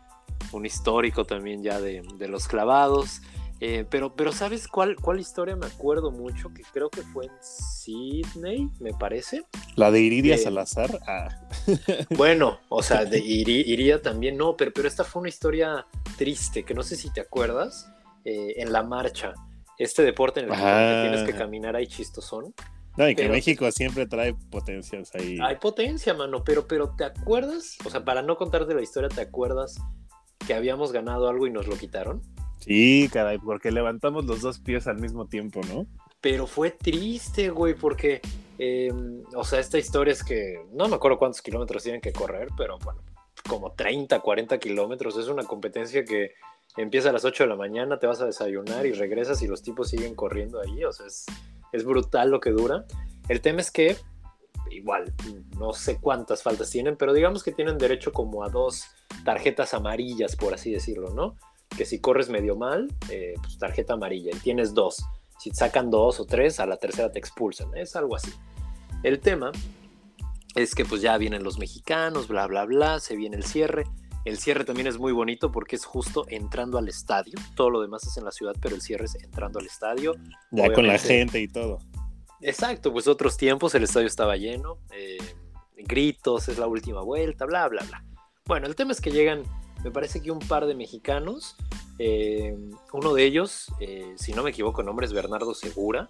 Un 0.53 0.67
histórico 0.67 1.25
también 1.25 1.63
ya 1.63 1.81
de, 1.81 2.03
de 2.17 2.29
los 2.29 2.47
clavados. 2.47 3.23
Eh, 3.61 3.85
pero, 3.89 4.15
pero 4.15 4.33
¿sabes 4.33 4.69
cuál, 4.69 4.97
cuál 4.97 5.21
historia 5.21 5.57
me 5.57 5.67
acuerdo 5.67 6.11
mucho? 6.11 6.53
Que 6.53 6.63
creo 6.73 6.91
que 6.91 7.03
fue 7.03 7.27
en 7.27 7.33
Sydney, 7.41 8.69
me 8.81 8.93
parece. 8.93 9.45
La 9.77 9.91
de 9.91 10.01
Iridia 10.01 10.37
Salazar. 10.37 11.01
Ah. 11.07 11.29
Bueno, 12.11 12.59
o 12.69 12.83
sea, 12.83 13.05
de 13.05 13.19
Iridia 13.19 14.03
también, 14.03 14.37
no, 14.37 14.57
pero, 14.57 14.73
pero 14.73 14.89
esta 14.89 15.05
fue 15.05 15.21
una 15.21 15.29
historia 15.29 15.87
triste, 16.19 16.65
que 16.65 16.75
no 16.75 16.83
sé 16.83 16.97
si 16.97 17.11
te 17.11 17.21
acuerdas, 17.21 17.91
eh, 18.25 18.55
en 18.57 18.73
la 18.73 18.83
marcha. 18.83 19.35
Este 19.79 20.03
deporte 20.03 20.41
en 20.41 20.47
el 20.47 20.53
que 20.53 21.09
tienes 21.09 21.23
que 21.25 21.33
caminar 21.33 21.75
ahí 21.75 21.87
chistosón. 21.87 22.55
No, 22.97 23.09
y 23.09 23.17
que 23.17 23.29
México 23.29 23.71
siempre 23.73 24.07
trae 24.07 24.35
potencias 24.51 25.11
ahí. 25.15 25.39
Hay 25.43 25.57
potencia, 25.57 26.15
mano, 26.15 26.45
pero, 26.45 26.67
pero 26.69 26.95
¿te 26.97 27.05
acuerdas? 27.05 27.77
O 27.85 27.91
sea, 27.91 28.05
para 28.05 28.23
no 28.23 28.37
contarte 28.37 28.73
la 28.73 28.83
historia, 28.83 29.09
¿te 29.09 29.21
acuerdas 29.21 29.81
que 30.47 30.55
habíamos 30.55 30.93
ganado 30.93 31.29
algo 31.29 31.47
y 31.47 31.51
nos 31.51 31.67
lo 31.67 31.77
quitaron? 31.77 32.23
Sí, 32.65 33.11
caray, 33.13 33.39
porque 33.39 33.71
levantamos 33.71 34.25
los 34.25 34.41
dos 34.41 34.59
pies 34.59 34.87
al 34.87 34.97
mismo 34.97 35.27
tiempo, 35.27 35.61
¿no? 35.69 35.87
Pero 36.23 36.47
fue 36.47 36.71
triste, 36.71 37.51
güey, 37.51 37.75
porque, 37.75 38.23
em, 38.57 39.23
o 39.37 39.45
sea, 39.45 39.61
esta 39.61 39.77
historia 39.77 40.13
es 40.13 40.25
que 40.25 40.65
no 40.73 40.89
me 40.89 40.97
acuerdo 40.97 41.19
cuántos 41.19 41.43
kilómetros 41.43 41.83
tienen 41.83 42.01
que 42.01 42.13
correr, 42.13 42.49
pero 42.57 42.79
bueno, 42.79 43.03
como 43.47 43.73
30, 43.73 44.19
40 44.21 44.59
kilómetros. 44.59 45.19
Es 45.19 45.29
una 45.29 45.45
competencia 45.45 46.07
que 46.07 46.33
empieza 46.79 47.11
a 47.11 47.13
las 47.13 47.27
8 47.27 47.45
de 47.45 47.51
la 47.51 47.57
mañana, 47.57 47.99
te 47.99 48.07
vas 48.07 48.23
a 48.23 48.27
desayunar 48.27 48.87
y 48.87 48.93
regresas 48.93 49.43
y 49.43 49.47
los 49.47 49.63
tipos 49.63 49.91
siguen 49.91 50.15
corriendo 50.15 50.59
ahí. 50.59 50.85
O 50.85 50.93
sea, 50.93 51.05
es, 51.05 51.27
es 51.71 51.85
brutal 51.85 52.31
lo 52.31 52.41
que 52.41 52.51
dura. 52.51 52.87
El 53.29 53.43
tema 53.43 53.61
es 53.61 53.71
que, 53.71 53.99
igual, 54.71 55.13
no 55.59 55.75
sé 55.75 56.01
cuántas 56.01 56.43
faltas 56.43 56.71
tienen, 56.71 56.97
pero 56.97 57.13
digamos 57.13 57.43
que 57.43 57.53
tienen 57.53 57.77
derecho 57.77 58.11
como 58.11 58.43
a 58.43 58.49
dos 58.49 58.87
tarjetas 59.23 59.75
amarillas, 59.75 60.37
por 60.37 60.55
así 60.55 60.73
decirlo, 60.73 61.11
¿no? 61.11 61.37
Que 61.77 61.85
si 61.85 62.01
corres 62.01 62.29
medio 62.29 62.57
mal, 62.57 62.93
eh, 63.11 63.35
pues 63.41 63.59
tarjeta 63.59 63.95
amarilla, 63.95 64.31
y 64.35 64.39
tienes 64.39 64.75
dos. 64.75 65.05
Si 65.39 65.51
te 65.51 65.57
sacan 65.57 65.91
dos 65.91 66.21
o 66.21 66.27
tres, 66.27 66.61
a 66.61 66.67
la 66.67 66.77
tercera 66.77 67.11
te 67.11 67.19
expulsan, 67.19 67.77
es 67.77 67.97
algo 67.97 68.17
así. 68.17 68.33
El 69.03 69.21
tema 69.21 69.53
es 70.55 70.75
que 70.75 70.85
pues 70.85 71.03
ya 71.03 71.19
vienen 71.19 71.43
los 71.43 71.59
mexicanos, 71.59 72.29
bla, 72.29 72.47
bla, 72.47 72.65
bla, 72.65 73.01
se 73.01 73.17
viene 73.17 73.37
el 73.37 73.45
cierre. 73.45 73.85
El 74.25 74.39
cierre 74.39 74.65
también 74.65 74.87
es 74.87 74.99
muy 74.99 75.13
bonito 75.13 75.53
porque 75.53 75.77
es 75.77 75.85
justo 75.85 76.25
entrando 76.29 76.79
al 76.79 76.89
estadio. 76.89 77.35
Todo 77.57 77.69
lo 77.69 77.83
demás 77.83 78.07
es 78.07 78.17
en 78.17 78.25
la 78.25 78.31
ciudad, 78.31 78.55
pero 78.61 78.75
el 78.75 78.81
cierre 78.81 79.05
es 79.05 79.17
entrando 79.17 79.59
al 79.59 79.67
estadio. 79.67 80.15
Ya 80.51 80.73
con 80.73 80.87
la 80.87 80.99
gente 80.99 81.41
y 81.41 81.49
todo. 81.49 81.81
Exacto, 82.41 82.93
pues 82.93 83.07
otros 83.09 83.37
tiempos 83.37 83.75
el 83.75 83.85
estadio 83.85 84.07
estaba 84.07 84.37
lleno, 84.37 84.79
eh, 84.93 85.19
gritos, 85.77 86.49
es 86.49 86.59
la 86.59 86.67
última 86.67 87.01
vuelta, 87.01 87.47
bla, 87.47 87.69
bla, 87.69 87.83
bla. 87.85 88.05
Bueno, 88.45 88.67
el 88.67 88.77
tema 88.77 88.93
es 88.93 89.01
que 89.01 89.11
llegan 89.11 89.45
me 89.85 89.91
parece 89.91 90.23
que 90.23 90.31
un 90.31 90.39
par 90.39 90.67
de 90.67 90.75
mexicanos, 90.75 91.57
eh, 91.99 92.57
uno 92.93 93.13
de 93.13 93.25
ellos, 93.25 93.67
eh, 93.81 94.15
si 94.17 94.33
no 94.33 94.43
me 94.43 94.51
equivoco, 94.51 94.81
el 94.81 94.87
nombre 94.87 95.05
es 95.05 95.13
Bernardo 95.13 95.55
Segura, 95.55 96.09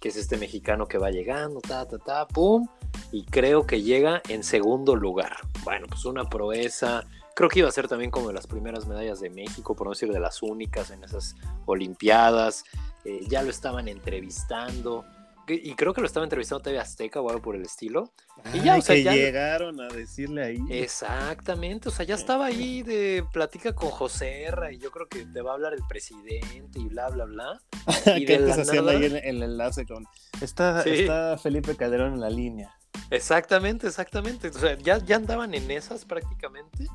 que 0.00 0.10
es 0.10 0.16
este 0.16 0.36
mexicano 0.36 0.86
que 0.86 0.98
va 0.98 1.10
llegando, 1.10 1.62
ta, 1.62 1.88
ta, 1.88 1.98
ta, 1.98 2.28
pum, 2.28 2.68
y 3.10 3.24
creo 3.24 3.66
que 3.66 3.82
llega 3.82 4.20
en 4.28 4.44
segundo 4.44 4.94
lugar. 4.94 5.38
Bueno, 5.64 5.86
pues 5.88 6.04
una 6.04 6.24
proeza, 6.28 7.04
creo 7.34 7.48
que 7.48 7.60
iba 7.60 7.68
a 7.68 7.72
ser 7.72 7.88
también 7.88 8.10
como 8.10 8.28
de 8.28 8.34
las 8.34 8.46
primeras 8.46 8.86
medallas 8.86 9.20
de 9.20 9.30
México, 9.30 9.74
por 9.74 9.86
no 9.86 9.92
decir 9.92 10.12
de 10.12 10.20
las 10.20 10.42
únicas 10.42 10.90
en 10.90 11.02
esas 11.02 11.34
Olimpiadas, 11.64 12.64
eh, 13.06 13.20
ya 13.26 13.42
lo 13.42 13.48
estaban 13.48 13.88
entrevistando, 13.88 15.06
y 15.48 15.74
creo 15.74 15.92
que 15.92 16.00
lo 16.00 16.06
estaba 16.06 16.24
entrevistando 16.24 16.62
TV 16.62 16.78
Azteca 16.78 17.20
o 17.20 17.28
algo 17.28 17.42
por 17.42 17.56
el 17.56 17.62
estilo. 17.62 18.12
y 18.52 18.60
ya, 18.60 18.76
o 18.76 18.80
sea, 18.80 18.96
que 18.96 19.02
llegaron 19.02 19.80
a 19.80 19.88
decirle 19.88 20.44
ahí. 20.44 20.58
Exactamente, 20.70 21.88
o 21.88 21.92
sea, 21.92 22.04
ya 22.04 22.14
estaba 22.14 22.46
ahí 22.46 22.82
de 22.82 23.24
plática 23.32 23.74
con 23.74 23.90
José 23.90 24.44
R 24.44 24.72
y 24.74 24.78
yo 24.78 24.90
creo 24.90 25.08
que 25.08 25.26
te 25.26 25.40
va 25.42 25.52
a 25.52 25.54
hablar 25.54 25.74
el 25.74 25.82
presidente 25.88 26.78
y 26.78 26.88
bla, 26.88 27.08
bla, 27.08 27.24
bla. 27.24 27.60
Y 28.16 28.24
de 28.24 28.38
la 28.38 28.54
haciendo 28.54 28.90
ahí 28.90 29.04
el, 29.04 29.16
el, 29.16 29.42
enlace 29.42 29.86
con... 29.86 30.06
Está, 30.40 30.82
está 30.82 31.36
Felipe 31.38 31.76
Calderón 31.76 32.14
en 32.14 32.20
la 32.20 32.30
línea. 32.30 32.74
Exactamente, 33.10 33.86
exactamente. 33.86 34.48
O 34.48 34.52
sea, 34.52 34.78
ya, 34.78 34.98
ya 34.98 35.16
andaban 35.16 35.54
en 35.54 35.70
esas 35.70 36.04
prácticamente 36.04 36.86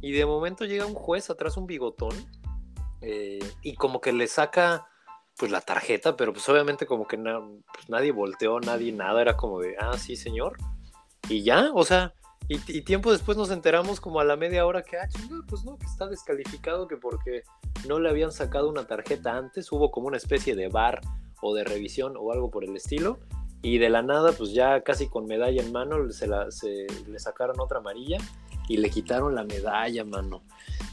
y 0.00 0.12
de 0.12 0.24
momento 0.24 0.64
llega 0.64 0.86
un 0.86 0.94
juez 0.94 1.30
atrás, 1.30 1.56
un 1.56 1.66
bigotón, 1.66 2.14
eh, 3.00 3.38
y 3.62 3.74
como 3.74 4.00
que 4.00 4.12
le 4.12 4.26
saca 4.26 4.86
pues 5.38 5.52
la 5.52 5.60
tarjeta, 5.60 6.16
pero 6.16 6.32
pues 6.32 6.48
obviamente 6.48 6.84
como 6.84 7.06
que 7.06 7.16
pues, 7.16 7.88
nadie 7.88 8.10
volteó, 8.10 8.60
nadie 8.60 8.92
nada, 8.92 9.22
era 9.22 9.36
como 9.36 9.60
de, 9.60 9.76
ah, 9.78 9.96
sí, 9.96 10.16
señor. 10.16 10.58
Y 11.28 11.42
ya, 11.42 11.70
o 11.74 11.84
sea, 11.84 12.12
y, 12.48 12.58
tiempo 12.82 13.12
después 13.12 13.36
nos 13.36 13.50
enteramos 13.50 14.00
como 14.00 14.20
a 14.20 14.24
la 14.24 14.36
media 14.36 14.66
hora 14.66 14.82
que, 14.82 14.96
ah, 14.96 15.06
pues 15.48 15.64
no, 15.64 15.78
que 15.78 15.86
está 15.86 16.06
descalificado, 16.06 16.88
que 16.88 16.96
porque 16.96 17.42
no 17.86 18.00
le 18.00 18.08
habían 18.08 18.32
sacado 18.32 18.68
una 18.68 18.86
tarjeta 18.86 19.36
antes, 19.36 19.70
hubo 19.70 19.90
como 19.90 20.08
una 20.08 20.16
especie 20.16 20.56
de 20.56 20.68
bar 20.68 21.00
o 21.40 21.54
de 21.54 21.64
revisión 21.64 22.14
o 22.18 22.32
algo 22.32 22.50
por 22.50 22.64
el 22.64 22.74
estilo, 22.74 23.18
y 23.62 23.78
de 23.78 23.90
la 23.90 24.02
nada, 24.02 24.32
pues 24.32 24.52
ya 24.52 24.80
casi 24.82 25.08
con 25.08 25.26
medalla 25.26 25.62
en 25.62 25.72
mano, 25.72 26.10
se, 26.10 26.26
la, 26.26 26.50
se 26.50 26.86
le 27.06 27.18
sacaron 27.18 27.60
otra 27.60 27.78
amarilla 27.78 28.18
y 28.68 28.78
le 28.78 28.90
quitaron 28.90 29.34
la 29.34 29.44
medalla, 29.44 30.04
mano. 30.04 30.42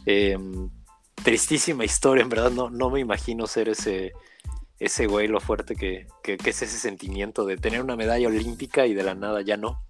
Em, 0.05 0.69
tristísima 1.23 1.85
historia, 1.85 2.23
en 2.23 2.29
verdad, 2.29 2.51
no, 2.51 2.69
no 2.69 2.89
me 2.89 2.99
imagino 2.99 3.47
ser 3.47 3.69
ese 3.69 4.13
ese 4.79 5.07
güey 5.07 5.27
lo 5.27 5.39
fuerte 5.39 5.75
que, 5.75 6.07
es 6.23 6.61
ese 6.61 6.77
sentimiento 6.77 7.45
de 7.45 7.57
tener 7.57 7.81
una 7.81 7.95
medalla 7.95 8.27
olímpica 8.27 8.85
y 8.85 8.93
de 8.93 9.03
la 9.03 9.15
nada 9.15 9.41
ya 9.41 9.57
no. 9.57 9.81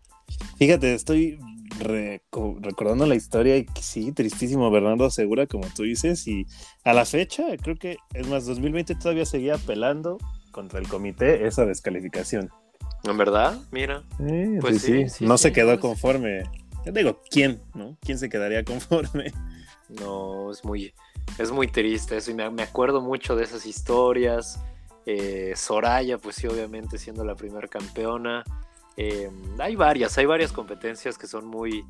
Fíjate, 0.57 0.93
estoy 0.93 1.39
recordando 1.79 3.05
la 3.05 3.15
historia 3.15 3.57
y 3.57 3.65
sí, 3.81 4.11
tristísimo 4.11 4.71
Bernardo 4.71 5.09
Segura, 5.09 5.45
como 5.47 5.67
tú 5.75 5.83
dices, 5.83 6.27
y 6.27 6.45
a 6.83 6.93
la 6.93 7.05
fecha, 7.05 7.43
creo 7.61 7.75
que 7.75 7.97
es 8.13 8.27
más, 8.27 8.45
2020 8.45 8.95
todavía 8.95 9.25
seguía 9.25 9.55
apelando 9.55 10.17
contra 10.51 10.79
el 10.79 10.87
comité 10.87 11.45
esa 11.47 11.65
descalificación. 11.65 12.49
¿En 13.03 13.17
verdad? 13.17 13.59
Mira. 13.71 14.03
pues 14.61 14.81
sí, 14.81 15.05
no 15.25 15.37
se 15.37 15.51
quedó 15.51 15.79
conforme. 15.79 16.43
Yo 16.85 16.91
digo, 16.91 17.21
¿quién? 17.29 17.61
¿No? 17.73 17.97
¿Quién 18.01 18.17
se 18.19 18.29
quedaría 18.29 18.63
conforme? 18.63 19.31
No, 19.89 20.51
es 20.51 20.63
muy, 20.63 20.93
es 21.37 21.51
muy 21.51 21.67
triste 21.67 22.17
eso 22.17 22.31
y 22.31 22.33
me, 22.33 22.49
me 22.49 22.63
acuerdo 22.63 23.01
mucho 23.01 23.35
de 23.35 23.43
esas 23.43 23.65
historias 23.65 24.59
Eh, 25.05 25.53
Soraya, 25.55 26.17
pues 26.17 26.37
sí, 26.37 26.47
obviamente 26.47 26.97
siendo 26.97 27.23
la 27.23 27.35
primera 27.35 27.67
campeona. 27.67 28.43
Eh, 28.97 29.29
hay 29.59 29.75
varias, 29.75 30.17
hay 30.17 30.25
varias 30.25 30.51
competencias 30.51 31.17
que 31.17 31.27
son 31.27 31.45
muy, 31.45 31.83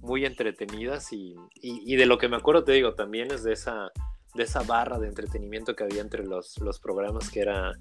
muy 0.00 0.24
entretenidas 0.24 1.12
y, 1.12 1.36
y, 1.60 1.96
de 1.96 2.06
lo 2.06 2.18
que 2.18 2.28
me 2.28 2.36
acuerdo 2.36 2.64
te 2.64 2.72
digo, 2.72 2.94
también 2.94 3.30
es 3.32 3.42
de 3.42 3.52
esa, 3.52 3.90
de 4.34 4.42
esa 4.44 4.62
barra 4.62 4.98
de 4.98 5.08
entretenimiento 5.08 5.74
que 5.74 5.84
había 5.84 6.00
entre 6.00 6.24
los, 6.24 6.58
los 6.58 6.78
programas 6.78 7.30
que 7.30 7.40
era, 7.40 7.72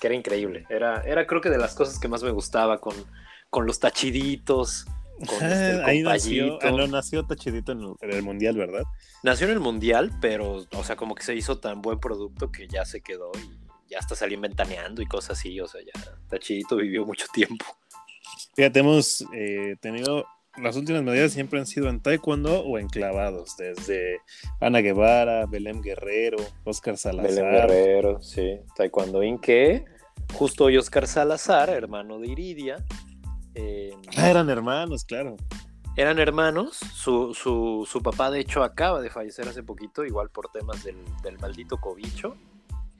que 0.00 0.06
era 0.06 0.16
increíble. 0.16 0.66
Era, 0.68 1.02
era 1.02 1.26
creo 1.26 1.40
que 1.40 1.50
de 1.50 1.58
las 1.58 1.74
cosas 1.74 1.98
que 1.98 2.08
más 2.08 2.22
me 2.22 2.30
gustaba 2.30 2.78
con, 2.78 2.94
con 3.50 3.66
los 3.66 3.78
tachiditos. 3.78 4.86
Con 5.18 5.28
este, 5.46 5.82
Ahí 5.84 6.02
nació, 6.02 6.58
ah, 6.62 6.70
no, 6.70 6.86
nació 6.86 7.26
Tachidito 7.26 7.72
en 7.72 8.10
el, 8.10 8.22
Mundial, 8.22 8.56
¿verdad? 8.56 8.84
Nació 9.22 9.46
en 9.46 9.52
el 9.52 9.60
Mundial, 9.60 10.10
pero, 10.20 10.64
o 10.72 10.84
sea, 10.84 10.96
como 10.96 11.14
que 11.14 11.22
se 11.22 11.34
hizo 11.34 11.58
tan 11.58 11.82
buen 11.82 12.00
producto 12.00 12.50
que 12.50 12.68
ya 12.68 12.86
se 12.86 13.02
quedó 13.02 13.30
y 13.34 13.59
ya 13.90 13.98
hasta 13.98 14.14
salió 14.14 14.40
ventaneando 14.40 15.02
y 15.02 15.06
cosas 15.06 15.38
así, 15.38 15.60
o 15.60 15.66
sea, 15.66 15.80
ya 15.82 15.92
Tachidito 16.28 16.76
vivió 16.76 17.04
mucho 17.04 17.26
tiempo. 17.32 17.64
Fíjate, 18.54 18.80
hemos 18.80 19.24
eh, 19.32 19.76
tenido 19.80 20.24
las 20.56 20.76
últimas 20.76 21.02
medallas 21.02 21.32
siempre 21.32 21.60
han 21.60 21.66
sido 21.66 21.88
en 21.88 22.00
taekwondo 22.00 22.62
o 22.62 22.78
en 22.78 22.88
clavados, 22.88 23.56
desde 23.56 24.18
Ana 24.60 24.80
Guevara, 24.80 25.46
Belém 25.46 25.80
Guerrero, 25.80 26.38
Oscar 26.64 26.96
Salazar. 26.96 27.30
Belém 27.30 27.50
Guerrero, 27.52 28.22
sí, 28.22 28.60
taekwondo 28.76 29.22
en 29.22 29.38
que 29.38 29.84
justo 30.34 30.64
hoy 30.64 30.76
Oscar 30.76 31.06
Salazar, 31.06 31.70
hermano 31.70 32.18
de 32.18 32.28
Iridia. 32.28 32.84
Eh, 33.54 33.92
ah, 34.16 34.28
eran 34.28 34.50
hermanos, 34.50 35.04
claro. 35.04 35.36
Eran 35.96 36.18
hermanos, 36.18 36.78
su, 36.78 37.34
su, 37.34 37.86
su, 37.90 38.02
papá 38.02 38.30
de 38.30 38.40
hecho 38.40 38.62
acaba 38.62 39.00
de 39.00 39.10
fallecer 39.10 39.48
hace 39.48 39.62
poquito, 39.62 40.04
igual 40.04 40.30
por 40.30 40.50
temas 40.52 40.84
del, 40.84 40.96
del 41.22 41.38
maldito 41.38 41.78
cobicho. 41.78 42.36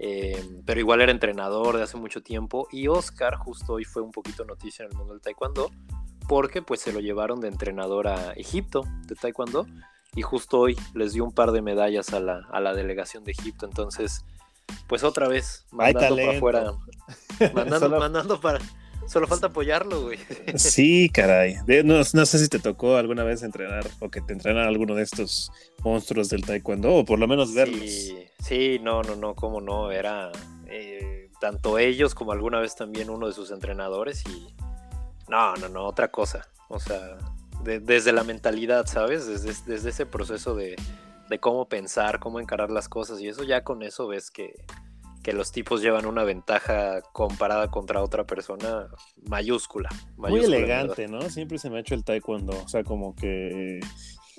Eh, 0.03 0.43
pero 0.65 0.81
igual 0.81 1.03
era 1.03 1.13
entrenador 1.13 1.77
de 1.77 1.83
hace 1.83 1.99
mucho 1.99 2.23
tiempo 2.23 2.67
y 2.73 2.89
Oscar 2.89 3.37
justo 3.37 3.75
hoy 3.75 3.85
fue 3.85 4.01
un 4.01 4.13
poquito 4.13 4.47
noticia 4.47 4.87
en 4.87 4.93
el 4.93 4.97
mundo 4.97 5.13
del 5.13 5.21
taekwondo 5.21 5.71
porque 6.27 6.63
pues 6.63 6.81
se 6.81 6.91
lo 6.91 7.01
llevaron 7.01 7.41
de 7.41 7.49
entrenador 7.49 8.09
a 8.09 8.33
Egipto 8.33 8.83
de 9.07 9.15
taekwondo 9.15 9.67
y 10.15 10.23
justo 10.23 10.59
hoy 10.59 10.75
les 10.95 11.13
dio 11.13 11.23
un 11.23 11.33
par 11.33 11.53
de 11.53 11.61
medallas 11.61 12.15
a 12.15 12.21
la, 12.21 12.47
a 12.51 12.61
la 12.61 12.73
delegación 12.73 13.25
de 13.25 13.33
Egipto, 13.33 13.67
entonces 13.67 14.25
pues 14.87 15.05
otra 15.05 15.29
vez 15.29 15.67
mandando 15.71 16.17
para 16.17 16.31
afuera, 16.31 16.73
mandando, 17.53 17.81
solo... 17.81 17.99
mandando 17.99 18.41
para... 18.41 18.59
Solo 19.11 19.27
falta 19.27 19.49
apoyarlo, 19.49 20.03
güey. 20.03 20.21
Sí, 20.55 21.11
caray. 21.13 21.57
No, 21.83 21.95
no, 22.13 22.27
sé 22.27 22.39
si 22.39 22.49
te 22.49 22.61
tocó 22.61 22.97
alguna 22.97 23.25
vez 23.25 23.43
entrenar 23.43 23.85
o 23.99 24.09
que 24.09 24.21
te 24.21 24.33
entrenan 24.33 24.69
alguno 24.69 24.95
de 24.95 25.03
estos 25.03 25.51
monstruos 25.83 26.29
del 26.29 26.47
taekwondo 26.47 26.95
o 26.95 27.05
por 27.05 27.19
lo 27.19 27.27
menos 27.27 27.53
verlos. 27.53 27.81
Sí, 27.81 28.29
sí 28.39 28.79
no, 28.81 29.03
no, 29.03 29.17
no, 29.17 29.35
cómo 29.35 29.61
no. 29.61 29.91
Era 29.91 30.31
eh, 30.69 31.29
tanto 31.41 31.81
ellos 31.81 32.15
como 32.15 32.31
alguna 32.31 32.61
vez 32.61 32.77
también 32.77 33.11
uno 33.11 33.27
de 33.27 33.33
sus 33.33 33.51
entrenadores 33.51 34.23
y 34.29 34.55
no, 35.29 35.57
no, 35.57 35.69
no, 35.69 35.87
otra 35.87 36.13
cosa. 36.13 36.49
O 36.69 36.79
sea, 36.79 37.19
desde 37.65 38.13
la 38.13 38.23
mentalidad, 38.23 38.87
¿sabes? 38.87 39.27
Desde, 39.27 39.53
desde 39.67 39.91
ese 39.91 40.07
proceso 40.07 40.55
de, 40.55 40.77
de, 41.29 41.41
cómo 41.41 41.69
pensar, 41.69 42.21
cómo 42.21 42.39
encarar 42.39 42.71
las 42.71 42.89
cosas 42.89 43.21
y 43.21 43.27
eso 43.27 43.43
ya 43.43 43.65
con 43.65 43.83
eso 43.83 44.07
ves 44.07 44.31
que, 44.31 44.55
que, 45.23 45.33
los 45.33 45.53
tipos 45.53 45.83
llevan 45.83 46.07
una 46.07 46.25
ventaja 46.25 47.03
comparada 47.13 47.71
contra 47.71 48.03
otra 48.03 48.25
persona 48.25 48.89
mayúscula. 49.29 49.89
mayúscula 50.17 50.31
Muy 50.31 50.41
elegante, 50.45 51.09
¿no? 51.09 51.23
Siempre 51.31 51.59
se 51.59 51.71
me 51.71 51.79
ha 51.79 51.81
hecho 51.81 51.95
el 51.95 52.05
taekwondo. 52.05 52.53
O 52.65 52.69
sea, 52.69 52.85
como 52.85 53.15
que 53.15 53.81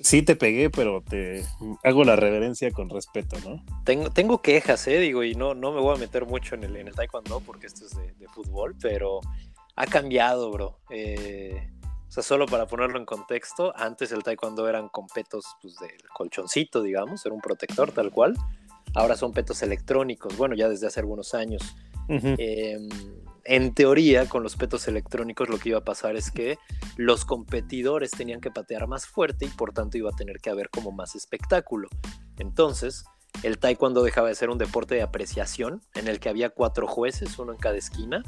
sí 0.01 0.21
te 0.21 0.35
pegué, 0.35 0.69
pero 0.69 1.01
te 1.01 1.45
hago 1.83 2.03
la 2.03 2.15
reverencia 2.15 2.71
con 2.71 2.89
respeto, 2.89 3.37
¿no? 3.45 3.63
Tengo, 3.83 4.09
tengo 4.09 4.41
quejas, 4.41 4.87
¿eh? 4.87 4.99
Digo, 4.99 5.23
y 5.23 5.35
no, 5.35 5.53
no 5.53 5.71
me 5.71 5.81
voy 5.81 5.95
a 5.95 5.99
meter 5.99 6.25
mucho 6.25 6.55
en 6.55 6.63
el, 6.63 6.75
en 6.75 6.87
el 6.87 6.95
taekwondo 6.95 7.39
porque 7.41 7.67
esto 7.67 7.85
es 7.85 7.95
de, 7.95 8.13
de 8.13 8.27
fútbol, 8.27 8.75
pero 8.81 9.21
ha 9.75 9.85
cambiado, 9.85 10.51
bro. 10.51 10.79
Eh, 10.89 11.69
o 12.07 12.11
sea, 12.11 12.23
solo 12.23 12.45
para 12.45 12.67
ponerlo 12.67 12.99
en 12.99 13.05
contexto, 13.05 13.73
antes 13.77 14.11
el 14.11 14.21
taekwondo 14.21 14.67
eran 14.67 14.89
con 14.89 15.07
petos 15.07 15.45
pues, 15.61 15.75
del 15.77 16.01
colchoncito, 16.13 16.81
digamos, 16.81 17.25
era 17.25 17.33
un 17.33 17.39
protector 17.39 17.91
tal 17.91 18.11
cual. 18.11 18.35
Ahora 18.93 19.15
son 19.15 19.31
petos 19.31 19.61
electrónicos, 19.63 20.37
bueno, 20.37 20.55
ya 20.55 20.69
desde 20.69 20.87
hace 20.87 20.99
algunos 20.99 21.33
años. 21.33 21.61
eh, 22.09 22.77
en 23.45 23.73
teoría, 23.73 24.27
con 24.27 24.43
los 24.43 24.55
petos 24.55 24.87
electrónicos 24.87 25.49
lo 25.49 25.57
que 25.57 25.69
iba 25.69 25.79
a 25.79 25.83
pasar 25.83 26.15
es 26.15 26.29
que 26.29 26.57
los 26.97 27.25
competidores 27.25 28.11
tenían 28.11 28.41
que 28.41 28.51
patear 28.51 28.87
más 28.87 29.07
fuerte 29.07 29.45
y 29.45 29.49
por 29.49 29.73
tanto 29.73 29.97
iba 29.97 30.09
a 30.09 30.15
tener 30.15 30.39
que 30.39 30.49
haber 30.49 30.69
como 30.69 30.91
más 30.91 31.15
espectáculo. 31.15 31.87
Entonces, 32.37 33.05
el 33.43 33.57
taekwondo 33.57 34.03
dejaba 34.03 34.27
de 34.27 34.35
ser 34.35 34.49
un 34.49 34.57
deporte 34.57 34.95
de 34.95 35.01
apreciación 35.01 35.81
en 35.95 36.07
el 36.07 36.19
que 36.19 36.29
había 36.29 36.49
cuatro 36.49 36.85
jueces, 36.87 37.39
uno 37.39 37.53
en 37.53 37.57
cada 37.57 37.77
esquina, 37.77 38.23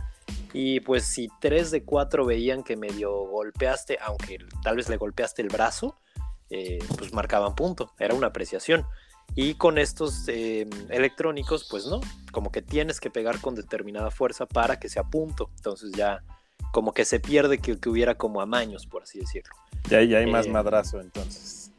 y 0.54 0.80
pues 0.80 1.04
si 1.04 1.28
tres 1.40 1.72
de 1.72 1.84
cuatro 1.84 2.26
veían 2.26 2.64
que 2.64 2.78
medio 2.78 3.12
golpeaste, 3.28 4.00
aunque 4.02 4.40
tal 4.64 4.78
vez 4.78 4.90
le 4.90 4.98
golpeaste 4.98 5.42
el 5.42 5.50
brazo, 5.50 6.00
eh, 6.50 6.80
pues 6.98 7.14
marcaban 7.14 7.56
punto, 7.56 7.92
era 8.00 8.14
una 8.14 8.28
apreciación. 8.28 8.86
Y 9.36 9.56
con 9.56 9.78
estos 9.78 10.28
eh, 10.28 10.68
electrónicos, 10.90 11.68
pues 11.70 11.86
no, 11.86 12.02
como 12.32 12.52
que 12.52 12.62
tienes 12.62 13.00
que 13.00 13.10
pegar 13.10 13.40
con 13.40 13.56
determinada 13.56 14.12
fuerza 14.12 14.46
para 14.46 14.80
que 14.80 14.90
sea 14.90 15.04
punto. 15.04 15.50
Entonces 15.56 15.92
ya 15.94 16.24
como 16.72 16.94
que 16.94 17.06
se 17.06 17.20
pierde 17.20 17.58
que, 17.58 17.80
que 17.80 17.90
hubiera 17.90 18.16
como 18.16 18.42
amaños, 18.42 18.86
por 18.86 19.04
así 19.04 19.20
decirlo. 19.20 19.56
Ya, 19.90 20.02
ya 20.04 20.20
hay 20.20 20.28
más 20.28 20.46
eh, 20.46 20.52
madrazo 20.52 21.02
entonces. 21.02 21.72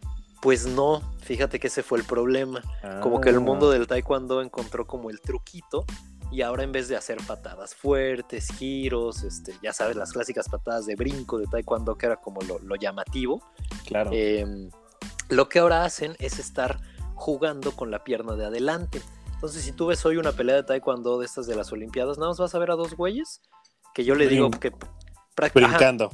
Pues 0.42 0.66
no, 0.66 1.00
fíjate 1.22 1.58
que 1.58 1.68
ese 1.68 1.82
fue 1.82 1.98
el 1.98 2.04
problema. 2.04 2.62
Como 3.02 3.20
que 3.20 3.30
el 3.30 3.40
mundo 3.40 3.70
ah. 3.70 3.72
del 3.72 3.86
taekwondo 3.86 4.42
encontró 4.42 4.86
como 4.86 5.08
el 5.08 5.20
truquito 5.20 5.86
y 6.30 6.42
ahora 6.42 6.64
en 6.64 6.72
vez 6.72 6.88
de 6.88 6.96
hacer 6.96 7.18
patadas 7.26 7.74
fuertes, 7.74 8.48
giros, 8.58 9.22
este, 9.22 9.54
ya 9.62 9.72
sabes, 9.72 9.96
las 9.96 10.12
clásicas 10.12 10.48
patadas 10.48 10.84
de 10.84 10.96
brinco 10.96 11.38
de 11.38 11.46
taekwondo, 11.46 11.96
que 11.96 12.06
era 12.06 12.16
como 12.16 12.40
lo, 12.42 12.76
llamativo, 12.76 13.40
claro. 13.86 14.10
Em, 14.12 14.68
lo 15.28 15.48
que 15.48 15.60
ahora 15.60 15.84
hacen 15.84 16.14
es 16.18 16.38
estar 16.38 16.78
jugando 17.24 17.72
con 17.72 17.90
la 17.90 18.04
pierna 18.04 18.34
de 18.34 18.44
adelante. 18.44 19.00
Entonces, 19.32 19.62
si 19.62 19.72
tú 19.72 19.86
ves 19.86 20.04
hoy 20.04 20.18
una 20.18 20.32
pelea 20.32 20.56
de 20.56 20.62
taekwondo 20.62 21.18
de 21.18 21.24
estas 21.24 21.46
de 21.46 21.56
las 21.56 21.72
Olimpiadas, 21.72 22.18
nada 22.18 22.28
más 22.28 22.38
vas 22.38 22.54
a 22.54 22.58
ver 22.58 22.70
a 22.70 22.74
dos 22.74 22.94
güeyes 22.94 23.40
que 23.94 24.04
yo 24.04 24.14
le 24.14 24.28
digo 24.28 24.50
que... 24.50 24.72
Brincando. 25.54 26.10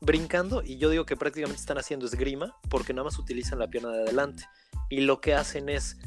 brincando 0.00 0.62
y 0.62 0.78
yo 0.78 0.88
digo 0.88 1.04
que 1.04 1.16
prácticamente 1.16 1.60
están 1.60 1.76
haciendo 1.76 2.06
esgrima 2.06 2.56
porque 2.70 2.94
nada 2.94 3.04
más 3.04 3.18
utilizan 3.18 3.58
la 3.58 3.68
pierna 3.68 3.90
de 3.90 4.04
adelante. 4.04 4.44
Y 4.88 5.02
lo 5.02 5.20
que 5.20 5.34
hacen 5.34 5.68
es 5.68 5.98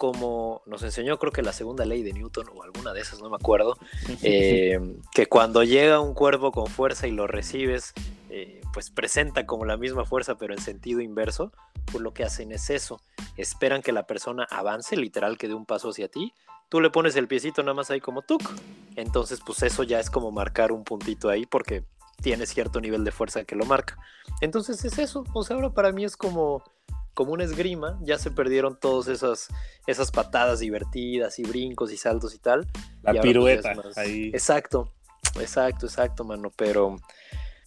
como 0.00 0.62
nos 0.64 0.82
enseñó 0.82 1.18
creo 1.18 1.30
que 1.30 1.42
la 1.42 1.52
segunda 1.52 1.84
ley 1.84 2.02
de 2.02 2.14
Newton 2.14 2.46
o 2.54 2.62
alguna 2.62 2.94
de 2.94 3.02
esas, 3.02 3.20
no 3.20 3.28
me 3.28 3.36
acuerdo, 3.36 3.76
eh, 4.22 4.80
que 5.12 5.26
cuando 5.26 5.62
llega 5.62 6.00
un 6.00 6.14
cuerpo 6.14 6.52
con 6.52 6.68
fuerza 6.68 7.06
y 7.06 7.10
lo 7.10 7.26
recibes, 7.26 7.92
eh, 8.30 8.62
pues 8.72 8.88
presenta 8.88 9.44
como 9.44 9.66
la 9.66 9.76
misma 9.76 10.06
fuerza 10.06 10.36
pero 10.36 10.54
en 10.54 10.60
sentido 10.62 11.02
inverso, 11.02 11.52
pues 11.92 12.02
lo 12.02 12.14
que 12.14 12.24
hacen 12.24 12.50
es 12.50 12.70
eso, 12.70 13.02
esperan 13.36 13.82
que 13.82 13.92
la 13.92 14.06
persona 14.06 14.44
avance, 14.50 14.96
literal 14.96 15.36
que 15.36 15.48
dé 15.48 15.52
un 15.54 15.66
paso 15.66 15.90
hacia 15.90 16.08
ti, 16.08 16.32
tú 16.70 16.80
le 16.80 16.88
pones 16.88 17.14
el 17.16 17.28
piecito 17.28 17.62
nada 17.62 17.74
más 17.74 17.90
ahí 17.90 18.00
como 18.00 18.22
tú, 18.22 18.38
entonces 18.96 19.40
pues 19.44 19.62
eso 19.62 19.82
ya 19.82 20.00
es 20.00 20.08
como 20.08 20.32
marcar 20.32 20.72
un 20.72 20.82
puntito 20.82 21.28
ahí 21.28 21.44
porque 21.44 21.84
tiene 22.22 22.46
cierto 22.46 22.80
nivel 22.80 23.04
de 23.04 23.12
fuerza 23.12 23.44
que 23.44 23.54
lo 23.54 23.66
marca. 23.66 23.98
Entonces 24.40 24.82
es 24.82 24.98
eso, 24.98 25.24
o 25.34 25.42
sea, 25.42 25.56
ahora 25.56 25.70
para 25.70 25.92
mí 25.92 26.04
es 26.04 26.16
como 26.16 26.62
como 27.20 27.34
una 27.34 27.44
esgrima, 27.44 27.98
ya 28.00 28.16
se 28.16 28.30
perdieron 28.30 28.80
todas 28.80 29.06
esas, 29.08 29.48
esas 29.86 30.10
patadas 30.10 30.60
divertidas 30.60 31.38
y 31.38 31.42
brincos 31.42 31.92
y 31.92 31.98
saltos 31.98 32.34
y 32.34 32.38
tal. 32.38 32.66
La 33.02 33.12
pues, 33.12 33.20
pirueta 33.20 33.74
ahí. 33.96 34.28
Exacto, 34.28 34.94
exacto, 35.38 35.84
exacto, 35.84 36.24
mano, 36.24 36.50
pero... 36.56 36.96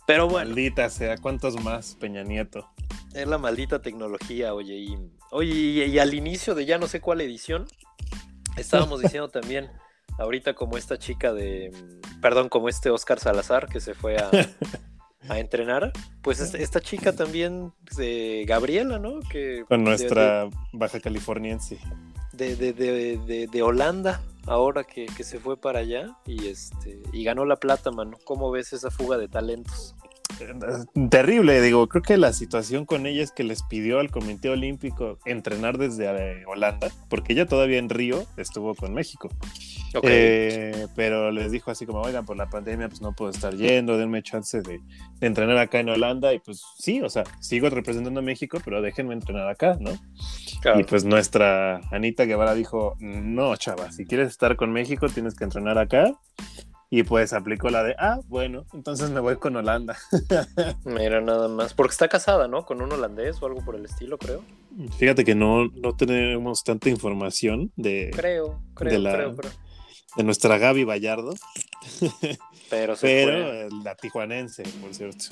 Pero 0.07 0.27
bueno. 0.27 0.49
Maldita 0.49 0.89
sea, 0.89 1.19
¿cuántos 1.19 1.63
más, 1.63 1.95
Peña 1.99 2.23
Nieto? 2.23 2.67
Es 3.13 3.27
la 3.27 3.37
maldita 3.37 3.79
tecnología, 3.79 4.55
oye, 4.55 4.73
y, 4.73 4.97
oye, 5.29 5.85
y, 5.85 5.99
al 5.99 6.15
inicio 6.15 6.55
de 6.55 6.65
ya 6.65 6.79
no 6.79 6.87
sé 6.87 6.99
cuál 6.99 7.21
edición, 7.21 7.67
estábamos 8.57 9.01
diciendo 9.03 9.29
también, 9.29 9.69
ahorita 10.17 10.55
como 10.55 10.77
esta 10.77 10.97
chica 10.97 11.31
de, 11.31 11.69
perdón, 12.23 12.49
como 12.49 12.69
este 12.69 12.89
Oscar 12.89 13.19
Salazar 13.19 13.67
que 13.67 13.79
se 13.79 13.93
fue 13.93 14.17
a, 14.17 14.31
a 15.29 15.39
entrenar, 15.39 15.91
pues 16.21 16.39
esta, 16.39 16.79
chica 16.81 17.13
también, 17.13 17.71
de 17.95 18.45
Gabriela, 18.47 18.99
¿no? 18.99 19.19
Que, 19.21 19.63
Con 19.67 19.83
nuestra 19.83 20.49
baja 20.71 20.99
californiense. 20.99 21.79
De, 22.33 22.55
de, 22.55 22.73
de, 22.73 23.47
de, 23.47 23.61
Holanda, 23.61 24.21
ahora 24.47 24.83
que, 24.83 25.05
que, 25.05 25.23
se 25.23 25.39
fue 25.39 25.55
para 25.55 25.79
allá 25.79 26.17
y, 26.25 26.47
este, 26.47 27.01
y 27.11 27.23
ganó 27.23 27.45
la 27.45 27.57
plata, 27.57 27.91
mano. 27.91 28.17
¿Cómo 28.23 28.49
ves 28.49 28.73
esa 28.73 28.89
fuga 28.89 29.17
de 29.17 29.27
talentos? 29.27 29.95
Terrible, 31.09 31.61
digo, 31.61 31.87
creo 31.87 32.01
que 32.01 32.17
la 32.17 32.33
situación 32.33 32.85
con 32.85 33.05
ella 33.05 33.23
es 33.23 33.31
que 33.31 33.43
les 33.43 33.63
pidió 33.63 33.99
al 33.99 34.11
Comité 34.11 34.49
Olímpico 34.49 35.19
entrenar 35.25 35.77
desde 35.77 36.05
eh, 36.05 36.45
Holanda, 36.45 36.89
porque 37.09 37.33
ella 37.33 37.45
todavía 37.45 37.77
en 37.77 37.89
Río 37.89 38.25
estuvo 38.37 38.75
con 38.75 38.93
México. 38.93 39.29
Eh, 40.01 40.87
pero 40.95 41.31
les 41.31 41.51
dijo 41.51 41.69
así 41.69 41.85
como, 41.85 42.01
oigan, 42.01 42.25
por 42.25 42.35
la 42.35 42.49
pandemia 42.49 42.89
pues 42.89 43.01
no 43.01 43.13
puedo 43.13 43.29
estar 43.29 43.55
yendo, 43.55 43.97
denme 43.97 44.23
chance 44.23 44.61
de, 44.61 44.81
entrenar 45.21 45.57
acá 45.57 45.79
en 45.79 45.89
Holanda 45.89 46.33
y 46.33 46.39
pues 46.39 46.63
sí, 46.77 47.01
o 47.01 47.09
sea, 47.09 47.23
sigo 47.39 47.69
representando 47.69 48.19
a 48.19 48.23
México, 48.23 48.59
pero 48.65 48.81
déjenme 48.81 49.13
entrenar 49.13 49.47
acá, 49.47 49.77
¿no? 49.79 49.91
Y 50.79 50.83
pues 50.83 51.05
nuestra 51.05 51.81
Anita 51.91 52.25
Guevara 52.25 52.55
dijo, 52.55 52.95
no, 52.99 53.55
chava, 53.55 53.91
si 53.91 54.05
quieres 54.05 54.29
estar 54.29 54.55
con 54.55 54.71
México 54.71 55.09
tienes 55.09 55.35
que 55.35 55.43
entrenar 55.43 55.77
acá 55.77 56.13
y 56.95 57.01
pues 57.01 57.33
aplicó 57.33 57.71
la 57.71 57.81
de, 57.81 57.95
ah, 57.97 58.19
bueno, 58.27 58.67
entonces 58.71 59.09
me 59.09 59.19
voy 59.19 59.37
con 59.37 59.55
Holanda. 59.55 59.97
Mira, 60.85 61.21
nada 61.21 61.47
más. 61.47 61.73
Porque 61.73 61.93
está 61.93 62.07
casada, 62.07 62.47
¿no? 62.47 62.67
Con 62.67 62.83
un 62.83 62.91
holandés 62.91 63.41
o 63.41 63.47
algo 63.47 63.65
por 63.65 63.75
el 63.75 63.85
estilo, 63.85 64.19
creo. 64.19 64.43
Fíjate 64.99 65.25
que 65.25 65.33
no, 65.33 65.69
no 65.69 65.95
tenemos 65.95 66.63
tanta 66.63 66.89
información 66.89 67.71
de. 67.77 68.11
Creo, 68.15 68.61
creo, 68.75 69.01
de 69.01 69.11
creo, 69.11 69.35
De 70.15 70.23
nuestra 70.23 70.59
Gaby 70.59 70.83
Vallardo. 70.83 71.33
Pero, 72.69 72.93
Pero 73.01 73.69
la 73.83 73.95
tijuanense, 73.95 74.61
por 74.79 74.93
cierto. 74.93 75.25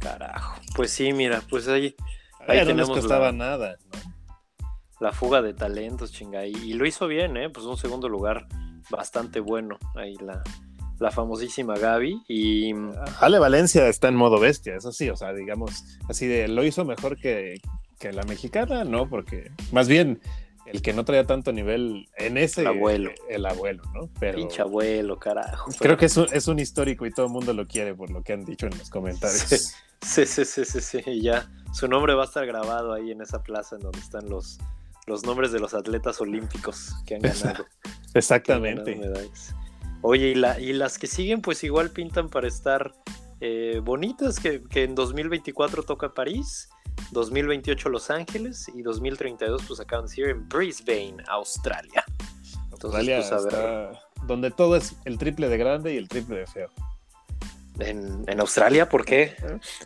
Carajo. 0.00 0.60
Pues 0.76 0.90
sí, 0.90 1.14
mira, 1.14 1.42
pues 1.48 1.66
ahí. 1.68 1.94
ahí 2.46 2.62
no 2.66 2.74
nos 2.74 2.90
costaba 2.90 3.32
nada, 3.32 3.78
¿no? 3.90 4.68
La 5.00 5.12
fuga 5.12 5.40
de 5.40 5.54
talentos, 5.54 6.12
chinga. 6.12 6.44
y 6.44 6.74
lo 6.74 6.84
hizo 6.84 7.06
bien, 7.06 7.38
¿eh? 7.38 7.48
Pues 7.48 7.64
un 7.64 7.78
segundo 7.78 8.06
lugar 8.06 8.46
bastante 8.90 9.40
bueno. 9.40 9.78
Ahí 9.94 10.16
la, 10.16 10.42
la 11.00 11.10
famosísima 11.10 11.76
Gaby. 11.76 12.22
Y. 12.28 12.72
Ale 13.18 13.40
Valencia 13.40 13.88
está 13.88 14.08
en 14.08 14.14
modo 14.14 14.38
bestia, 14.38 14.76
eso 14.76 14.92
sí, 14.92 15.10
o 15.10 15.16
sea, 15.16 15.32
digamos, 15.32 15.84
así 16.08 16.26
de 16.28 16.46
lo 16.46 16.62
hizo 16.64 16.84
mejor 16.84 17.16
que, 17.16 17.60
la 18.12 18.22
mexicana, 18.22 18.84
¿no? 18.84 19.08
Porque 19.08 19.50
más 19.72 19.88
bien 19.88 20.20
el 20.66 20.82
que 20.82 20.92
no 20.92 21.04
traía 21.04 21.26
tanto 21.26 21.52
nivel 21.52 22.08
en 22.16 22.36
ese. 22.36 22.60
El 22.60 22.68
abuelo. 22.68 23.10
El 23.28 23.46
abuelo, 23.46 23.82
¿no? 23.94 24.08
Pero, 24.20 24.36
Pinche 24.36 24.62
abuelo, 24.62 25.18
carajo. 25.18 25.70
Creo 25.78 25.96
que 25.96 26.06
es 26.06 26.16
un, 26.16 26.26
es 26.32 26.46
un 26.46 26.58
histórico 26.58 27.06
y 27.06 27.10
todo 27.10 27.26
el 27.26 27.32
mundo 27.32 27.52
lo 27.52 27.66
quiere 27.66 27.94
por 27.94 28.10
lo 28.10 28.22
que 28.22 28.34
han 28.34 28.44
dicho 28.44 28.66
en 28.66 28.78
los 28.78 28.88
comentarios. 28.88 29.74
Sí, 30.02 30.24
sí, 30.24 30.44
sí, 30.44 30.64
sí, 30.64 30.80
sí, 30.80 31.20
ya. 31.20 31.50
Su 31.72 31.88
nombre 31.88 32.14
va 32.14 32.22
a 32.22 32.26
estar 32.26 32.46
grabado 32.46 32.92
ahí 32.92 33.10
en 33.10 33.20
esa 33.22 33.42
plaza 33.42 33.76
en 33.76 33.82
donde 33.82 33.98
están 33.98 34.28
los, 34.28 34.58
los 35.06 35.24
nombres 35.24 35.52
de 35.52 35.60
los 35.60 35.74
atletas 35.74 36.20
olímpicos 36.20 36.94
que 37.06 37.16
han 37.16 37.22
ganado. 37.22 37.66
Exactamente. 38.14 38.98
Oye, 40.02 40.28
y, 40.28 40.34
la, 40.34 40.58
y 40.58 40.72
las 40.72 40.98
que 40.98 41.06
siguen, 41.06 41.42
pues 41.42 41.62
igual 41.64 41.90
pintan 41.90 42.28
para 42.28 42.48
estar 42.48 42.92
eh, 43.40 43.80
bonitas, 43.82 44.38
que, 44.38 44.62
en 44.74 44.94
2024 44.94 45.82
toca 45.82 46.12
París, 46.12 46.68
2028 47.12 47.88
Los 47.88 48.10
Ángeles 48.10 48.70
y 48.74 48.82
2032 48.82 49.62
pues 49.66 49.80
acaban 49.80 50.06
de 50.06 50.12
ser 50.12 50.28
en 50.28 50.48
Brisbane, 50.48 51.16
Australia. 51.28 52.04
Australia 52.70 53.16
pues, 53.16 53.44
está 53.44 53.92
donde 54.26 54.50
todo 54.50 54.76
es 54.76 54.94
el 55.04 55.18
triple 55.18 55.48
de 55.48 55.56
grande 55.58 55.94
y 55.94 55.96
el 55.96 56.08
triple 56.08 56.38
de 56.40 56.46
feo. 56.46 56.70
¿En, 57.78 58.24
en 58.26 58.40
Australia? 58.40 58.88
¿Por 58.88 59.04
qué? 59.04 59.34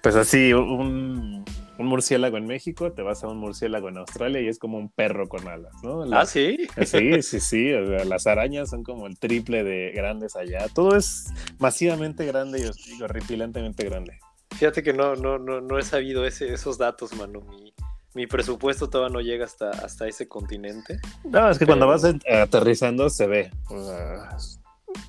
Pues 0.03 0.17
así, 0.17 0.53
un, 0.53 1.45
un 1.79 1.87
murciélago 1.87 2.37
en 2.37 2.47
México, 2.47 2.93
te 2.93 3.03
vas 3.03 3.25
a 3.25 3.29
un 3.29 3.39
murciélago 3.39 3.89
en 3.89 3.99
Australia 3.99 4.41
y 4.41 4.49
es 4.49 4.59
como 4.59 4.79
un 4.79 4.91
perro 4.91 5.29
con 5.29 5.47
alas, 5.49 5.73
¿no? 5.83 6.05
ah, 6.13 6.27
sí. 6.27 6.69
Sí, 6.85 7.23
sí, 7.23 7.41
sí. 7.41 7.71
las 8.07 8.27
arañas 8.27 8.71
son 8.71 8.85
como 8.85 9.07
el 9.07 9.19
triple 9.19 9.65
de 9.65 9.93
grandes 9.95 10.37
allá. 10.37 10.67
Todo 10.73 10.97
es 10.97 11.33
masivamente 11.59 12.25
grande 12.27 12.61
y 12.61 13.03
horripilantemente 13.03 13.85
grande. 13.85 14.19
Fíjate 14.51 14.83
que 14.83 14.93
no, 14.93 15.17
no, 15.17 15.39
no, 15.39 15.61
no 15.61 15.79
he 15.79 15.83
sabido 15.83 16.25
ese, 16.25 16.53
esos 16.53 16.79
datos, 16.79 17.13
mano. 17.15 17.41
Mi, 17.41 17.75
mi 18.15 18.29
presupuesto 18.29 18.89
todavía 18.89 19.13
no 19.13 19.21
llega 19.21 19.45
hasta, 19.45 19.71
hasta 19.71 20.07
ese 20.07 20.29
continente. 20.29 21.01
No, 21.25 21.51
es 21.51 21.59
que 21.59 21.67
cuando 21.67 21.89
vas 21.89 22.05
aterrizando 22.05 23.11
se 23.11 23.27
ve. 23.27 23.51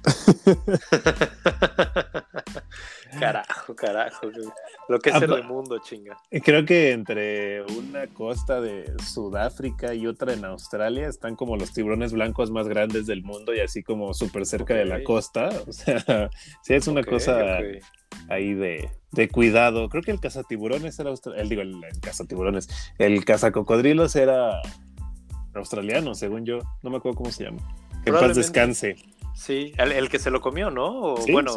carajo, 3.20 3.76
carajo. 3.76 4.28
Lo 4.90 5.00
que 5.00 5.10
es 5.10 5.22
el 5.22 5.44
mundo, 5.44 5.80
chinga. 5.80 6.18
Creo 6.44 6.66
que 6.66 6.92
entre 6.92 7.64
una 7.64 8.08
costa 8.08 8.62
de 8.62 8.92
Sudáfrica 9.04 9.94
y 9.94 10.08
otra 10.08 10.34
en 10.34 10.46
Australia 10.46 11.08
están 11.08 11.36
como 11.36 11.58
los 11.58 11.74
tiburones 11.74 12.14
blancos 12.14 12.52
más 12.52 12.68
grandes 12.68 13.06
del 13.06 13.24
mundo 13.24 13.54
y 13.54 13.60
así 13.60 13.84
como 13.84 14.14
súper 14.14 14.46
cerca 14.46 14.74
de 14.74 14.86
la 14.86 15.04
costa. 15.04 15.50
O 15.68 15.72
sea, 15.72 16.30
sí 16.64 16.74
es 16.74 16.88
una 16.88 17.04
cosa 17.04 17.60
ahí 18.30 18.54
de, 18.54 18.90
de, 19.12 19.30
cuidado. 19.30 19.90
Creo 19.90 20.04
que 20.04 20.12
el 20.12 20.20
cazatiburones 20.20 20.98
era 21.00 21.10
australiano. 21.10 21.50
Digo, 21.50 21.62
el, 21.62 21.84
el 21.84 22.00
cazatiburones. 22.00 22.70
El 22.98 23.26
cazacocodrilos 23.26 24.16
era 24.16 24.62
australiano, 25.54 26.14
según 26.16 26.46
yo. 26.46 26.60
No 26.84 26.90
me 26.90 26.98
acuerdo 26.98 27.18
cómo 27.18 27.32
se 27.32 27.46
llama. 27.46 27.60
Que 28.04 28.12
en 28.12 28.16
paz 28.16 28.36
descanse. 28.36 28.96
Sí, 29.36 29.74
el, 29.78 30.10
que 30.10 30.18
se 30.18 30.32
lo 30.32 30.40
comió, 30.40 30.72
¿no? 30.72 30.86
O, 30.86 31.26
bueno, 31.30 31.54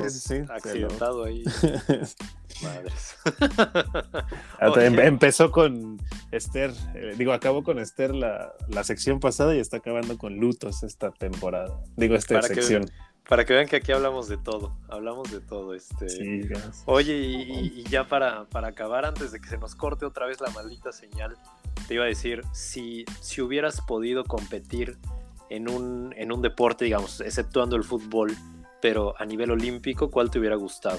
accidentado 0.50 1.24
ahí. 1.24 1.44
Madres. 2.62 3.16
Em, 4.76 4.98
empezó 4.98 5.50
con 5.50 5.98
Esther, 6.32 6.72
eh, 6.94 7.14
digo, 7.16 7.32
acabó 7.32 7.62
con 7.62 7.78
Esther 7.78 8.14
la, 8.14 8.52
sección 8.82 9.20
pasada 9.20 9.54
y 9.54 9.60
está 9.60 9.78
acabando 9.78 10.18
con 10.18 10.36
lutos 10.36 10.82
esta 10.82 11.12
temporada. 11.12 11.80
Digo, 11.96 12.16
esta 12.16 12.42
sección. 12.42 12.90
para 13.28 13.44
que 13.44 13.52
vean 13.52 13.68
que 13.68 13.76
aquí 13.76 13.92
hablamos 13.92 14.28
de 14.28 14.38
todo, 14.38 14.76
hablamos 14.88 15.30
de 15.30 15.40
todo. 15.40 15.74
Este... 15.74 16.08
Sí, 16.08 16.48
Oye, 16.86 17.14
y, 17.14 17.84
ya 17.84 18.08
para, 18.08 18.46
para, 18.46 18.68
acabar, 18.68 19.04
antes 19.04 19.30
de 19.30 19.40
que 19.40 19.48
se 19.48 19.58
nos 19.58 19.76
corte 19.76 20.04
otra 20.04 20.26
vez 20.26 20.40
la 20.40 20.50
maldita 20.50 20.90
señal, 20.90 21.36
te 21.86 21.94
iba 21.94 22.04
a 22.04 22.08
decir, 22.08 22.42
si, 22.52 23.04
si 23.20 23.40
hubieras 23.40 23.80
podido 23.80 24.24
competir 24.24 24.98
en 25.50 25.68
un, 25.68 26.14
en 26.16 26.32
un 26.32 26.42
deporte, 26.42 26.84
digamos, 26.84 27.20
exceptuando 27.20 27.76
el 27.76 27.84
fútbol, 27.84 28.36
pero 28.80 29.14
a 29.18 29.24
nivel 29.24 29.50
olímpico, 29.50 30.10
¿cuál 30.10 30.30
te 30.30 30.38
hubiera 30.38 30.56
gustado? 30.56 30.98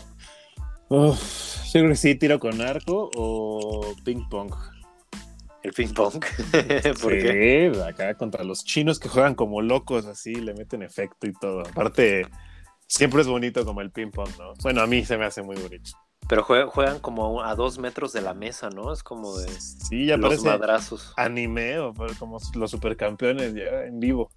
Uf, 0.90 1.66
yo 1.66 1.82
creo 1.82 1.90
que 1.90 1.96
sí, 1.96 2.16
tiro 2.16 2.40
con 2.40 2.62
arco 2.62 3.10
o 3.16 3.94
ping 4.04 4.28
pong. 4.30 4.54
¿El 5.62 5.74
ping 5.74 5.94
pong? 5.94 6.14
¿Por 7.02 7.14
sí, 7.14 7.82
acá 7.88 8.16
contra 8.16 8.44
los 8.44 8.64
chinos 8.64 9.00
que 9.00 9.10
juegan 9.10 9.36
como 9.36 9.62
locos, 9.62 10.06
así, 10.06 10.34
le 10.36 10.54
meten 10.54 10.82
efecto 10.82 11.28
y 11.28 11.34
todo. 11.34 11.62
Aparte, 11.62 12.26
siempre 12.88 13.22
es 13.22 13.28
bonito 13.28 13.66
como 13.66 13.82
el 13.82 13.92
ping 13.92 14.10
pong, 14.10 14.30
¿no? 14.40 14.54
Bueno, 14.64 14.82
a 14.82 14.88
mí 14.88 15.06
se 15.06 15.18
me 15.18 15.26
hace 15.26 15.44
muy 15.44 15.58
bonito. 15.58 15.92
Pero 16.30 16.44
juegan, 16.44 17.00
como 17.00 17.42
a 17.42 17.56
dos 17.56 17.80
metros 17.80 18.14
de 18.14 18.22
la 18.22 18.36
mesa, 18.36 18.70
¿no? 18.70 18.94
Es 18.94 19.02
como 19.02 19.36
de 19.36 19.50
sí, 19.50 20.06
ya 20.06 20.16
los 20.16 20.44
madrazos. 20.44 21.12
Anime 21.18 21.80
o 21.80 21.92
como 22.20 22.38
los 22.54 22.70
supercampeones 22.70 23.56
ya 23.56 23.86
en 23.86 24.00
vivo. 24.00 24.30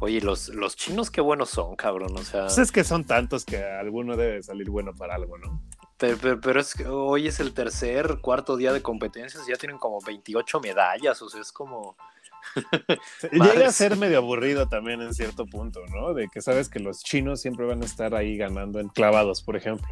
Oye, 0.00 0.20
los, 0.20 0.50
los 0.50 0.76
chinos 0.76 1.10
qué 1.10 1.22
buenos 1.22 1.48
son, 1.48 1.74
cabrón. 1.74 2.14
O 2.18 2.22
sea. 2.22 2.42
Pues 2.42 2.58
es 2.58 2.70
que 2.70 2.84
son 2.84 3.04
tantos 3.04 3.46
que 3.46 3.64
alguno 3.64 4.14
debe 4.14 4.42
salir 4.42 4.68
bueno 4.68 4.94
para 4.94 5.14
algo, 5.14 5.38
¿no? 5.38 5.62
Pero, 5.96 6.38
pero, 6.38 6.60
es 6.60 6.74
que 6.74 6.86
hoy 6.86 7.28
es 7.28 7.40
el 7.40 7.54
tercer, 7.54 8.18
cuarto 8.20 8.58
día 8.58 8.74
de 8.74 8.82
competencias, 8.82 9.46
ya 9.46 9.56
tienen 9.56 9.78
como 9.78 9.98
28 10.02 10.60
medallas, 10.60 11.22
o 11.22 11.30
sea, 11.30 11.40
es 11.40 11.50
como. 11.50 11.96
Llega 13.32 13.68
a 13.68 13.72
ser 13.72 13.96
medio 13.96 14.18
aburrido 14.18 14.68
también 14.68 15.00
en 15.00 15.14
cierto 15.14 15.46
punto, 15.46 15.80
¿no? 15.86 16.12
De 16.12 16.28
que 16.28 16.42
sabes 16.42 16.68
que 16.68 16.78
los 16.78 17.02
chinos 17.02 17.40
siempre 17.40 17.64
van 17.64 17.82
a 17.82 17.86
estar 17.86 18.14
ahí 18.14 18.36
ganando 18.36 18.80
en 18.80 18.88
clavados, 18.88 19.42
por 19.42 19.56
ejemplo. 19.56 19.88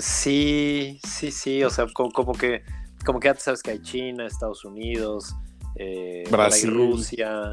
Sí, 0.00 1.00
sí, 1.06 1.30
sí, 1.30 1.62
o 1.64 1.70
sea, 1.70 1.86
como, 1.92 2.32
que 2.32 2.62
como 3.04 3.20
que 3.20 3.28
ya 3.28 3.34
sabes 3.34 3.62
que 3.62 3.72
hay 3.72 3.82
China, 3.82 4.26
Estados 4.26 4.64
Unidos, 4.64 5.34
eh, 5.76 6.24
Brasil, 6.30 6.74
Rusia. 6.74 7.52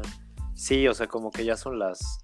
Sí, 0.54 0.86
o 0.88 0.94
sea, 0.94 1.06
como 1.06 1.30
que 1.30 1.44
ya 1.44 1.56
son 1.56 1.78
las 1.78 2.20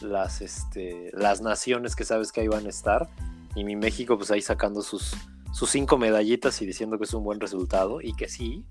las 0.00 0.40
este 0.40 1.10
las 1.12 1.40
naciones 1.40 1.96
que 1.96 2.04
sabes 2.04 2.32
que 2.32 2.40
ahí 2.40 2.48
van 2.48 2.66
a 2.66 2.70
estar 2.70 3.08
y 3.54 3.64
mi 3.64 3.76
México 3.76 4.16
pues 4.16 4.30
ahí 4.30 4.40
sacando 4.40 4.82
sus 4.82 5.14
sus 5.52 5.68
cinco 5.70 5.98
medallitas 5.98 6.62
y 6.62 6.66
diciendo 6.66 6.96
que 6.96 7.04
es 7.04 7.14
un 7.14 7.24
buen 7.24 7.40
resultado 7.40 8.00
y 8.00 8.14
que 8.14 8.28
sí, 8.28 8.64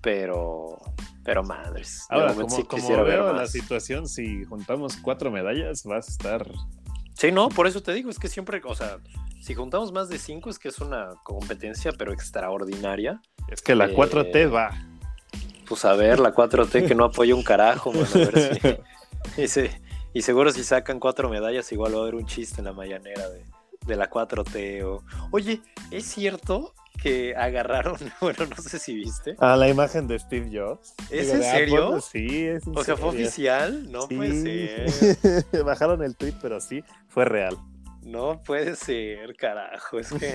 pero 0.00 0.78
pero 1.24 1.42
madres. 1.42 2.06
Ahora, 2.10 2.34
como, 2.34 2.66
como 2.66 3.04
veo 3.04 3.32
la 3.32 3.46
situación, 3.46 4.06
si 4.06 4.44
juntamos 4.44 4.96
cuatro 4.98 5.30
medallas, 5.30 5.82
vas 5.84 6.08
a 6.08 6.10
estar. 6.10 6.46
Sí, 7.14 7.32
no, 7.32 7.48
por 7.48 7.66
eso 7.66 7.82
te 7.82 7.92
digo, 7.92 8.10
es 8.10 8.18
que 8.18 8.28
siempre, 8.28 8.60
o 8.64 8.74
sea, 8.74 8.98
si 9.40 9.54
juntamos 9.54 9.92
más 9.92 10.08
de 10.08 10.18
5 10.18 10.50
es 10.50 10.58
que 10.58 10.68
es 10.68 10.78
una 10.78 11.10
competencia, 11.22 11.92
pero 11.92 12.12
extraordinaria. 12.12 13.20
Es 13.48 13.62
que 13.62 13.74
la 13.74 13.88
4T 13.88 14.34
eh, 14.34 14.46
va. 14.46 14.70
Pues 15.68 15.84
a 15.84 15.94
ver, 15.94 16.18
la 16.18 16.34
4T 16.34 16.88
que 16.88 16.94
no 16.94 17.04
apoya 17.04 17.34
un 17.34 17.42
carajo, 17.42 17.92
y, 19.36 20.22
seguro 20.22 20.50
si 20.50 20.64
sacan 20.64 20.98
cuatro 21.00 21.28
medallas, 21.30 21.70
igual 21.72 21.94
va 21.94 21.98
a 21.98 22.02
haber 22.02 22.14
un 22.16 22.26
chiste 22.26 22.60
en 22.60 22.66
la 22.66 22.72
mañanera 22.72 23.28
de, 23.30 23.44
la 23.86 24.10
4T. 24.10 25.02
Oye, 25.30 25.60
¿es 25.90 26.04
cierto 26.04 26.74
que 27.02 27.34
agarraron, 27.36 27.96
bueno, 28.20 28.46
no 28.46 28.56
sé 28.62 28.78
si 28.78 28.94
viste. 28.94 29.36
A 29.38 29.56
la 29.56 29.68
imagen 29.68 30.06
de 30.06 30.18
Steve 30.18 30.50
Jobs. 30.52 30.94
¿Es 31.10 31.30
en 31.30 31.42
serio? 31.42 32.00
sí, 32.00 32.46
es 32.46 32.66
O 32.66 32.82
sea, 32.82 32.96
¿fue 32.96 33.10
oficial? 33.10 33.90
No 33.90 34.08
puede 34.08 34.88
ser. 34.90 35.64
Bajaron 35.64 36.02
el 36.02 36.16
tweet, 36.16 36.34
pero 36.40 36.60
sí, 36.60 36.82
fue 37.08 37.24
real. 37.24 37.58
No 38.02 38.42
puede 38.42 38.76
ser, 38.76 39.34
carajo. 39.36 39.98
Es 39.98 40.12
que. 40.12 40.34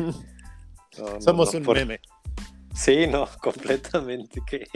Somos 1.20 1.54
un 1.54 1.66
meme. 1.66 2.02
Sí, 2.74 3.08
no, 3.08 3.28
completamente. 3.41 4.41
Que... 4.45 4.68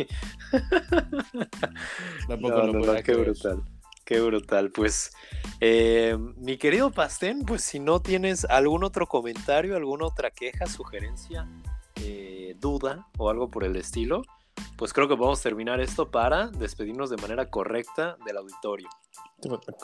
Tampoco 2.28 2.64
no, 2.64 3.04
qué 3.04 3.14
brutal. 3.14 3.64
Qué 4.06 4.20
brutal. 4.20 4.72
Pues, 4.72 5.14
eh, 5.60 6.18
mi 6.38 6.58
querido 6.58 6.92
Pastén, 6.92 7.44
pues 7.46 7.64
si 7.64 7.80
no 7.80 8.02
tienes 8.02 8.46
algún 8.46 8.84
otro 8.84 9.08
comentario, 9.08 9.76
alguna 9.76 10.06
otra 10.06 10.32
queja, 10.32 10.66
sugerencia, 10.66 11.48
eh, 11.96 12.56
duda 12.60 13.08
o 13.18 13.30
algo 13.30 13.50
por 13.50 13.64
el 13.64 13.76
estilo, 13.78 14.24
pues 14.78 14.92
creo 14.92 15.08
que 15.08 15.16
podemos 15.16 15.42
terminar 15.42 15.80
esto 15.80 16.12
para 16.12 16.48
despedirnos 16.48 17.10
de 17.10 17.18
manera 17.18 17.50
correcta 17.50 18.18
del 18.26 18.38
auditorio. 18.38 18.90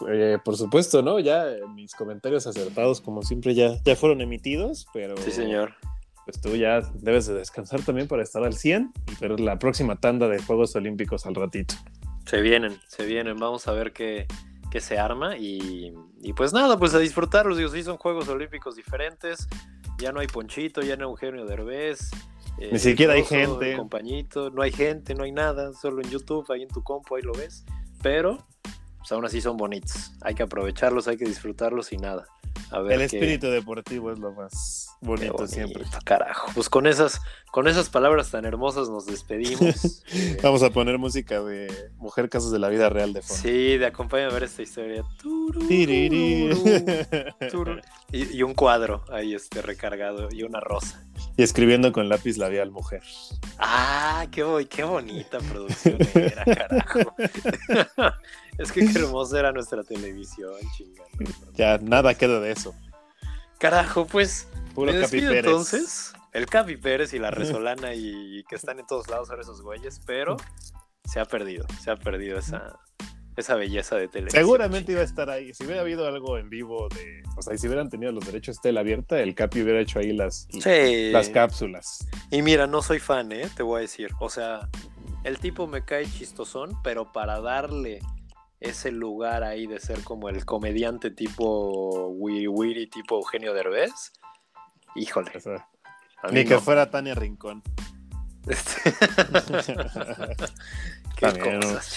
Eh, 0.10 0.38
por 0.44 0.58
supuesto, 0.58 1.02
¿no? 1.02 1.20
Ya 1.20 1.46
mis 1.74 1.96
comentarios 1.96 2.46
acertados, 2.46 3.00
como 3.02 3.22
siempre, 3.22 3.56
ya, 3.56 3.82
ya 3.84 3.96
fueron 3.96 4.22
emitidos, 4.22 4.88
pero... 4.94 5.16
Sí, 5.18 5.32
señor 5.32 5.74
pues 6.30 6.42
tú 6.42 6.56
ya 6.56 6.82
debes 6.94 7.26
de 7.26 7.34
descansar 7.34 7.82
también 7.82 8.08
para 8.08 8.22
estar 8.22 8.44
al 8.44 8.54
100 8.54 8.94
y 9.08 9.16
ver 9.20 9.40
la 9.40 9.58
próxima 9.58 10.00
tanda 10.00 10.28
de 10.28 10.38
Juegos 10.40 10.76
Olímpicos 10.76 11.26
al 11.26 11.34
ratito. 11.34 11.74
Se 12.30 12.42
vienen, 12.42 12.80
se 12.86 13.08
vienen, 13.08 13.40
vamos 13.40 13.68
a 13.68 13.72
ver 13.72 13.92
qué, 13.92 14.28
qué 14.70 14.82
se 14.82 15.00
arma 15.00 15.36
y, 15.36 15.96
y, 16.22 16.34
pues 16.34 16.54
nada, 16.54 16.78
pues 16.78 16.94
a 16.94 17.00
disfrutarlos, 17.00 17.58
digo, 17.58 17.72
sí 17.72 17.82
son 17.82 17.98
Juegos 17.98 18.28
Olímpicos 18.28 18.76
diferentes, 18.76 19.48
ya 19.98 20.12
no 20.12 20.20
hay 20.20 20.28
Ponchito, 20.28 20.82
ya 20.82 20.96
no 20.96 21.06
hay 21.06 21.10
Eugenio 21.10 21.48
Derbez. 21.48 22.12
Eh, 22.60 22.70
Ni 22.72 22.78
siquiera 22.78 23.14
hay 23.14 23.24
gente. 23.24 23.76
Compañito, 23.76 24.52
no 24.52 24.62
hay 24.62 24.72
gente, 24.72 25.16
no 25.16 25.24
hay 25.24 25.32
nada, 25.32 25.74
solo 25.74 26.04
en 26.04 26.10
YouTube, 26.12 26.46
ahí 26.52 26.62
en 26.62 26.68
tu 26.68 26.84
compo, 26.84 27.16
ahí 27.16 27.24
lo 27.24 27.34
ves, 27.34 27.66
pero 28.04 28.46
pues 29.00 29.12
aún 29.12 29.26
así 29.26 29.42
son 29.42 29.58
bonitos, 29.58 30.12
hay 30.22 30.36
que 30.36 30.44
aprovecharlos, 30.44 31.08
hay 31.08 31.18
que 31.18 31.26
disfrutarlos 31.26 31.92
y 31.94 31.98
nada 31.98 32.28
el 32.72 33.02
espíritu 33.02 33.48
deportivo 33.48 34.12
es 34.12 34.20
lo 34.20 34.32
más 34.34 34.90
bonito, 35.02 35.48
siempre. 35.48 35.84
Carajo, 36.04 36.52
pues 36.54 36.70
con 36.70 36.88
esas, 36.88 37.22
con 37.52 37.68
esas 37.68 37.90
palabras 37.90 38.32
tan 38.32 38.46
hermosas 38.46 38.90
nos 38.90 39.06
despedimos. 39.06 40.04
Vamos 40.44 40.64
a 40.64 40.70
poner 40.70 40.98
música 40.98 41.42
de 41.42 41.92
Mujer 41.98 42.30
Casos 42.30 42.52
de 42.52 42.60
la 42.60 42.70
Vida 42.70 42.90
Real 42.90 43.14
de 43.14 43.22
fondo. 43.22 43.42
Sí, 43.42 43.78
de 43.78 43.86
acompáñame 43.86 44.32
a 44.32 44.34
ver 44.34 44.44
esta 44.44 44.62
historia. 44.62 45.04
y, 48.12 48.44
un 48.44 48.54
cuadro 48.54 49.04
ahí 49.12 49.34
este 49.34 49.62
recargado 49.62 50.30
y 50.32 50.44
una 50.44 50.60
rosa. 50.60 51.06
Y 51.40 51.42
escribiendo 51.42 51.94
con 51.94 52.10
lápiz 52.10 52.36
labial 52.36 52.70
mujer. 52.70 53.02
Ah, 53.60 54.28
qué, 54.30 54.68
qué 54.70 54.84
bonita 54.84 55.38
producción 55.38 55.98
era, 56.14 56.44
carajo. 56.44 57.16
es 58.58 58.74
que 58.74 58.86
qué 58.86 59.00
hermosa 59.00 59.40
era 59.40 59.54
nuestra 59.54 59.86
televisión, 59.86 60.52
chingada. 60.76 61.08
Ya 61.54 61.78
nada 61.78 62.14
queda 62.16 62.42
de 62.42 62.52
eso. 62.52 62.76
Carajo, 63.58 64.06
pues. 64.06 64.50
Puro 64.76 64.92
me 64.92 65.00
Capi 65.00 65.22
Pérez. 65.22 65.46
entonces. 65.46 66.14
El 66.34 66.46
Capi 66.46 66.76
Pérez 66.76 67.14
y 67.14 67.20
la 67.20 67.32
Resolana 67.32 67.94
y, 67.94 68.44
que 68.50 68.58
están 68.58 68.78
en 68.78 68.86
todos 68.86 69.08
lados 69.08 69.30
ahora 69.30 69.44
esos 69.44 69.62
güeyes, 69.62 70.02
pero 70.06 70.36
se 71.06 71.22
ha 71.22 71.26
perdido, 71.26 71.66
se 71.82 71.90
ha 71.90 71.96
perdido 71.96 72.38
esa, 72.38 72.78
esa 73.36 73.56
belleza 73.56 73.96
de 73.96 74.08
televisión. 74.08 74.44
Seguramente 74.44 74.92
iba 74.92 75.02
a 75.02 75.06
estar 75.06 75.30
ahí. 75.30 75.54
Si 75.54 75.66
hubiera 75.66 75.82
habido 75.82 76.08
algo 76.08 76.38
en 76.38 76.50
vivo 76.50 76.88
de. 76.90 77.24
O 77.38 77.42
sea, 77.42 77.58
si 77.58 77.68
hubieran 77.68 77.90
tenido 77.90 78.12
los 78.12 78.26
derechos 78.26 78.58
de 78.58 78.70
tela 78.70 78.82
abierta, 78.82 79.20
el 79.22 79.36
Capi 79.36 79.62
hubiera 79.62 79.80
hecho 79.80 80.00
ahí 80.00 80.14
las, 80.14 80.48
las 80.66 81.30
cápsulas. 81.30 82.08
Y 82.32 82.42
mira, 82.42 82.68
no 82.68 82.82
soy 82.82 83.00
fan, 83.00 83.32
¿eh? 83.32 83.50
Te 83.56 83.64
voy 83.64 83.80
a 83.80 83.82
decir. 83.82 84.12
O 84.20 84.30
sea, 84.30 84.70
el 85.24 85.40
tipo 85.40 85.68
me 85.68 85.86
cae 85.86 86.06
chistosón, 86.06 86.82
pero 86.84 87.12
para 87.12 87.40
darle 87.40 88.00
ese 88.60 88.92
lugar 88.92 89.44
ahí 89.44 89.68
de 89.68 89.80
ser 89.80 90.04
como 90.04 90.30
el 90.30 90.46
comediante 90.46 91.12
tipo 91.12 92.10
Wiri 92.10 92.48
Wiri, 92.48 92.88
tipo 92.88 93.16
Eugenio 93.16 93.54
Derbez, 93.54 94.14
híjole. 94.96 95.32
Ni 96.32 96.44
que 96.44 96.60
fuera 96.60 96.90
Tania 96.90 97.16
Rincón. 97.16 97.64
Este... 98.48 98.94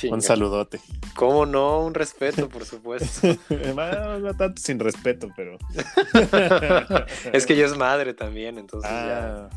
un, 0.10 0.20
saludote. 0.22 0.80
¿Cómo 1.14 1.46
no? 1.46 1.80
Un 1.80 1.94
respeto, 1.94 2.48
por 2.48 2.64
supuesto. 2.64 3.28
no, 3.74 4.34
tanto 4.34 4.60
sin 4.60 4.78
respeto, 4.78 5.28
pero. 5.36 5.58
es 7.32 7.46
que 7.46 7.56
yo 7.56 7.64
es 7.66 7.76
madre 7.76 8.14
también, 8.14 8.58
entonces 8.58 8.90
ya. 8.90 9.48
Ah, 9.48 9.50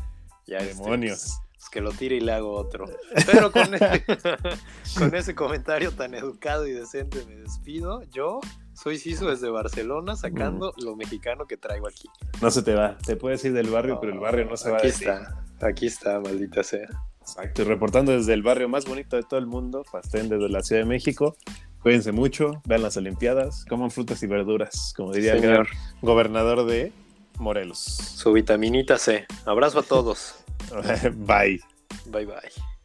este, 0.46 0.74
demonios 0.74 1.40
que 1.76 1.80
lo 1.80 1.92
tire 1.92 2.16
y 2.16 2.20
le 2.20 2.32
hago 2.32 2.52
otro. 2.52 2.86
Pero 3.26 3.52
con, 3.52 3.68
con 4.98 5.14
ese 5.14 5.34
comentario 5.34 5.92
tan 5.92 6.14
educado 6.14 6.66
y 6.66 6.72
decente 6.72 7.24
me 7.26 7.36
despido. 7.36 8.02
Yo 8.04 8.40
soy 8.72 8.98
Ciso 8.98 9.28
desde 9.28 9.50
Barcelona 9.50 10.16
sacando 10.16 10.72
mm. 10.76 10.84
lo 10.84 10.96
mexicano 10.96 11.46
que 11.46 11.56
traigo 11.56 11.86
aquí. 11.88 12.08
No 12.40 12.50
se 12.50 12.62
te 12.62 12.74
va. 12.74 12.96
Te 12.98 13.16
puedes 13.16 13.44
ir 13.44 13.52
del 13.52 13.68
barrio, 13.68 13.98
pero 14.00 14.12
el 14.12 14.18
barrio 14.18 14.46
no 14.46 14.56
se 14.56 14.70
va. 14.70 14.78
Aquí 14.78 14.88
está, 14.88 15.44
aquí 15.60 15.86
está, 15.86 16.20
maldita 16.20 16.62
sea. 16.62 16.86
Exacto, 17.20 17.62
y 17.62 17.64
reportando 17.64 18.12
desde 18.12 18.34
el 18.34 18.42
barrio 18.42 18.68
más 18.68 18.84
bonito 18.86 19.16
de 19.16 19.22
todo 19.24 19.40
el 19.40 19.46
mundo, 19.46 19.84
Pastén 19.90 20.28
desde 20.28 20.48
la 20.48 20.62
Ciudad 20.62 20.82
de 20.82 20.88
México. 20.88 21.36
Cuídense 21.82 22.12
mucho, 22.12 22.62
vean 22.66 22.82
las 22.82 22.96
Olimpiadas, 22.96 23.64
coman 23.64 23.90
frutas 23.90 24.22
y 24.22 24.26
verduras, 24.26 24.92
como 24.96 25.12
diría 25.12 25.34
el 25.34 25.66
gobernador 26.02 26.66
de 26.66 26.92
Morelos. 27.38 27.78
Su 27.78 28.32
vitaminita 28.32 28.98
C. 28.98 29.26
Abrazo 29.44 29.80
a 29.80 29.82
todos. 29.82 30.36
bye. 31.14 31.60
Bye 32.06 32.26
bye. 32.26 32.75